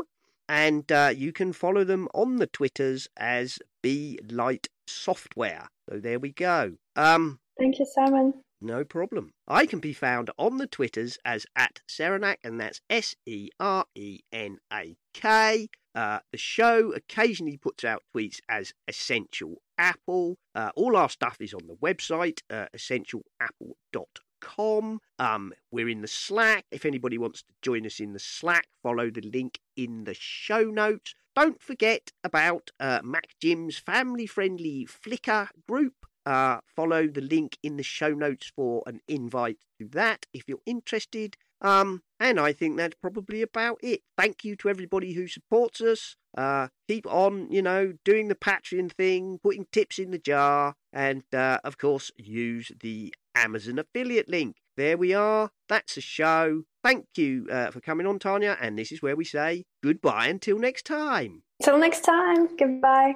and 0.47 0.91
uh, 0.91 1.11
you 1.15 1.33
can 1.33 1.53
follow 1.53 1.83
them 1.83 2.07
on 2.13 2.37
the 2.37 2.47
Twitters 2.47 3.07
as 3.17 3.59
BeLight 3.83 4.67
Software. 4.87 5.67
So 5.89 5.99
there 5.99 6.19
we 6.19 6.31
go. 6.31 6.73
Um, 6.95 7.39
Thank 7.57 7.79
you, 7.79 7.85
Simon. 7.85 8.33
No 8.63 8.83
problem. 8.85 9.33
I 9.45 9.65
can 9.65 9.79
be 9.79 9.91
found 9.91 10.29
on 10.37 10.55
the 10.55 10.67
Twitters 10.67 11.17
as 11.25 11.45
at 11.53 11.81
Serenak, 11.85 12.37
and 12.45 12.61
that's 12.61 12.79
S 12.89 13.13
E 13.25 13.49
R 13.59 13.83
E 13.93 14.21
N 14.31 14.59
A 14.71 14.95
K. 15.13 15.67
Uh, 15.93 16.19
the 16.31 16.37
show 16.37 16.93
occasionally 16.93 17.57
puts 17.57 17.83
out 17.83 18.03
tweets 18.15 18.39
as 18.47 18.73
Essential 18.87 19.61
Apple. 19.77 20.37
Uh, 20.55 20.71
all 20.77 20.95
our 20.95 21.09
stuff 21.09 21.41
is 21.41 21.53
on 21.53 21.67
the 21.67 21.75
website, 21.75 22.39
uh, 22.49 22.67
essentialapple.com. 22.73 25.01
Um, 25.19 25.53
we're 25.69 25.89
in 25.89 25.99
the 25.99 26.07
Slack. 26.07 26.63
If 26.71 26.85
anybody 26.85 27.17
wants 27.17 27.43
to 27.43 27.53
join 27.61 27.85
us 27.85 27.99
in 27.99 28.13
the 28.13 28.19
Slack, 28.19 28.69
follow 28.81 29.09
the 29.09 29.29
link 29.29 29.59
in 29.75 30.05
the 30.05 30.13
show 30.13 30.63
notes. 30.63 31.15
Don't 31.35 31.61
forget 31.61 32.13
about 32.23 32.71
uh, 32.79 33.01
MacJim's 33.01 33.77
family 33.77 34.25
friendly 34.25 34.87
Flickr 34.87 35.49
group. 35.67 36.05
Uh, 36.25 36.59
follow 36.75 37.07
the 37.07 37.21
link 37.21 37.57
in 37.63 37.77
the 37.77 37.83
show 37.83 38.09
notes 38.09 38.51
for 38.55 38.83
an 38.85 39.01
invite 39.07 39.59
to 39.79 39.87
that 39.89 40.25
if 40.33 40.47
you're 40.47 40.59
interested. 40.65 41.35
Um, 41.61 42.01
and 42.19 42.39
I 42.39 42.51
think 42.51 42.77
that's 42.77 42.95
probably 43.01 43.41
about 43.41 43.79
it. 43.81 44.01
Thank 44.17 44.43
you 44.43 44.55
to 44.57 44.69
everybody 44.69 45.13
who 45.13 45.27
supports 45.27 45.81
us. 45.81 46.15
Uh, 46.37 46.67
keep 46.87 47.05
on, 47.07 47.51
you 47.51 47.61
know, 47.61 47.93
doing 48.03 48.27
the 48.27 48.35
Patreon 48.35 48.91
thing, 48.91 49.39
putting 49.41 49.67
tips 49.71 49.99
in 49.99 50.11
the 50.11 50.17
jar, 50.17 50.75
and 50.91 51.23
uh, 51.33 51.59
of 51.63 51.77
course, 51.77 52.11
use 52.17 52.71
the 52.79 53.13
Amazon 53.35 53.79
affiliate 53.79 54.29
link. 54.29 54.57
There 54.75 54.97
we 54.97 55.13
are. 55.13 55.51
That's 55.69 55.97
a 55.97 56.01
show. 56.01 56.63
Thank 56.83 57.05
you 57.15 57.47
uh, 57.51 57.71
for 57.71 57.79
coming 57.79 58.07
on, 58.07 58.19
Tanya. 58.19 58.57
And 58.59 58.77
this 58.77 58.91
is 58.91 59.01
where 59.01 59.15
we 59.15 59.25
say 59.25 59.63
goodbye 59.83 60.27
until 60.27 60.57
next 60.57 60.85
time. 60.85 61.43
Till 61.61 61.77
next 61.77 62.01
time. 62.01 62.55
Goodbye. 62.57 63.15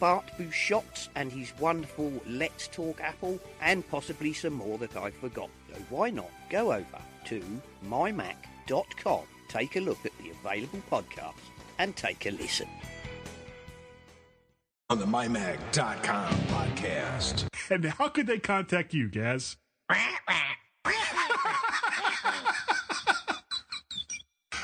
Bart 0.00 0.24
Busschots 0.38 1.08
and 1.14 1.30
his 1.32 1.52
wonderful 1.58 2.12
Let's 2.26 2.68
Talk 2.68 3.00
Apple, 3.00 3.38
and 3.60 3.88
possibly 3.88 4.32
some 4.32 4.54
more 4.54 4.78
that 4.78 4.96
I've 4.96 5.14
forgotten. 5.14 5.50
So 5.72 5.80
why 5.90 6.10
not 6.10 6.30
go 6.50 6.72
over 6.72 6.98
to 7.26 7.42
mymac.com, 7.86 9.22
take 9.48 9.76
a 9.76 9.80
look 9.80 9.98
at 10.04 10.12
the 10.18 10.30
available 10.30 10.80
podcasts, 10.90 11.34
and 11.78 11.94
take 11.96 12.26
a 12.26 12.30
listen. 12.30 12.68
on 14.90 14.98
the 14.98 15.04
MyMac.com 15.04 16.32
podcast. 16.48 17.46
And 17.70 17.84
how 17.84 18.08
could 18.08 18.26
they 18.26 18.38
contact 18.38 18.94
you, 18.94 19.08
Gaz? 19.08 19.56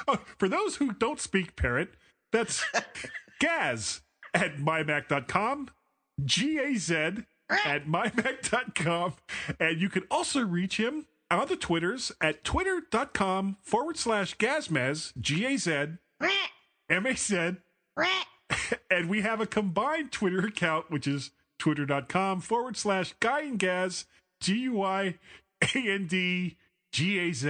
Oh, 0.07 0.19
for 0.39 0.49
those 0.49 0.77
who 0.77 0.93
don't 0.93 1.19
speak 1.21 1.57
parrot, 1.57 1.95
that's 2.31 2.63
Gaz 3.41 4.03
at 4.35 4.57
mymac.com, 4.59 5.71
G 6.25 6.59
A 6.59 6.75
Z 6.77 6.95
at 7.51 7.87
mymac.com. 7.87 9.15
And 9.61 9.81
you 9.81 9.89
can 9.89 10.03
also 10.11 10.41
reach 10.41 10.77
him 10.77 11.07
on 11.31 11.49
the 11.49 11.57
Twitters 11.57 12.13
at 12.21 12.45
twitter.com 12.45 13.57
forward 13.63 13.97
slash 13.97 14.37
Gazmaz, 14.37 15.13
G 15.21 15.47
A 15.47 15.57
Z 15.57 15.87
M 16.89 17.07
A 17.07 17.15
Z. 17.17 17.53
And 18.91 19.09
we 19.09 19.23
have 19.23 19.41
a 19.41 19.47
combined 19.47 20.13
Twitter 20.13 20.39
account, 20.47 20.91
which 20.91 21.07
is 21.07 21.31
twitter.com 21.59 22.41
forward 22.41 22.77
slash 22.77 23.15
Guy 23.19 23.43
and 23.43 23.59
Gaz, 23.59 24.05
G 24.41 24.55
U 24.61 24.83
I 24.83 25.19
A 25.63 25.79
N 25.79 26.07
D 26.07 26.57
G 26.93 27.19
A 27.19 27.33
Z. 27.33 27.49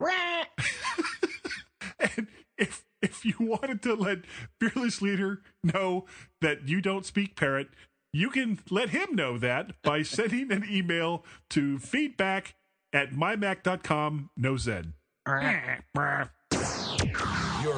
and 2.00 2.26
if 2.58 2.84
if 3.12 3.24
you 3.24 3.34
wanted 3.40 3.82
to 3.82 3.94
let 3.94 4.20
fearless 4.60 5.02
leader 5.02 5.42
know 5.64 6.06
that 6.40 6.68
you 6.68 6.80
don't 6.80 7.04
speak 7.04 7.36
parrot, 7.36 7.68
you 8.12 8.30
can 8.30 8.60
let 8.70 8.90
him 8.90 9.14
know 9.14 9.38
that 9.38 9.72
by 9.82 10.02
sending 10.02 10.52
an 10.52 10.64
email 10.70 11.24
to 11.50 11.78
feedback 11.78 12.54
at 12.92 13.12
mymac.com, 13.12 14.30
no 14.36 14.56
Z. 14.56 14.82
You're 15.26 15.80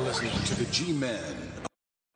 listening 0.03 0.33
to 0.33 0.55
the 0.57 0.67
G 0.71 0.93
Men. 0.93 1.23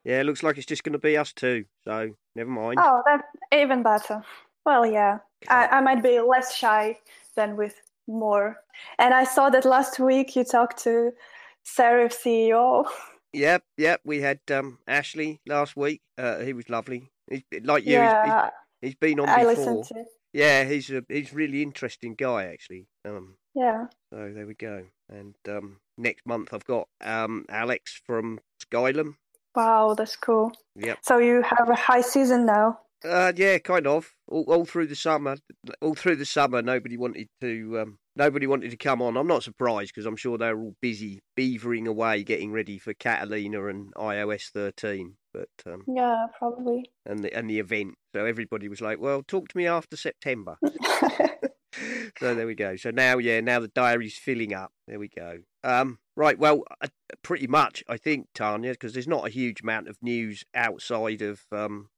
Yeah, 0.05 0.21
it 0.21 0.25
looks 0.25 0.43
like 0.43 0.57
it's 0.57 0.67
just 0.67 0.85
going 0.85 0.95
to 0.95 0.99
be 0.99 1.17
us 1.17 1.33
two. 1.33 1.65
So 1.85 2.15
never 2.35 2.51
mind. 2.51 2.79
Oh, 2.81 3.03
that's 3.07 3.25
even 3.53 3.83
better. 3.83 4.23
Well, 4.65 4.87
yeah, 4.87 5.19
I, 5.49 5.67
I 5.69 5.81
might 5.81 6.03
be 6.03 6.21
less 6.21 6.55
shy 6.55 6.99
than 7.37 7.57
with 7.57 7.75
more. 8.07 8.59
And 8.99 9.15
I 9.15 9.25
saw 9.25 9.51
that 9.51 9.65
last 9.65 9.99
week 9.99 10.35
you 10.35 10.45
talked 10.45 10.83
to 10.85 11.13
Serif 11.77 12.15
CEO. 12.15 12.85
Yep, 13.33 13.63
yep. 13.77 14.01
We 14.05 14.21
had 14.21 14.41
um, 14.51 14.79
Ashley 14.87 15.41
last 15.47 15.77
week. 15.77 16.01
Uh, 16.17 16.39
he 16.39 16.53
was 16.53 16.69
lovely. 16.71 17.11
He's, 17.31 17.43
like 17.63 17.85
you, 17.85 17.93
yeah, 17.95 18.51
he's, 18.81 18.91
he's 18.91 18.95
been 18.95 19.21
on 19.21 19.29
I 19.29 19.45
before. 19.45 19.55
listened 19.55 19.85
to. 19.85 20.05
Yeah, 20.33 20.65
he's 20.65 20.91
a 20.91 21.03
he's 21.09 21.33
really 21.33 21.63
interesting 21.63 22.15
guy 22.15 22.45
actually. 22.47 22.87
Um, 23.05 23.37
Yeah. 23.55 23.87
so 24.13 24.33
there 24.35 24.47
we 24.47 24.55
go. 24.55 24.87
And 25.11 25.35
um, 25.49 25.81
next 25.97 26.27
month 26.27 26.53
I've 26.53 26.65
got 26.67 26.89
um, 27.03 27.45
Alex 27.49 28.01
from 28.07 28.41
Skylum. 28.63 29.15
Wow, 29.55 29.95
that's 29.95 30.17
cool. 30.17 30.53
Yep. 30.77 30.99
So 31.03 31.19
you 31.19 31.43
have 31.43 31.69
a 31.69 31.75
high 31.75 32.03
season 32.03 32.47
now. 32.47 32.79
Uh, 33.05 33.33
yeah, 33.37 33.59
kind 33.59 33.87
of. 33.87 34.11
All, 34.29 34.45
all 34.49 34.65
through 34.65 34.87
the 34.89 34.97
summer, 34.97 35.37
all 35.81 35.95
through 35.95 36.17
the 36.17 36.27
summer, 36.27 36.61
nobody 36.63 36.97
wanted 36.97 37.29
to. 37.41 37.81
Um, 37.81 37.99
nobody 38.19 38.47
wanted 38.47 38.71
to 38.73 38.77
come 38.77 39.01
on. 39.01 39.17
I'm 39.17 39.27
not 39.27 39.43
surprised 39.45 39.93
because 39.95 40.05
I'm 40.07 40.17
sure 40.17 40.37
they 40.37 40.53
were 40.53 40.61
all 40.61 40.77
busy 40.83 41.21
beavering 41.39 41.87
away, 41.87 42.25
getting 42.25 42.53
ready 42.53 42.79
for 42.79 42.93
Catalina 42.93 43.67
and 43.69 43.95
iOS 43.95 44.51
13. 44.51 45.15
But 45.33 45.49
um, 45.67 45.85
Yeah, 45.87 46.27
probably. 46.39 46.91
and 47.07 47.21
the 47.25 47.33
and 47.35 47.49
the 47.49 47.59
event, 47.61 47.95
so 48.15 48.25
everybody 48.27 48.69
was 48.69 48.81
like, 48.81 48.99
"Well, 48.99 49.23
talk 49.23 49.49
to 49.49 49.57
me 49.57 49.67
after 49.67 49.97
September." 49.97 50.57
so 52.19 52.35
there 52.35 52.47
we 52.47 52.55
go. 52.55 52.77
So 52.77 52.91
now, 52.91 53.19
yeah, 53.19 53.41
now 53.41 53.61
the 53.61 53.69
diary's 53.69 54.17
filling 54.19 54.53
up. 54.55 54.73
There 54.87 54.99
we 54.99 55.09
go. 55.09 55.39
Um, 55.63 55.99
right. 56.17 56.39
Well, 56.39 56.63
uh, 56.83 56.89
pretty 57.23 57.47
much, 57.47 57.85
I 57.89 57.97
think 57.99 58.27
Tanya, 58.35 58.73
because 58.73 58.95
there's 58.95 59.07
not 59.09 59.27
a 59.27 59.31
huge 59.31 59.61
amount 59.63 59.89
of 59.89 59.97
news 60.03 60.45
outside 60.55 61.23
of 61.23 61.43
um, 61.53 61.89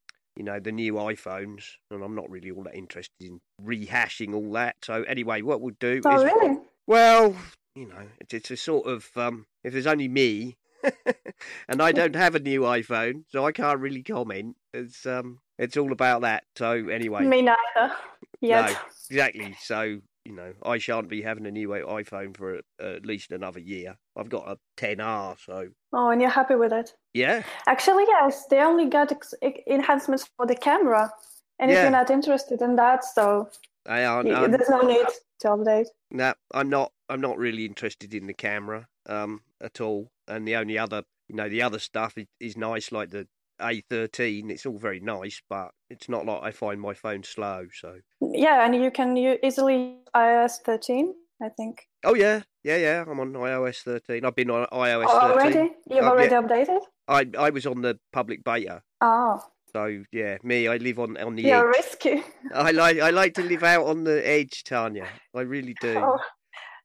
you 0.41 0.45
know, 0.45 0.59
the 0.59 0.72
new 0.72 0.95
iPhones, 0.95 1.64
and 1.91 2.03
I'm 2.03 2.14
not 2.14 2.30
really 2.30 2.51
all 2.51 2.62
that 2.62 2.74
interested 2.74 3.12
in 3.20 3.43
rehashing 3.62 4.32
all 4.34 4.51
that. 4.53 4.76
So 4.82 5.03
anyway, 5.03 5.43
what 5.43 5.61
we'll 5.61 5.74
do 5.78 6.01
oh, 6.03 6.16
is, 6.16 6.24
really? 6.24 6.59
well, 6.86 7.36
you 7.74 7.86
know, 7.86 8.07
it's, 8.18 8.32
it's 8.32 8.51
a 8.51 8.57
sort 8.57 8.86
of 8.86 9.07
um, 9.16 9.45
if 9.64 9.74
there's 9.74 9.86
only 9.86 10.09
me. 10.09 10.57
and 11.68 11.82
I 11.82 11.93
don't 11.93 12.16
have 12.16 12.34
a 12.34 12.41
new 12.41 12.62
iPhone, 12.62 13.24
so 13.28 13.45
I 13.45 13.53
can't 13.53 13.80
really 13.80 14.03
comment. 14.03 14.57
It's 14.72 15.05
um, 15.05 15.41
it's 15.59 15.76
all 15.76 15.93
about 15.93 16.22
that. 16.22 16.45
So 16.57 16.88
anyway, 16.88 17.26
Me 17.26 17.43
neither. 17.43 17.95
Yeah, 18.41 18.62
no, 18.62 18.76
exactly. 19.11 19.55
So 19.61 19.99
you 20.25 20.33
know, 20.33 20.53
I 20.64 20.79
shan't 20.79 21.09
be 21.09 21.23
having 21.23 21.47
a 21.47 21.51
new 21.51 21.68
iPhone 21.68 22.37
for 22.37 22.57
uh, 22.57 22.61
at 22.97 23.07
least 23.07 23.33
another 23.33 23.61
year. 23.61 23.97
I've 24.16 24.29
got 24.29 24.49
a 24.49 24.59
10R, 24.77 25.37
so 25.41 25.68
Oh, 25.93 26.11
and 26.11 26.21
you're 26.21 26.31
happy 26.31 26.55
with 26.57 26.73
it? 26.73 26.95
yeah, 27.14 27.43
Actually, 27.66 28.05
yes. 28.07 28.47
They 28.47 28.61
only 28.61 28.87
got 28.87 29.11
ex- 29.12 29.35
enhancements 29.66 30.29
for 30.37 30.47
the 30.47 30.55
camera. 30.55 31.11
And 31.59 31.71
if 31.71 31.83
you're 31.83 31.91
not 31.91 32.11
interested 32.11 32.62
in 32.62 32.77
that, 32.77 33.05
so 33.05 33.49
I 33.87 34.05
aren't. 34.05 34.29
y- 34.29 34.47
there's 34.47 34.68
no 34.71 34.81
need 34.83 35.07
to 35.41 35.49
update. 35.49 35.87
no, 36.11 36.33
I'm 36.55 36.71
not. 36.71 36.93
I'm 37.09 37.21
not 37.21 37.37
really 37.39 37.64
interested 37.66 38.14
in 38.14 38.27
the 38.27 38.35
camera 38.35 38.87
um 39.07 39.41
at 39.61 39.81
all. 39.81 40.11
And 40.29 40.47
the 40.47 40.57
only 40.57 40.79
other, 40.79 41.03
you 41.29 41.35
know, 41.37 41.49
the 41.49 41.62
other 41.62 41.79
stuff 41.79 42.16
is, 42.16 42.27
is 42.39 42.57
nice, 42.57 42.93
like 42.93 43.11
the 43.11 43.27
A13. 43.61 44.51
It's 44.51 44.64
all 44.66 44.79
very 44.79 45.01
nice, 45.01 45.43
but 45.51 45.71
it's 45.91 46.09
not 46.09 46.25
like 46.25 46.43
I 46.43 46.51
find 46.51 46.81
my 46.81 46.95
phone 46.95 47.23
slow. 47.25 47.66
So 47.75 47.97
Yeah, 48.21 48.64
and 48.64 48.75
you 48.75 48.91
can 48.91 49.16
u- 49.16 49.39
easily 49.43 49.97
iOS 50.15 50.59
13, 50.65 51.15
I 51.43 51.49
think. 51.51 51.87
oh 52.05 52.15
yeah, 52.15 52.43
yeah, 52.65 52.77
yeah. 52.77 53.05
I'm 53.09 53.21
on 53.21 53.33
iOS 53.33 53.83
13. 53.83 54.25
I've 54.25 54.35
been 54.37 54.51
on 54.51 54.67
iOS 54.73 55.07
Oh, 55.09 55.21
13. 55.21 55.31
already? 55.33 55.73
You've 55.91 56.05
Oh, 56.05 56.09
already 56.11 56.33
yeah. 56.35 56.43
updated? 56.43 56.81
I 57.09 57.27
I 57.39 57.51
was 57.51 57.67
on 57.67 57.81
the 57.83 57.99
public 58.13 58.45
beta. 58.45 58.83
Oh, 59.01 59.41
So 59.73 60.03
yeah, 60.13 60.37
me, 60.43 60.69
I 60.69 60.77
live 60.77 60.99
on 60.99 61.17
on 61.17 61.37
the 61.37 61.43
you're 61.43 61.71
edge. 61.71 61.77
risky. 61.77 62.23
I 62.55 62.71
like 62.73 62.99
I 63.01 63.11
like 63.11 63.35
to 63.35 63.43
live 63.43 63.63
out 63.63 63.87
on 63.87 64.05
the 64.05 64.19
edge, 64.27 64.65
Tanya. 64.65 65.07
I 65.35 65.41
really 65.43 65.75
do. 65.81 65.95
Oh, 65.99 66.19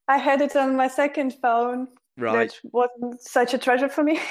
I 0.08 0.18
had 0.18 0.40
it 0.40 0.54
on 0.56 0.76
my 0.76 0.88
second 0.88 1.34
phone, 1.42 1.88
right. 2.16 2.38
which 2.38 2.60
wasn't 2.72 3.20
such 3.20 3.54
a 3.54 3.58
treasure 3.58 3.88
for 3.88 4.02
me. 4.04 4.20